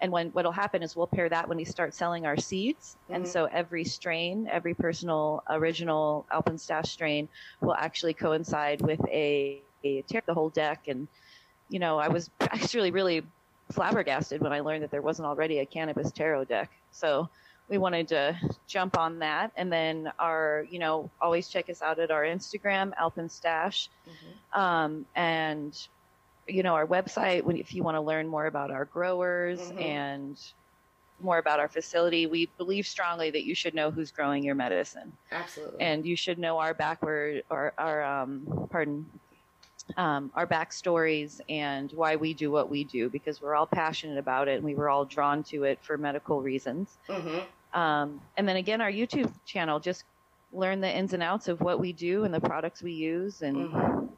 and 0.00 0.10
when 0.10 0.28
what'll 0.28 0.50
happen 0.52 0.82
is 0.82 0.96
we'll 0.96 1.06
pair 1.06 1.28
that 1.28 1.48
when 1.48 1.56
we 1.58 1.64
start 1.64 1.94
selling 1.94 2.24
our 2.26 2.36
seeds 2.36 2.96
and 3.10 3.24
Mhm. 3.24 3.28
so 3.28 3.44
every 3.46 3.84
strain 3.84 4.46
every 4.50 4.74
personal 4.74 5.42
original 5.50 6.26
alpenstash 6.32 6.86
strain 6.86 7.28
will 7.60 7.74
actually 7.74 8.14
coincide 8.14 8.80
with 8.82 9.00
a, 9.08 9.62
a 9.84 10.02
tarot 10.08 10.22
the 10.26 10.34
whole 10.34 10.50
deck 10.50 10.88
and 10.88 11.08
you 11.68 11.78
know 11.78 11.98
i 11.98 12.08
was 12.08 12.30
actually 12.40 12.90
really 12.90 13.22
flabbergasted 13.70 14.40
when 14.42 14.52
i 14.52 14.60
learned 14.60 14.82
that 14.82 14.90
there 14.90 15.02
wasn't 15.02 15.26
already 15.26 15.58
a 15.58 15.66
cannabis 15.66 16.10
tarot 16.12 16.44
deck 16.44 16.70
so 16.90 17.28
we 17.72 17.78
wanted 17.78 18.08
to 18.08 18.38
jump 18.66 18.98
on 18.98 19.20
that 19.20 19.50
and 19.56 19.72
then 19.72 20.12
our 20.18 20.66
you 20.70 20.78
know 20.78 21.10
always 21.20 21.48
check 21.48 21.70
us 21.70 21.80
out 21.82 21.98
at 21.98 22.10
our 22.10 22.22
instagram 22.22 22.92
alpenstash 23.00 23.88
Mhm. 24.06 24.60
um, 24.60 25.06
and 25.14 25.88
you 26.46 26.62
know 26.62 26.74
our 26.74 26.86
website 26.86 27.42
if 27.58 27.74
you 27.74 27.82
want 27.82 27.96
to 27.96 28.02
learn 28.02 28.28
more 28.28 28.46
about 28.46 28.70
our 28.70 28.84
growers 28.84 29.70
Mhm. 29.70 29.80
and 29.80 30.38
more 31.20 31.38
about 31.38 31.60
our 31.60 31.68
facility 31.68 32.26
we 32.26 32.46
believe 32.58 32.86
strongly 32.86 33.30
that 33.30 33.44
you 33.44 33.54
should 33.54 33.74
know 33.74 33.90
who's 33.90 34.10
growing 34.12 34.44
your 34.44 34.54
medicine 34.54 35.16
Absolutely. 35.32 35.80
and 35.80 36.04
you 36.04 36.16
should 36.16 36.38
know 36.38 36.58
our 36.58 36.74
backward 36.74 37.42
or 37.50 37.72
our 37.78 38.02
um, 38.02 38.68
pardon 38.70 39.06
um, 39.96 40.30
our 40.34 40.46
backstories 40.46 41.40
and 41.48 41.90
why 41.92 42.16
we 42.16 42.34
do 42.34 42.50
what 42.50 42.70
we 42.70 42.84
do 42.84 43.08
because 43.10 43.40
we're 43.40 43.54
all 43.54 43.66
passionate 43.66 44.18
about 44.18 44.48
it 44.48 44.56
and 44.56 44.64
we 44.64 44.74
were 44.74 44.88
all 44.88 45.04
drawn 45.04 45.42
to 45.44 45.64
it 45.64 45.78
for 45.82 45.96
medical 45.98 46.40
reasons 46.42 46.98
hmm 47.08 47.38
um, 47.74 48.20
and 48.36 48.48
then 48.48 48.56
again, 48.56 48.80
our 48.80 48.90
YouTube 48.90 49.32
channel, 49.46 49.80
just 49.80 50.04
learn 50.52 50.80
the 50.80 50.90
ins 50.94 51.12
and 51.14 51.22
outs 51.22 51.48
of 51.48 51.60
what 51.60 51.80
we 51.80 51.92
do 51.92 52.24
and 52.24 52.32
the 52.34 52.40
products 52.40 52.82
we 52.82 52.92
use, 52.92 53.42
and 53.42 53.56
Mhm. 53.72 54.08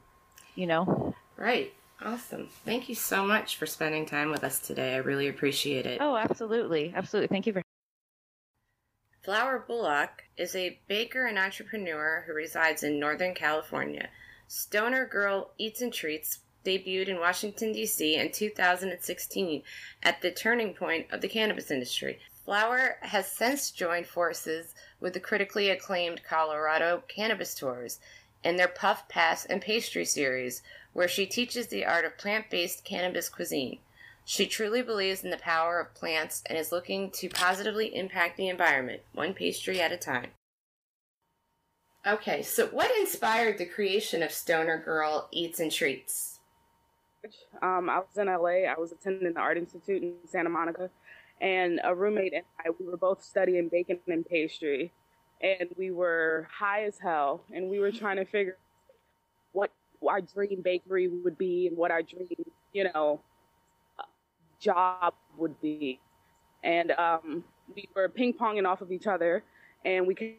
you 0.55 0.67
know. 0.67 1.13
Right. 1.37 1.73
Awesome. 2.01 2.49
Thank 2.65 2.89
you 2.89 2.95
so 2.95 3.25
much 3.25 3.55
for 3.55 3.65
spending 3.65 4.05
time 4.05 4.29
with 4.29 4.43
us 4.43 4.59
today. 4.59 4.95
I 4.95 4.97
really 4.97 5.29
appreciate 5.29 5.85
it. 5.85 5.99
Oh, 6.01 6.17
absolutely, 6.17 6.91
absolutely. 6.93 7.27
Thank 7.27 7.47
you 7.47 7.53
for. 7.53 7.61
Flower 9.23 9.63
Bullock 9.65 10.25
is 10.37 10.55
a 10.55 10.79
baker 10.87 11.25
and 11.25 11.39
entrepreneur 11.39 12.25
who 12.27 12.33
resides 12.33 12.83
in 12.83 12.99
Northern 12.99 13.33
California. 13.33 14.09
Stoner 14.47 15.05
Girl 15.05 15.51
Eats 15.57 15.81
and 15.81 15.91
Treats 15.91 16.39
debuted 16.63 17.07
in 17.07 17.19
Washington, 17.19 17.71
D.C. 17.71 18.15
in 18.15 18.31
2016 18.31 19.63
at 20.03 20.21
the 20.21 20.31
turning 20.31 20.73
point 20.73 21.07
of 21.11 21.21
the 21.21 21.27
cannabis 21.29 21.71
industry. 21.71 22.19
Flower 22.45 22.97
has 23.01 23.25
since 23.25 23.71
joined 23.71 24.05
forces 24.05 24.75
with 24.99 25.13
the 25.13 25.19
critically 25.19 25.71
acclaimed 25.71 26.23
Colorado 26.23 27.03
Cannabis 27.07 27.55
Tours 27.55 27.99
in 28.43 28.55
their 28.55 28.67
Puff 28.67 29.09
Pass 29.09 29.45
and 29.45 29.59
Pastry 29.59 30.05
series, 30.05 30.61
where 30.93 31.07
she 31.07 31.25
teaches 31.25 31.67
the 31.67 31.83
art 31.83 32.05
of 32.05 32.19
plant 32.19 32.51
based 32.51 32.85
cannabis 32.85 33.29
cuisine. 33.29 33.79
She 34.25 34.45
truly 34.45 34.83
believes 34.83 35.23
in 35.23 35.31
the 35.31 35.37
power 35.37 35.79
of 35.79 35.95
plants 35.95 36.43
and 36.45 36.57
is 36.57 36.71
looking 36.71 37.09
to 37.11 37.29
positively 37.29 37.95
impact 37.95 38.37
the 38.37 38.49
environment, 38.49 39.01
one 39.13 39.33
pastry 39.33 39.81
at 39.81 39.91
a 39.91 39.97
time. 39.97 40.29
Okay, 42.05 42.43
so 42.43 42.67
what 42.67 42.95
inspired 42.99 43.57
the 43.57 43.65
creation 43.65 44.21
of 44.21 44.31
Stoner 44.31 44.77
Girl 44.77 45.27
Eats 45.31 45.59
and 45.59 45.71
Treats? 45.71 46.39
Um, 47.63 47.89
I 47.89 47.99
was 47.99 48.17
in 48.17 48.27
LA. 48.27 48.69
I 48.69 48.75
was 48.77 48.91
attending 48.91 49.33
the 49.33 49.39
Art 49.39 49.57
Institute 49.57 50.03
in 50.03 50.13
Santa 50.27 50.49
Monica, 50.49 50.91
and 51.41 51.79
a 51.83 51.93
roommate 51.93 52.33
and 52.33 52.43
I, 52.59 52.69
we 52.79 52.85
were 52.85 52.97
both 52.97 53.23
studying 53.23 53.69
baking 53.69 53.99
and 54.07 54.25
pastry, 54.25 54.91
and 55.41 55.69
we 55.77 55.91
were 55.91 56.47
high 56.51 56.83
as 56.83 56.97
hell, 56.99 57.43
and 57.53 57.69
we 57.69 57.79
were 57.79 57.91
trying 57.91 58.17
to 58.17 58.25
figure 58.25 58.57
what 59.51 59.71
our 60.07 60.21
dream 60.21 60.61
bakery 60.63 61.07
would 61.07 61.37
be 61.37 61.67
and 61.67 61.77
what 61.77 61.91
our 61.91 62.01
dream, 62.01 62.27
you 62.73 62.85
know, 62.93 63.21
job 64.59 65.13
would 65.37 65.59
be. 65.61 65.99
And 66.63 66.91
um, 66.91 67.43
we 67.75 67.87
were 67.95 68.09
ping 68.09 68.33
ponging 68.33 68.65
off 68.65 68.81
of 68.81 68.91
each 68.91 69.07
other, 69.07 69.43
and 69.83 70.07
we 70.07 70.15
came 70.15 70.35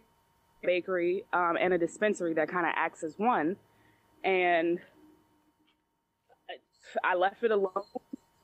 a 0.63 0.67
bakery 0.67 1.25
um, 1.33 1.57
and 1.61 1.73
a 1.73 1.79
dispensary 1.79 2.35
that 2.35 2.49
kind 2.49 2.67
of 2.67 2.73
acts 2.75 3.03
as 3.03 3.15
one. 3.19 3.57
And 4.25 4.81
I 7.05 7.15
left 7.15 7.43
it 7.43 7.51
alone. 7.51 7.73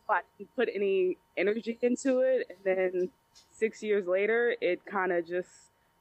I 0.09 0.21
didn't 0.39 0.55
put 0.57 0.69
any 0.75 1.19
energy 1.37 1.79
into 1.81 2.21
it. 2.21 2.51
And 2.51 2.59
then 2.65 3.11
six 3.51 3.83
years 3.83 4.07
later, 4.07 4.55
it 4.61 4.85
kind 4.85 5.13
of 5.13 5.27
just 5.27 5.49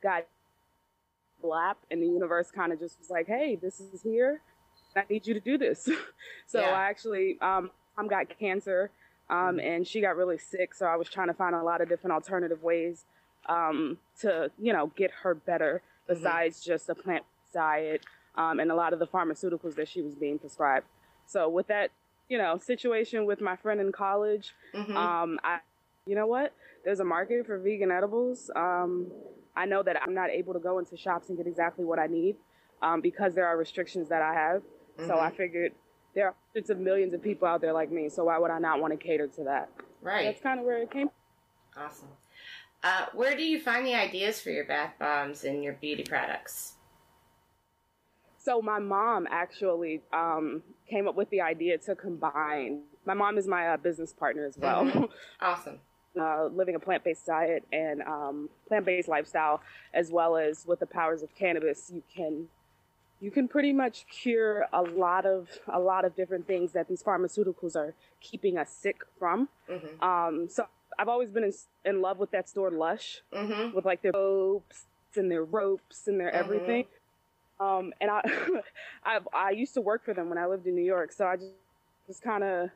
got 0.02 0.26
blap, 1.44 1.76
and 1.90 2.02
the 2.02 2.08
universe 2.08 2.52
kind 2.52 2.72
of 2.72 2.80
just 2.80 3.00
was 3.00 3.10
like, 3.10 3.28
hey, 3.28 3.58
this 3.62 3.80
is 3.80 4.02
here. 4.02 4.42
I 4.96 5.04
need 5.10 5.26
you 5.26 5.34
to 5.34 5.40
do 5.40 5.58
this. 5.58 5.88
so 6.48 6.60
Yeah. 6.60 6.70
I 6.70 6.90
actually, 6.90 7.38
um, 7.42 7.72
mom 7.98 8.08
got 8.08 8.28
cancer, 8.38 8.92
um, 9.30 9.60
and 9.60 9.88
she 9.88 10.02
got 10.02 10.18
really 10.18 10.38
sick. 10.38 10.74
So 10.74 10.86
I 10.86 10.96
was 10.98 11.08
trying 11.08 11.28
to 11.28 11.34
find 11.34 11.56
a 11.56 11.64
lot 11.64 11.82
of 11.82 11.88
different 11.90 12.14
alternative 12.14 12.62
ways 12.64 13.06
um, 13.48 13.98
to, 14.20 14.52
you 14.60 14.74
know, 14.74 14.92
get 14.96 15.12
her 15.24 15.34
better 15.34 15.82
besides 16.08 16.62
just 16.64 16.90
a 16.90 16.96
plant 16.96 17.24
diet 17.54 18.06
um, 18.36 18.60
and 18.60 18.72
a 18.72 18.76
lot 18.76 18.94
of 18.94 19.00
the 19.00 19.08
pharmaceuticals 19.08 19.76
that 19.76 19.88
she 19.88 20.02
was 20.02 20.16
being 20.16 20.38
prescribed. 20.38 20.86
So 21.26 21.48
with 21.48 21.68
that, 21.68 21.92
you 22.32 22.38
know, 22.38 22.58
situation 22.58 23.26
with 23.26 23.42
my 23.42 23.58
friend 23.58 23.82
in 23.82 23.92
college, 23.92 24.56
Mhm. 24.74 24.96
um, 24.96 25.38
I, 25.44 25.60
you 26.06 26.16
know 26.16 26.28
what? 26.28 26.54
There's 26.86 27.02
a 27.02 27.04
market 27.04 27.46
for 27.46 27.60
vegan 27.60 27.92
edibles. 27.92 28.50
Um, 28.56 29.12
I 29.54 29.66
know 29.66 29.84
that 29.84 30.02
I'm 30.02 30.14
not 30.14 30.30
able 30.30 30.54
to 30.54 30.60
go 30.60 30.80
into 30.80 30.96
shops 30.96 31.28
and 31.28 31.38
get 31.38 31.46
exactly 31.46 31.84
what 31.84 32.00
I 32.00 32.08
need 32.08 32.38
um, 32.82 33.02
because 33.02 33.36
there 33.36 33.46
are 33.46 33.58
restrictions 33.58 34.08
that 34.08 34.22
I 34.22 34.34
have. 34.34 34.64
So 35.08 35.20
I 35.20 35.30
figured 35.32 35.74
there 36.14 36.28
are 36.28 36.36
hundreds 36.54 36.70
of 36.70 36.78
millions 36.80 37.14
of 37.14 37.22
people 37.22 37.48
out 37.48 37.60
there 37.60 37.74
like 37.74 37.92
me. 37.92 38.08
So 38.08 38.26
why 38.26 38.38
would 38.38 38.52
I 38.52 38.60
not 38.60 38.80
want 38.80 38.94
to 38.94 38.98
cater 38.98 39.28
to 39.28 39.44
that? 39.44 39.70
right. 40.02 40.26
That's 40.26 40.42
kind 40.42 40.60
of 40.60 40.66
where 40.66 40.78
it 40.78 40.90
came. 40.90 41.10
From. 41.74 41.84
Awesome. 41.84 42.08
Uh, 42.84 43.08
where 43.14 43.36
do 43.36 43.44
you 43.44 43.60
find 43.60 43.86
the 43.86 43.94
ideas 43.96 44.40
for 44.42 44.52
your 44.52 44.66
bath 44.66 44.94
bombs 45.00 45.44
and 45.44 45.64
your 45.64 45.74
beauty 45.74 46.04
products? 46.04 46.76
So 48.44 48.62
my 48.62 48.80
mom 48.80 49.28
actually 49.30 50.02
um, 50.12 50.64
came 50.90 51.08
up 51.08 51.16
with 51.16 51.30
the 51.30 51.42
idea 51.42 51.78
to 51.80 51.96
combine. 51.96 52.82
My 53.06 53.14
mom 53.14 53.38
is 53.38 53.48
my 53.48 53.68
uh, 53.70 53.78
business 53.78 54.14
partner 54.14 54.46
as 54.46 54.58
well. 54.58 54.86
Mhm. 54.86 55.10
Awesome. 55.42 55.80
uh, 56.20 56.46
living 56.48 56.76
a 56.76 56.80
plant-based 56.80 57.26
diet 57.26 57.64
and 57.72 58.02
um, 58.04 58.50
plant-based 58.68 59.08
lifestyle, 59.08 59.62
as 59.94 60.12
well 60.12 60.36
as 60.36 60.66
with 60.68 60.80
the 60.80 60.86
powers 60.86 61.24
of 61.24 61.34
cannabis, 61.36 61.90
you 61.94 62.04
can 62.14 62.48
you 63.22 63.30
can 63.32 63.48
pretty 63.48 63.72
much 63.72 64.06
cure 64.10 64.66
a 64.74 64.82
lot 64.82 65.26
of 65.26 65.48
a 65.72 65.80
lot 65.80 66.04
of 66.04 66.16
different 66.16 66.46
things 66.48 66.74
that 66.74 66.88
these 66.90 67.02
pharmaceuticals 67.04 67.76
are 67.76 67.94
keeping 68.20 68.58
us 68.58 68.70
sick 68.72 68.98
from. 69.20 69.48
hmm 69.70 70.04
Um, 70.04 70.48
so 70.50 70.66
I've 71.00 71.08
always 71.08 71.30
been 71.30 71.44
in, 71.46 71.54
in 71.86 72.02
love 72.02 72.18
with 72.20 72.32
that 72.32 72.50
store 72.50 72.72
Lush, 72.72 73.22
hmm 73.32 73.74
with 73.74 73.86
like 73.86 74.02
their 74.02 74.12
ropes 74.14 74.86
and 75.16 75.32
their 75.32 75.44
ropes 75.46 76.08
and 76.08 76.20
their 76.20 76.32
Mhm. 76.32 76.36
everything. 76.36 76.86
Um, 77.62 77.94
and 78.02 78.10
I, 78.10 78.22
I 79.06 79.20
I 79.34 79.50
used 79.52 79.74
to 79.76 79.82
work 79.82 80.04
for 80.04 80.14
them 80.14 80.30
when 80.30 80.38
I 80.38 80.48
lived 80.48 80.66
in 80.68 80.76
New 80.76 80.84
York, 80.84 81.12
so 81.12 81.28
I 81.28 81.36
just 81.36 81.52
just 82.08 82.24
kind 82.24 82.44
of 82.44 82.70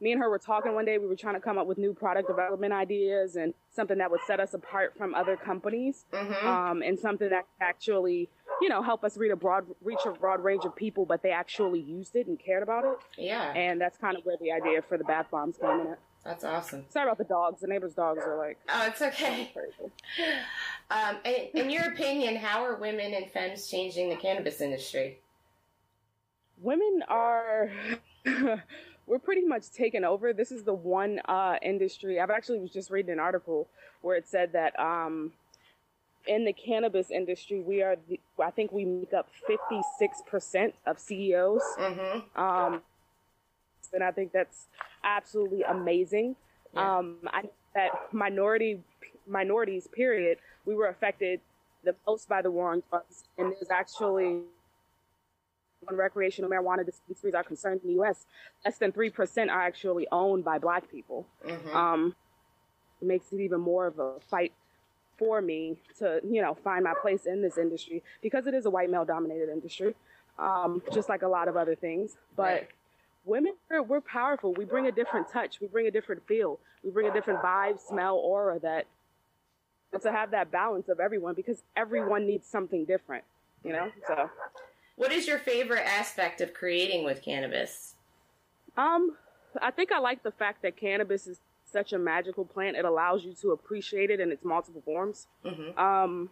me 0.00 0.12
and 0.12 0.20
her 0.20 0.28
were 0.28 0.38
talking 0.38 0.74
one 0.74 0.84
day. 0.84 0.98
We 0.98 1.06
were 1.06 1.16
trying 1.16 1.34
to 1.34 1.40
come 1.40 1.56
up 1.56 1.66
with 1.66 1.78
new 1.78 1.94
product 1.94 2.28
development 2.28 2.72
ideas 2.74 3.36
and 3.36 3.54
something 3.70 3.96
that 3.98 4.10
would 4.10 4.20
set 4.26 4.40
us 4.40 4.52
apart 4.52 4.94
from 4.96 5.14
other 5.14 5.36
companies, 5.36 6.04
hmm 6.12 6.46
um, 6.46 6.82
and 6.82 6.98
something 6.98 7.30
that 7.30 7.46
actually, 7.60 8.28
you 8.60 8.68
know, 8.68 8.82
help 8.82 9.04
us 9.04 9.16
reach 9.16 9.32
a 9.32 9.36
broad 9.36 9.64
reach 9.82 10.04
a 10.04 10.10
broad 10.10 10.44
range 10.44 10.64
of 10.66 10.76
people, 10.76 11.06
but 11.06 11.22
they 11.22 11.30
actually 11.30 11.80
used 11.80 12.14
it 12.14 12.26
and 12.26 12.38
cared 12.38 12.62
about 12.62 12.84
it. 12.84 12.98
yeah, 13.16 13.52
And 13.54 13.80
that's 13.80 13.96
kind 13.96 14.16
of 14.18 14.24
where 14.26 14.36
the 14.38 14.52
idea 14.52 14.82
for 14.82 14.98
the 14.98 15.04
bath 15.04 15.28
bombs 15.30 15.56
came 15.58 15.80
in. 15.80 15.86
At. 15.88 15.98
That's 16.26 16.44
awesome. 16.44 16.84
Sorry 16.90 17.06
about 17.06 17.18
the 17.18 17.24
dogs. 17.24 17.60
The 17.60 17.66
neighbors' 17.68 17.94
dogs 17.94 18.22
are 18.24 18.36
like 18.36 18.58
Oh, 18.68 18.86
it's 18.86 19.02
okay. 19.02 19.52
Um, 20.88 21.16
in, 21.24 21.62
in 21.64 21.70
your 21.70 21.86
opinion, 21.92 22.36
how 22.36 22.62
are 22.64 22.76
women 22.76 23.12
and 23.12 23.28
femmes 23.32 23.68
changing 23.68 24.08
the 24.08 24.14
cannabis 24.16 24.60
industry? 24.60 25.18
women 26.62 27.02
are 27.08 27.70
we're 29.06 29.18
pretty 29.18 29.44
much 29.44 29.70
taken 29.70 30.04
over 30.04 30.32
this 30.32 30.50
is 30.50 30.64
the 30.64 30.74
one 30.74 31.20
uh, 31.26 31.56
industry 31.62 32.20
i've 32.20 32.30
actually 32.30 32.58
was 32.58 32.70
just 32.70 32.90
reading 32.90 33.12
an 33.12 33.18
article 33.18 33.68
where 34.02 34.16
it 34.16 34.26
said 34.26 34.52
that 34.52 34.78
um, 34.78 35.32
in 36.26 36.44
the 36.44 36.52
cannabis 36.52 37.10
industry 37.10 37.60
we 37.60 37.82
are 37.82 37.96
the, 38.08 38.18
i 38.42 38.50
think 38.50 38.72
we 38.72 38.84
make 38.84 39.12
up 39.12 39.28
56% 39.48 40.72
of 40.86 40.98
ceos 40.98 41.62
hmm 41.76 42.40
um, 42.40 42.80
and 43.92 44.02
i 44.02 44.10
think 44.10 44.32
that's 44.32 44.68
absolutely 45.04 45.62
amazing 45.62 46.36
Yeah. 46.74 46.98
um, 46.98 47.16
i 47.32 47.42
that 47.74 47.90
minority 48.12 48.82
minorities 49.26 49.86
period 49.86 50.38
we 50.64 50.74
were 50.74 50.86
affected 50.88 51.40
the 51.84 51.94
most 52.06 52.28
by 52.28 52.42
the 52.42 52.50
war 52.50 52.72
on 52.72 52.82
drugs 52.90 53.24
and 53.38 53.52
there's 53.52 53.70
actually 53.70 54.42
when 55.86 55.96
recreational 55.96 56.50
marijuana 56.50 56.84
dispensaries 56.84 57.34
are 57.34 57.44
concerned 57.44 57.80
in 57.82 57.88
the 57.88 57.94
U.S., 57.94 58.26
less 58.64 58.78
than 58.78 58.92
three 58.92 59.10
percent 59.10 59.50
are 59.50 59.60
actually 59.60 60.06
owned 60.10 60.44
by 60.44 60.58
Black 60.58 60.90
people. 60.90 61.26
hmm 61.44 61.76
Um, 61.76 62.16
it 63.00 63.06
makes 63.06 63.32
it 63.32 63.40
even 63.40 63.60
more 63.60 63.86
of 63.86 63.98
a 63.98 64.14
fight 64.20 64.52
for 65.18 65.40
me 65.40 65.76
to, 65.98 66.20
you 66.28 66.42
know, 66.42 66.54
find 66.54 66.84
my 66.84 66.94
place 66.94 67.26
in 67.26 67.42
this 67.42 67.58
industry 67.58 68.02
because 68.22 68.46
it 68.46 68.54
is 68.54 68.66
a 68.66 68.70
white 68.70 68.90
male-dominated 68.90 69.48
industry, 69.50 69.94
um, 70.38 70.82
just 70.92 71.08
like 71.08 71.22
a 71.22 71.28
lot 71.28 71.48
of 71.48 71.56
other 71.56 71.74
things. 71.74 72.16
But 72.36 72.42
Right. 72.42 72.68
Women, 73.26 73.54
we're, 73.70 73.82
we're 73.82 74.00
powerful. 74.00 74.54
We 74.54 74.64
bring 74.64 74.86
a 74.86 74.92
different 74.92 75.30
touch. 75.30 75.60
We 75.60 75.66
bring 75.66 75.86
a 75.86 75.90
different 75.90 76.26
feel. 76.26 76.58
We 76.82 76.90
bring 76.90 77.08
a 77.08 77.12
different 77.12 77.40
vibe, 77.42 77.80
smell, 77.80 78.16
aura 78.16 78.58
that 78.60 78.86
to 80.02 80.12
have 80.12 80.30
that 80.30 80.50
balance 80.50 80.88
of 80.88 81.00
everyone 81.00 81.34
because 81.34 81.62
everyone 81.74 82.26
needs 82.26 82.46
something 82.46 82.84
different, 82.84 83.24
you 83.64 83.72
know. 83.72 83.90
So. 84.06 84.30
What 84.96 85.12
is 85.12 85.26
your 85.26 85.38
favorite 85.38 85.86
aspect 85.86 86.40
of 86.40 86.54
creating 86.54 87.04
with 87.04 87.22
cannabis? 87.22 87.94
Um, 88.76 89.16
I 89.60 89.70
think 89.70 89.92
I 89.92 89.98
like 89.98 90.22
the 90.22 90.30
fact 90.30 90.62
that 90.62 90.76
cannabis 90.76 91.26
is 91.26 91.40
such 91.70 91.92
a 91.92 91.98
magical 91.98 92.44
plant. 92.44 92.76
It 92.76 92.84
allows 92.84 93.24
you 93.24 93.34
to 93.42 93.52
appreciate 93.52 94.10
it 94.10 94.20
in 94.20 94.30
its 94.30 94.44
multiple 94.44 94.82
forms. 94.84 95.26
hmm 95.44 95.78
Um, 95.78 96.30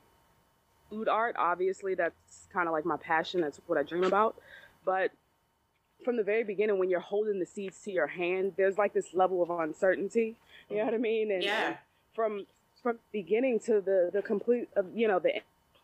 food 0.91 1.09
art, 1.09 1.37
obviously, 1.39 1.95
that's 1.95 2.49
kind 2.53 2.69
of 2.69 2.73
like 2.73 2.85
my 2.85 2.97
passion. 2.97 3.41
That's 3.41 3.61
what 3.67 3.79
I 3.79 3.83
dream 3.83 4.05
about. 4.05 4.37
But 4.85 5.11
from 6.05 6.17
the 6.17 6.23
very 6.23 6.45
beginning, 6.45 6.79
when 6.79 6.91
you're 6.91 7.01
holding 7.01 7.39
the 7.41 7.47
seeds 7.47 7.81
to 7.85 7.91
your 7.91 8.07
hand, 8.07 8.53
there's 8.57 8.79
like 8.79 8.93
this 8.93 9.15
level 9.15 9.43
of 9.43 9.51
uncertainty. 9.51 10.37
You 10.71 10.79
know 10.79 10.85
what 10.85 10.95
I 10.95 10.99
mean? 10.99 11.31
And, 11.31 11.43
Yeah. 11.43 11.67
and 11.69 11.77
from 12.15 12.47
from 12.83 12.99
beginning 13.13 13.61
to 13.61 13.81
the 13.81 14.11
the 14.13 14.23
complete, 14.23 14.69
uh, 14.77 14.83
you 14.95 15.09
know, 15.09 15.19
the 15.19 15.41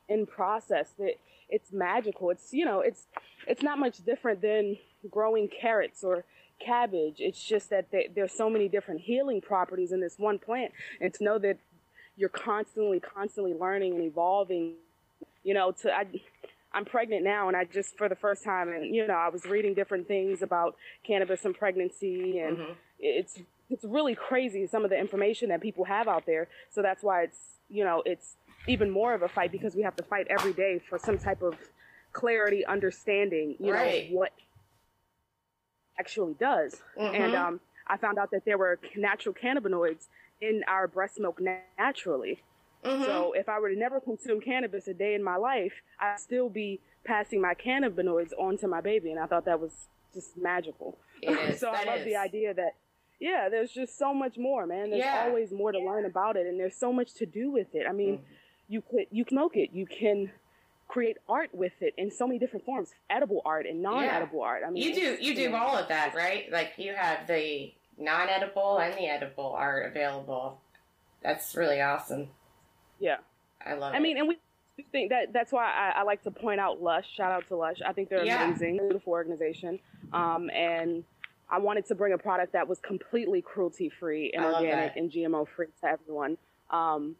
end 0.08 0.28
process, 0.28 0.90
that 0.98 1.14
it's 1.48 1.72
magical. 1.72 2.30
It's 2.30 2.52
you 2.52 2.64
know, 2.64 2.80
it's 2.80 3.06
it's 3.46 3.62
not 3.62 3.78
much 3.78 4.04
different 4.04 4.42
than 4.42 4.76
growing 5.10 5.48
carrots 5.48 6.04
or 6.04 6.24
cabbage. 6.60 7.16
It's 7.20 7.42
just 7.42 7.70
that 7.70 7.90
they, 7.90 8.10
there's 8.14 8.32
so 8.32 8.50
many 8.50 8.68
different 8.68 9.00
healing 9.00 9.40
properties 9.40 9.92
in 9.92 10.00
this 10.00 10.18
one 10.18 10.38
plant, 10.38 10.72
and 11.00 11.12
to 11.14 11.24
know 11.24 11.38
that 11.38 11.58
you're 12.16 12.28
constantly, 12.28 13.00
constantly 13.00 13.54
learning 13.54 13.94
and 13.94 14.02
evolving. 14.04 14.74
You 15.42 15.54
know, 15.54 15.72
to 15.72 15.92
I, 15.92 16.06
I'm 16.72 16.84
pregnant 16.84 17.24
now, 17.24 17.48
and 17.48 17.56
I 17.56 17.64
just 17.64 17.96
for 17.98 18.08
the 18.08 18.14
first 18.16 18.44
time, 18.44 18.68
and 18.68 18.94
you 18.94 19.06
know, 19.06 19.14
I 19.14 19.28
was 19.28 19.44
reading 19.44 19.74
different 19.74 20.06
things 20.06 20.42
about 20.42 20.76
cannabis 21.04 21.44
and 21.44 21.54
pregnancy, 21.56 22.38
and 22.38 22.56
Mhm. 22.58 22.76
it's 22.98 23.38
it's 23.68 23.84
really 23.84 24.14
crazy 24.14 24.66
some 24.66 24.84
of 24.84 24.90
the 24.90 24.98
information 24.98 25.48
that 25.50 25.60
people 25.60 25.84
have 25.84 26.08
out 26.08 26.26
there. 26.26 26.48
So 26.70 26.82
that's 26.82 27.02
why 27.02 27.22
it's 27.22 27.58
you 27.68 27.84
know 27.84 28.02
it's 28.06 28.36
even 28.66 28.90
more 28.90 29.14
of 29.14 29.22
a 29.22 29.28
fight 29.28 29.50
because 29.52 29.74
we 29.74 29.82
have 29.82 29.96
to 29.96 30.02
fight 30.04 30.26
every 30.28 30.52
day 30.52 30.78
for 30.78 30.98
some 30.98 31.18
type 31.18 31.42
of 31.42 31.58
clarity, 32.12 32.64
understanding. 32.66 33.56
You 33.58 33.72
Right. 33.72 34.10
know 34.10 34.16
what 34.16 34.32
actually 35.98 36.34
does. 36.34 36.82
And 36.96 37.34
Mhm. 37.34 37.34
um, 37.34 37.60
I 37.86 37.96
found 37.96 38.18
out 38.18 38.30
that 38.30 38.44
there 38.44 38.56
were 38.58 38.78
natural 38.96 39.34
cannabinoids 39.34 40.08
in 40.40 40.62
our 40.66 40.86
breast 40.88 41.18
milk 41.20 41.40
na- 41.40 41.58
naturally. 41.78 42.42
Mhm. 42.84 43.04
So 43.04 43.32
if 43.32 43.48
I 43.48 43.58
were 43.58 43.70
to 43.70 43.76
never 43.76 44.00
consume 44.00 44.40
cannabis 44.40 44.88
a 44.88 44.94
day 44.94 45.14
in 45.14 45.22
my 45.22 45.36
life, 45.36 45.74
I'd 45.98 46.18
still 46.18 46.48
be 46.48 46.80
passing 47.04 47.40
my 47.40 47.54
cannabinoids 47.54 48.32
on 48.38 48.56
to 48.58 48.68
my 48.68 48.80
baby, 48.80 49.10
and 49.10 49.20
I 49.20 49.26
thought 49.26 49.44
that 49.44 49.60
was 49.60 49.88
just 50.14 50.36
magical. 50.36 50.98
Is. 51.22 51.58
so 51.60 51.70
I 51.70 51.84
love 51.84 52.04
the 52.04 52.16
idea 52.16 52.54
that 52.54 52.74
yeah, 53.18 53.50
there's 53.50 53.70
just 53.70 53.98
so 53.98 54.14
much 54.14 54.38
more, 54.38 54.66
man. 54.66 54.88
There's 54.88 55.04
Yeah. 55.04 55.24
always 55.26 55.52
more 55.52 55.72
to 55.72 55.78
learn 55.78 56.06
about 56.06 56.36
it, 56.38 56.46
and 56.46 56.58
there's 56.58 56.74
so 56.74 56.90
much 56.90 57.12
to 57.14 57.26
do 57.26 57.50
with 57.50 57.74
it. 57.74 57.86
I 57.86 57.92
mean, 57.92 58.18
Mhm. 58.18 58.24
you 58.68 58.80
could 58.80 59.06
you 59.10 59.24
can 59.26 59.36
smoke 59.36 59.56
it, 59.58 59.72
you 59.72 59.84
can 59.86 60.32
create 60.88 61.18
art 61.28 61.54
with 61.54 61.82
it 61.82 61.92
in 61.98 62.10
so 62.10 62.26
many 62.26 62.38
different 62.38 62.64
forms, 62.64 62.94
edible 63.10 63.42
art 63.44 63.66
and 63.66 63.80
non-edible 63.82 64.40
art. 64.42 64.62
I 64.66 64.70
mean, 64.70 64.82
You 64.82 64.94
do 64.94 65.16
you 65.20 65.34
do 65.34 65.54
all 65.54 65.76
of 65.76 65.88
that, 65.88 66.14
right? 66.14 66.50
Like 66.50 66.72
you 66.78 66.94
have 66.94 67.26
the 67.26 67.72
non-edible 67.98 68.78
and 68.78 68.94
the 68.94 69.06
edible 69.06 69.52
art 69.52 69.84
available. 69.86 70.60
That's 71.20 71.54
really 71.54 71.80
awesome. 71.82 72.30
Yeah. 73.00 73.16
I 73.64 73.74
love 73.74 73.92
it. 73.92 73.96
I 73.96 73.98
it. 73.98 74.02
mean, 74.02 74.18
and 74.18 74.28
we 74.28 74.38
think 74.92 75.10
that 75.10 75.32
that's 75.32 75.52
why 75.52 75.64
I, 75.64 76.00
I 76.00 76.02
like 76.02 76.22
to 76.22 76.30
point 76.30 76.60
out 76.60 76.82
Lush. 76.82 77.06
Shout 77.16 77.32
out 77.32 77.48
to 77.48 77.56
Lush. 77.56 77.78
I 77.84 77.92
think 77.92 78.08
they're 78.08 78.24
Yeah. 78.24 78.44
amazing, 78.44 78.78
beautiful 78.78 79.12
organization. 79.12 79.80
Um, 80.12 80.50
and 80.50 81.04
I 81.48 81.58
wanted 81.58 81.86
to 81.86 81.94
bring 81.94 82.12
a 82.12 82.18
product 82.18 82.52
that 82.52 82.68
was 82.68 82.78
completely 82.78 83.42
cruelty 83.42 83.88
free 83.88 84.30
and 84.32 84.44
organic 84.44 84.96
and 84.96 85.10
GMO 85.10 85.48
free 85.48 85.66
to 85.80 85.88
everyone. 85.88 86.38
Um, 86.70 87.16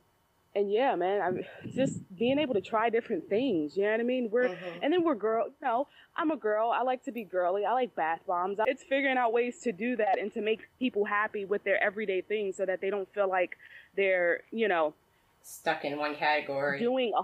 and 0.54 0.70
yeah, 0.70 0.94
man, 0.96 1.20
I'm 1.20 1.44
just 1.72 2.00
being 2.16 2.38
able 2.38 2.54
to 2.54 2.60
try 2.60 2.90
different 2.90 3.28
things. 3.28 3.76
You 3.76 3.84
know 3.84 3.92
what 3.92 4.00
I 4.00 4.04
mean? 4.04 4.30
We're 4.30 4.48
mm-hmm. 4.48 4.78
and 4.82 4.92
then 4.92 5.02
we're 5.02 5.14
girl. 5.14 5.46
You 5.46 5.66
know, 5.66 5.88
I'm 6.16 6.30
a 6.30 6.36
girl. 6.36 6.70
I 6.70 6.82
like 6.82 7.04
to 7.04 7.12
be 7.12 7.24
girly. 7.24 7.64
I 7.64 7.72
like 7.72 7.94
bath 7.94 8.20
bombs. 8.26 8.58
It's 8.66 8.82
figuring 8.82 9.16
out 9.16 9.32
ways 9.32 9.60
to 9.60 9.72
do 9.72 9.96
that 9.96 10.18
and 10.18 10.32
to 10.34 10.40
make 10.40 10.60
people 10.78 11.04
happy 11.04 11.44
with 11.44 11.64
their 11.64 11.82
everyday 11.82 12.20
things, 12.20 12.56
so 12.56 12.66
that 12.66 12.80
they 12.80 12.90
don't 12.90 13.12
feel 13.14 13.28
like 13.28 13.56
they're 13.96 14.42
you 14.50 14.68
know 14.68 14.94
stuck 15.42 15.84
in 15.84 15.98
one 15.98 16.16
category 16.16 16.78
doing 16.78 17.12
a, 17.16 17.22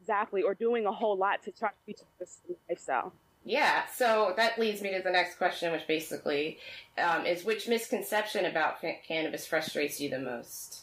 exactly 0.00 0.42
or 0.42 0.54
doing 0.54 0.86
a 0.86 0.92
whole 0.92 1.16
lot 1.16 1.42
to 1.44 1.52
try 1.52 1.68
to 1.68 1.74
reach 1.86 2.00
this 2.18 2.38
lifestyle. 2.68 3.12
Yeah, 3.44 3.86
so 3.86 4.34
that 4.36 4.58
leads 4.58 4.82
me 4.82 4.92
to 4.92 5.02
the 5.02 5.10
next 5.10 5.36
question, 5.36 5.72
which 5.72 5.86
basically 5.86 6.58
um, 6.98 7.24
is 7.24 7.44
which 7.44 7.68
misconception 7.68 8.44
about 8.44 8.82
cannabis 9.06 9.46
frustrates 9.46 10.00
you 10.00 10.10
the 10.10 10.18
most? 10.18 10.82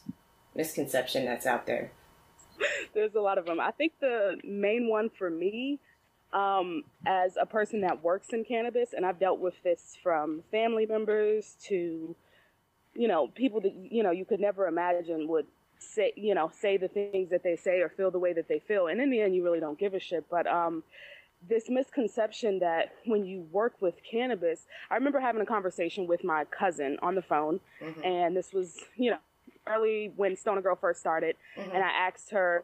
Misconception 0.55 1.25
that's 1.25 1.45
out 1.45 1.67
there. 1.67 1.91
There's 2.95 3.13
a 3.13 3.21
lot 3.21 3.37
of 3.37 3.45
them. 3.45 3.59
I 3.59 3.71
think 3.71 3.93
the 3.99 4.37
main 4.43 4.89
one 4.89 5.09
for 5.09 5.29
me, 5.29 5.79
um, 6.33 6.83
as 7.05 7.37
a 7.39 7.45
person 7.45 7.81
that 7.81 8.03
works 8.03 8.29
in 8.33 8.43
cannabis, 8.43 8.93
and 8.93 9.05
I've 9.05 9.19
dealt 9.19 9.39
with 9.39 9.61
this 9.63 9.95
from 10.01 10.41
family 10.49 10.87
members 10.87 11.55
to, 11.65 12.15
you 12.95 13.07
know, 13.07 13.27
people 13.27 13.61
that 13.61 13.73
you 13.75 14.01
know 14.01 14.11
you 14.11 14.25
could 14.25 14.39
never 14.39 14.67
imagine 14.67 15.27
would 15.27 15.45
say, 15.79 16.13
you 16.15 16.35
know, 16.35 16.51
say 16.59 16.77
the 16.77 16.87
things 16.87 17.29
that 17.29 17.43
they 17.43 17.55
say 17.55 17.81
or 17.81 17.89
feel 17.89 18.11
the 18.11 18.19
way 18.19 18.33
that 18.33 18.47
they 18.47 18.59
feel, 18.59 18.87
and 18.87 19.01
in 19.01 19.09
the 19.09 19.21
end, 19.21 19.35
you 19.35 19.43
really 19.43 19.59
don't 19.59 19.79
give 19.79 19.93
a 19.93 19.99
shit. 19.99 20.25
But 20.29 20.47
um, 20.47 20.83
this 21.47 21.69
misconception 21.69 22.59
that 22.59 22.93
when 23.05 23.25
you 23.25 23.47
work 23.51 23.75
with 23.79 23.95
cannabis, 24.09 24.65
I 24.89 24.95
remember 24.95 25.19
having 25.19 25.41
a 25.41 25.45
conversation 25.45 26.07
with 26.07 26.23
my 26.23 26.45
cousin 26.45 26.97
on 27.01 27.15
the 27.15 27.21
phone, 27.21 27.59
mm-hmm. 27.81 28.03
and 28.03 28.35
this 28.35 28.53
was, 28.53 28.79
you 28.95 29.11
know, 29.11 29.17
early 29.67 30.11
when 30.15 30.35
Stoner 30.35 30.61
Girl 30.61 30.75
first 30.75 30.99
started, 30.99 31.35
mm-hmm. 31.57 31.71
and 31.71 31.83
I 31.83 31.89
asked 31.89 32.31
her, 32.31 32.63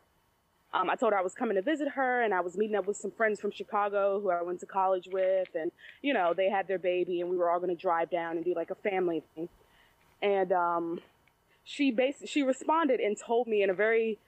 um, 0.74 0.89
I 0.89 0.95
told 0.95 1.14
her 1.14 1.20
I 1.20 1.22
was 1.22 1.36
coming 1.36 1.55
to 1.55 1.61
visit 1.61 1.88
her, 1.89 2.24
and 2.24 2.34
I 2.34 2.41
was 2.41 2.57
meeting 2.57 2.76
up 2.76 2.88
with 2.88 2.97
some 2.97 3.11
friends 3.11 3.39
from 3.39 3.51
Chicago 3.51 4.20
who 4.20 4.32
I 4.32 4.41
went 4.41 4.59
to 4.61 4.66
college 4.66 5.07
with, 5.11 5.49
and 5.53 5.72
you 6.01 6.14
know, 6.14 6.34
they 6.34 6.49
had 6.49 6.68
their 6.68 6.80
baby, 6.80 7.22
and 7.22 7.30
we 7.30 7.38
were 7.38 7.51
all 7.51 7.59
going 7.59 7.76
to 7.76 7.82
drive 7.82 8.09
down 8.09 8.38
and 8.38 8.45
do 8.45 8.55
like 8.55 8.72
a 8.72 8.76
family 8.76 9.24
thing, 9.36 9.49
and 10.22 10.51
um, 10.51 10.99
she 11.64 11.91
basically 11.91 12.28
she 12.28 12.43
responded 12.43 12.99
and 12.99 13.18
told 13.18 13.47
me 13.47 13.64
in 13.64 13.70
a 13.70 13.74
very 13.74 14.20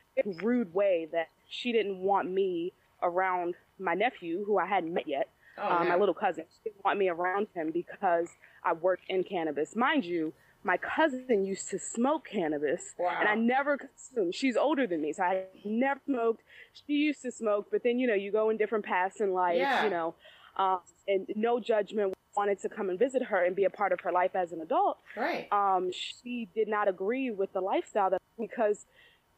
rude 0.42 0.74
way 0.74 1.08
that 1.12 1.30
she 1.48 1.72
didn't 1.72 1.98
want 1.98 2.30
me 2.30 2.74
around 3.02 3.56
my 3.80 3.94
nephew, 3.94 4.44
who 4.46 4.58
I 4.58 4.66
hadn't 4.66 4.94
met 4.94 5.08
yet, 5.08 5.30
oh, 5.58 5.78
um, 5.78 5.90
my 5.90 5.96
little 5.96 6.14
cousin. 6.14 6.46
She 6.50 6.70
didn't 6.70 6.84
want 6.84 6.98
me 6.98 7.10
around 7.10 7.48
him 7.54 7.72
because 7.72 8.30
I 8.64 8.74
work 8.74 9.02
in 9.10 9.24
cannabis. 9.24 9.76
Mind 9.76 10.06
you, 10.06 10.34
my 10.64 10.78
cousin 10.78 11.46
used 11.46 11.70
to 11.70 11.80
smoke 11.80 12.26
cannabis, 12.26 12.96
wow. 12.98 13.16
and 13.20 13.30
I 13.30 13.36
never 13.36 13.78
consumed. 13.78 14.34
She's 14.34 14.58
older 14.58 14.88
than 14.88 15.02
me, 15.02 15.14
so 15.14 15.24
I 15.24 15.44
never 15.64 16.02
smoked. 16.06 16.42
She 16.74 16.94
used 16.94 17.22
to 17.22 17.32
smoke, 17.32 17.68
but 17.72 17.84
then 17.84 18.00
you 18.00 18.08
know 18.08 18.16
you 18.16 18.32
go 18.32 18.50
in 18.50 18.58
different 18.58 18.86
paths 18.86 19.22
in 19.22 19.34
life, 19.34 19.58
yeah. 19.58 19.84
you 19.84 19.92
know, 19.92 20.16
um, 20.58 20.80
and 21.08 21.28
no 21.36 21.60
judgment. 21.60 22.16
Wanted 22.36 22.60
to 22.62 22.70
come 22.70 22.90
and 22.90 23.00
visit 23.00 23.24
her 23.24 23.44
and 23.44 23.56
be 23.56 23.64
a 23.64 23.70
part 23.70 23.92
of 23.92 24.02
her 24.02 24.12
life 24.12 24.36
as 24.36 24.52
an 24.52 24.62
adult. 24.62 24.98
Right. 25.16 25.48
Um, 25.52 25.92
she 25.92 26.50
did 26.54 26.68
not 26.68 26.88
agree 26.88 27.32
with 27.32 27.54
the 27.54 27.62
lifestyle 27.62 28.10
that 28.10 28.22
because 28.38 28.86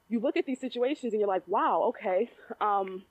you 0.10 0.20
look 0.20 0.38
at 0.38 0.46
these 0.46 0.60
situations 0.60 1.14
and 1.14 1.20
you're 1.20 1.28
like, 1.28 1.48
wow, 1.48 1.84
okay. 1.90 2.30
Um, 2.60 3.04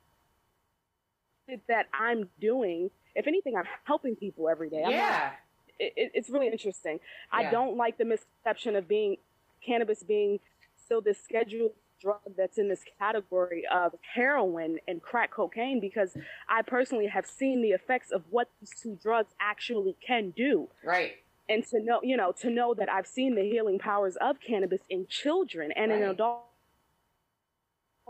that 1.68 1.86
I'm 1.94 2.28
doing, 2.40 2.90
if 3.14 3.26
anything, 3.26 3.56
I'm 3.56 3.66
helping 3.84 4.16
people 4.16 4.48
every 4.48 4.68
day. 4.70 4.82
I'm 4.84 4.90
yeah. 4.90 5.08
Not, 5.08 5.32
it, 5.78 6.10
it's 6.14 6.30
really 6.30 6.48
interesting. 6.48 6.98
Yeah. 7.32 7.38
I 7.38 7.50
don't 7.50 7.76
like 7.76 7.98
the 7.98 8.04
misconception 8.04 8.74
of 8.76 8.88
being 8.88 9.16
cannabis 9.64 10.02
being 10.02 10.40
still 10.84 11.00
this 11.00 11.22
scheduled 11.22 11.72
drug 12.00 12.20
that's 12.36 12.58
in 12.58 12.68
this 12.68 12.82
category 12.98 13.64
of 13.72 13.94
heroin 14.14 14.78
and 14.86 15.02
crack 15.02 15.30
cocaine 15.30 15.80
because 15.80 16.16
I 16.48 16.62
personally 16.62 17.06
have 17.06 17.26
seen 17.26 17.62
the 17.62 17.70
effects 17.70 18.10
of 18.10 18.22
what 18.30 18.48
these 18.60 18.72
two 18.80 18.98
drugs 19.02 19.34
actually 19.40 19.96
can 20.06 20.32
do. 20.36 20.68
Right. 20.84 21.14
And 21.48 21.64
to 21.68 21.80
know, 21.80 22.00
you 22.02 22.16
know, 22.16 22.32
to 22.40 22.50
know 22.50 22.74
that 22.74 22.88
I've 22.88 23.06
seen 23.06 23.34
the 23.34 23.42
healing 23.42 23.78
powers 23.78 24.16
of 24.20 24.40
cannabis 24.40 24.80
in 24.90 25.06
children 25.08 25.72
and 25.72 25.90
right. 25.90 26.02
in 26.02 26.08
adults, 26.08 26.46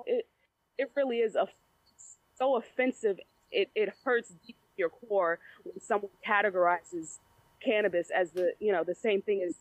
it, 0.07 0.27
it 0.79 0.91
really 0.97 1.19
is 1.19 1.37
a 1.37 1.47
so 2.37 2.57
offensive. 2.57 3.19
It, 3.51 3.71
it 3.75 3.93
hurts 4.05 4.31
deep 4.47 4.57
in 4.57 4.79
your 4.79 4.91
core 4.91 5.39
when 5.65 5.81
someone 5.81 6.11
categorizes 6.27 7.19
cannabis 7.65 8.11
as 8.15 8.33
the 8.33 8.53
you 8.61 8.71
know 8.71 8.85
the 8.85 8.95
same 8.95 9.23
thing 9.23 9.43
as 9.47 9.55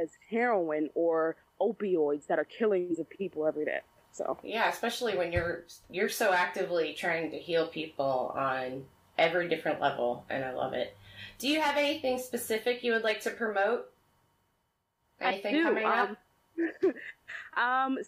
as 0.00 0.10
heroin 0.30 0.90
or 0.94 1.36
opioids 1.60 2.26
that 2.26 2.38
are 2.38 2.44
killings 2.44 2.98
of 2.98 3.08
people 3.08 3.46
every 3.46 3.64
day. 3.64 3.80
So 4.12 4.38
yeah, 4.42 4.68
especially 4.68 5.16
when 5.16 5.32
you're 5.32 5.64
you're 5.90 6.08
so 6.08 6.32
actively 6.32 6.94
trying 6.94 7.30
to 7.30 7.38
heal 7.38 7.68
people 7.68 8.32
on 8.36 8.84
every 9.16 9.48
different 9.48 9.80
level, 9.80 10.24
and 10.28 10.44
I 10.44 10.52
love 10.52 10.72
it. 10.72 10.96
Do 11.38 11.48
you 11.48 11.60
have 11.60 11.76
anything 11.76 12.18
specific 12.18 12.82
you 12.82 12.92
would 12.92 13.04
like 13.04 13.20
to 13.22 13.30
promote? 13.30 13.90
Anything 15.20 15.62
coming 15.62 15.84
up? 15.84 16.16
Um, 16.56 16.94
um, 17.62 17.98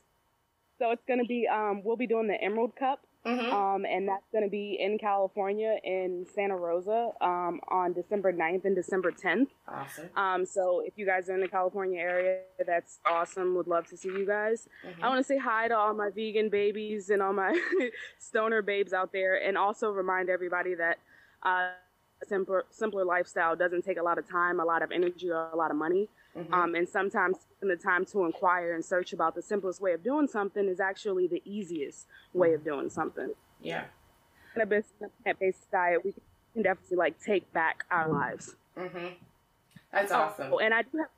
so 0.79 0.91
it's 0.91 1.05
going 1.07 1.21
to 1.21 1.27
be 1.27 1.47
um, 1.47 1.83
we'll 1.85 1.97
be 1.97 2.07
doing 2.07 2.27
the 2.27 2.43
Emerald 2.43 2.75
Cup 2.77 3.05
Mm-hmm. 3.27 3.53
Um, 3.53 3.85
and 3.85 4.09
that's 4.09 4.31
going 4.33 4.45
to 4.45 4.51
be 4.51 4.79
in 4.81 4.97
California 4.99 5.77
in 5.85 6.25
Santa 6.35 6.57
Rosa 6.57 7.11
um, 7.21 7.61
on 7.69 7.93
December 7.93 8.33
9th 8.33 8.65
and 8.65 8.75
December 8.75 9.13
10th. 9.13 9.49
Awesome. 9.69 10.09
Um, 10.17 10.47
so 10.47 10.83
if 10.87 10.95
you 10.97 11.05
guys 11.05 11.29
are 11.29 11.35
in 11.35 11.43
the 11.43 11.49
California 11.49 12.01
area, 12.01 12.39
that's 12.67 12.99
awesome. 13.05 13.55
Would 13.57 13.67
love 13.67 13.87
to 13.89 13.97
see 13.97 14.09
you 14.09 14.27
guys. 14.27 14.69
Mm-hmm. 14.87 15.05
I 15.05 15.09
want 15.09 15.19
to 15.19 15.25
say 15.25 15.37
hi 15.37 15.69
to 15.69 15.77
all 15.77 15.93
my 15.93 16.09
vegan 16.09 16.49
babies 16.49 17.11
and 17.11 17.21
all 17.21 17.35
my 17.35 17.61
stoner 18.19 18.63
babes 18.63 18.95
out 18.95 19.13
there, 19.13 19.37
and 19.37 19.59
also 19.59 19.91
remind 19.91 20.31
everybody 20.31 20.75
that 20.77 20.99
uh, 21.43 21.69
simpler, 22.27 22.65
simpler 22.71 23.05
lifestyle 23.05 23.55
doesn't 23.55 23.85
take 23.85 23.99
a 23.99 24.03
lot 24.03 24.17
of 24.17 24.27
time, 24.27 24.61
a 24.61 24.65
lot 24.65 24.83
of 24.83 24.91
energy, 24.93 25.31
or 25.31 25.51
a 25.53 25.57
lot 25.57 25.71
of 25.71 25.77
money. 25.77 26.09
Mm-hmm. 26.37 26.55
Um, 26.55 26.75
and 26.75 26.89
sometimes 26.89 27.39
taking 27.39 27.69
the 27.69 27.83
time 27.83 28.05
to 28.07 28.25
inquire 28.25 28.75
and 28.75 28.85
search 28.85 29.13
about 29.13 29.35
the 29.35 29.43
simplest 29.43 29.81
way 29.81 29.93
of 29.93 30.05
doing 30.05 30.29
something 30.29 30.69
is 30.69 30.79
actually 30.79 31.27
the 31.27 31.43
easiest 31.45 32.07
way 32.33 32.55
of 32.55 32.65
doing 32.65 32.89
something. 32.89 33.33
Yeah. 33.61 33.85
In 34.55 34.63
a 34.63 34.67
plant-based 34.67 35.71
diet, 35.71 36.05
we 36.05 36.15
can 36.55 36.63
definitely 36.63 36.97
like 36.97 37.21
take 37.21 37.53
back 37.53 37.85
our 37.91 38.09
lives. 38.09 38.55
Mm-hmm. 38.79 39.07
That's 39.93 40.13
awesome. 40.13 40.53
and 40.63 40.73
I 40.73 40.83
do 40.83 40.99
have 40.99 41.09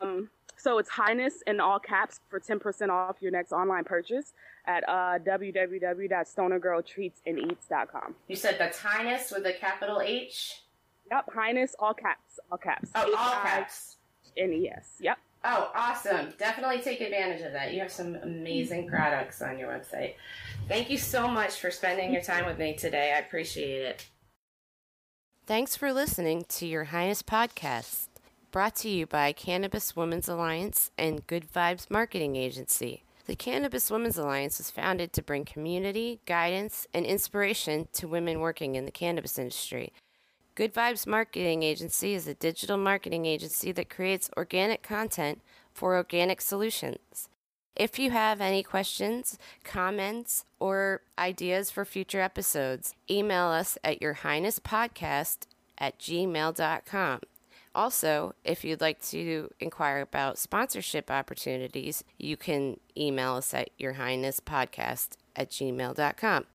um, 0.00 0.28
so 0.58 0.78
it's 0.78 0.90
Highness 0.90 1.42
in 1.46 1.60
all 1.60 1.78
caps 1.78 2.18
for 2.28 2.40
10% 2.40 2.90
off 2.90 3.16
your 3.20 3.30
next 3.30 3.52
online 3.52 3.84
purchase 3.84 4.32
at 4.66 4.82
uh, 4.88 5.20
www.stonergirltreatsandeats.com. 5.24 8.14
You 8.26 8.36
said 8.36 8.56
that's 8.58 8.80
Highness 8.80 9.30
with 9.30 9.46
a 9.46 9.52
capital 9.52 10.00
H? 10.00 10.62
Yep, 11.10 11.32
Highness, 11.32 11.74
all 11.78 11.94
caps, 11.94 12.38
all 12.50 12.58
caps. 12.58 12.90
Oh, 12.94 13.14
all 13.16 13.32
caps. 13.42 13.96
N-E-S, 14.36 14.96
yep. 15.00 15.18
Oh, 15.44 15.70
awesome. 15.74 16.34
Definitely 16.38 16.80
take 16.80 17.00
advantage 17.00 17.42
of 17.42 17.52
that. 17.52 17.72
You 17.72 17.80
have 17.80 17.92
some 17.92 18.16
amazing 18.16 18.86
mm-hmm. 18.86 18.94
products 18.94 19.40
on 19.40 19.58
your 19.58 19.68
website. 19.68 20.14
Thank 20.68 20.90
you 20.90 20.98
so 20.98 21.28
much 21.28 21.60
for 21.60 21.70
spending 21.70 22.12
your 22.12 22.22
time 22.22 22.44
with 22.44 22.58
me 22.58 22.74
today. 22.74 23.12
I 23.14 23.20
appreciate 23.20 23.82
it. 23.82 24.06
Thanks 25.46 25.76
for 25.76 25.92
listening 25.92 26.44
to 26.50 26.66
Your 26.66 26.84
Highness 26.84 27.22
Podcast, 27.22 28.08
brought 28.50 28.76
to 28.76 28.88
you 28.90 29.06
by 29.06 29.32
Cannabis 29.32 29.96
Women's 29.96 30.28
Alliance 30.28 30.90
and 30.98 31.26
Good 31.26 31.50
Vibes 31.50 31.90
Marketing 31.90 32.36
Agency. 32.36 33.04
The 33.24 33.36
Cannabis 33.36 33.90
Women's 33.90 34.18
Alliance 34.18 34.58
was 34.58 34.70
founded 34.70 35.12
to 35.12 35.22
bring 35.22 35.44
community, 35.44 36.20
guidance, 36.26 36.86
and 36.92 37.06
inspiration 37.06 37.88
to 37.92 38.08
women 38.08 38.40
working 38.40 38.74
in 38.74 38.84
the 38.84 38.90
cannabis 38.90 39.38
industry. 39.38 39.92
Good 40.58 40.74
Vibes 40.74 41.06
Marketing 41.06 41.62
Agency 41.62 42.14
is 42.14 42.26
a 42.26 42.34
digital 42.34 42.76
marketing 42.76 43.26
agency 43.26 43.70
that 43.70 43.88
creates 43.88 44.28
organic 44.36 44.82
content 44.82 45.40
for 45.72 45.94
organic 45.94 46.40
solutions. 46.40 47.28
If 47.76 47.96
you 47.96 48.10
have 48.10 48.40
any 48.40 48.64
questions, 48.64 49.38
comments, 49.62 50.46
or 50.58 51.02
ideas 51.16 51.70
for 51.70 51.84
future 51.84 52.20
episodes, 52.20 52.96
email 53.08 53.46
us 53.46 53.78
at 53.84 54.02
your 54.02 54.14
highness 54.14 54.58
podcast 54.58 55.46
at 55.78 55.96
gmail.com. 56.00 57.20
Also, 57.72 58.34
if 58.42 58.64
you'd 58.64 58.80
like 58.80 59.00
to 59.02 59.50
inquire 59.60 60.00
about 60.00 60.38
sponsorship 60.38 61.08
opportunities, 61.08 62.02
you 62.18 62.36
can 62.36 62.80
email 62.96 63.34
us 63.34 63.54
at 63.54 63.70
your 63.78 63.92
highness 63.92 64.40
podcast 64.40 65.10
at 65.36 65.50
gmail.com. 65.52 66.46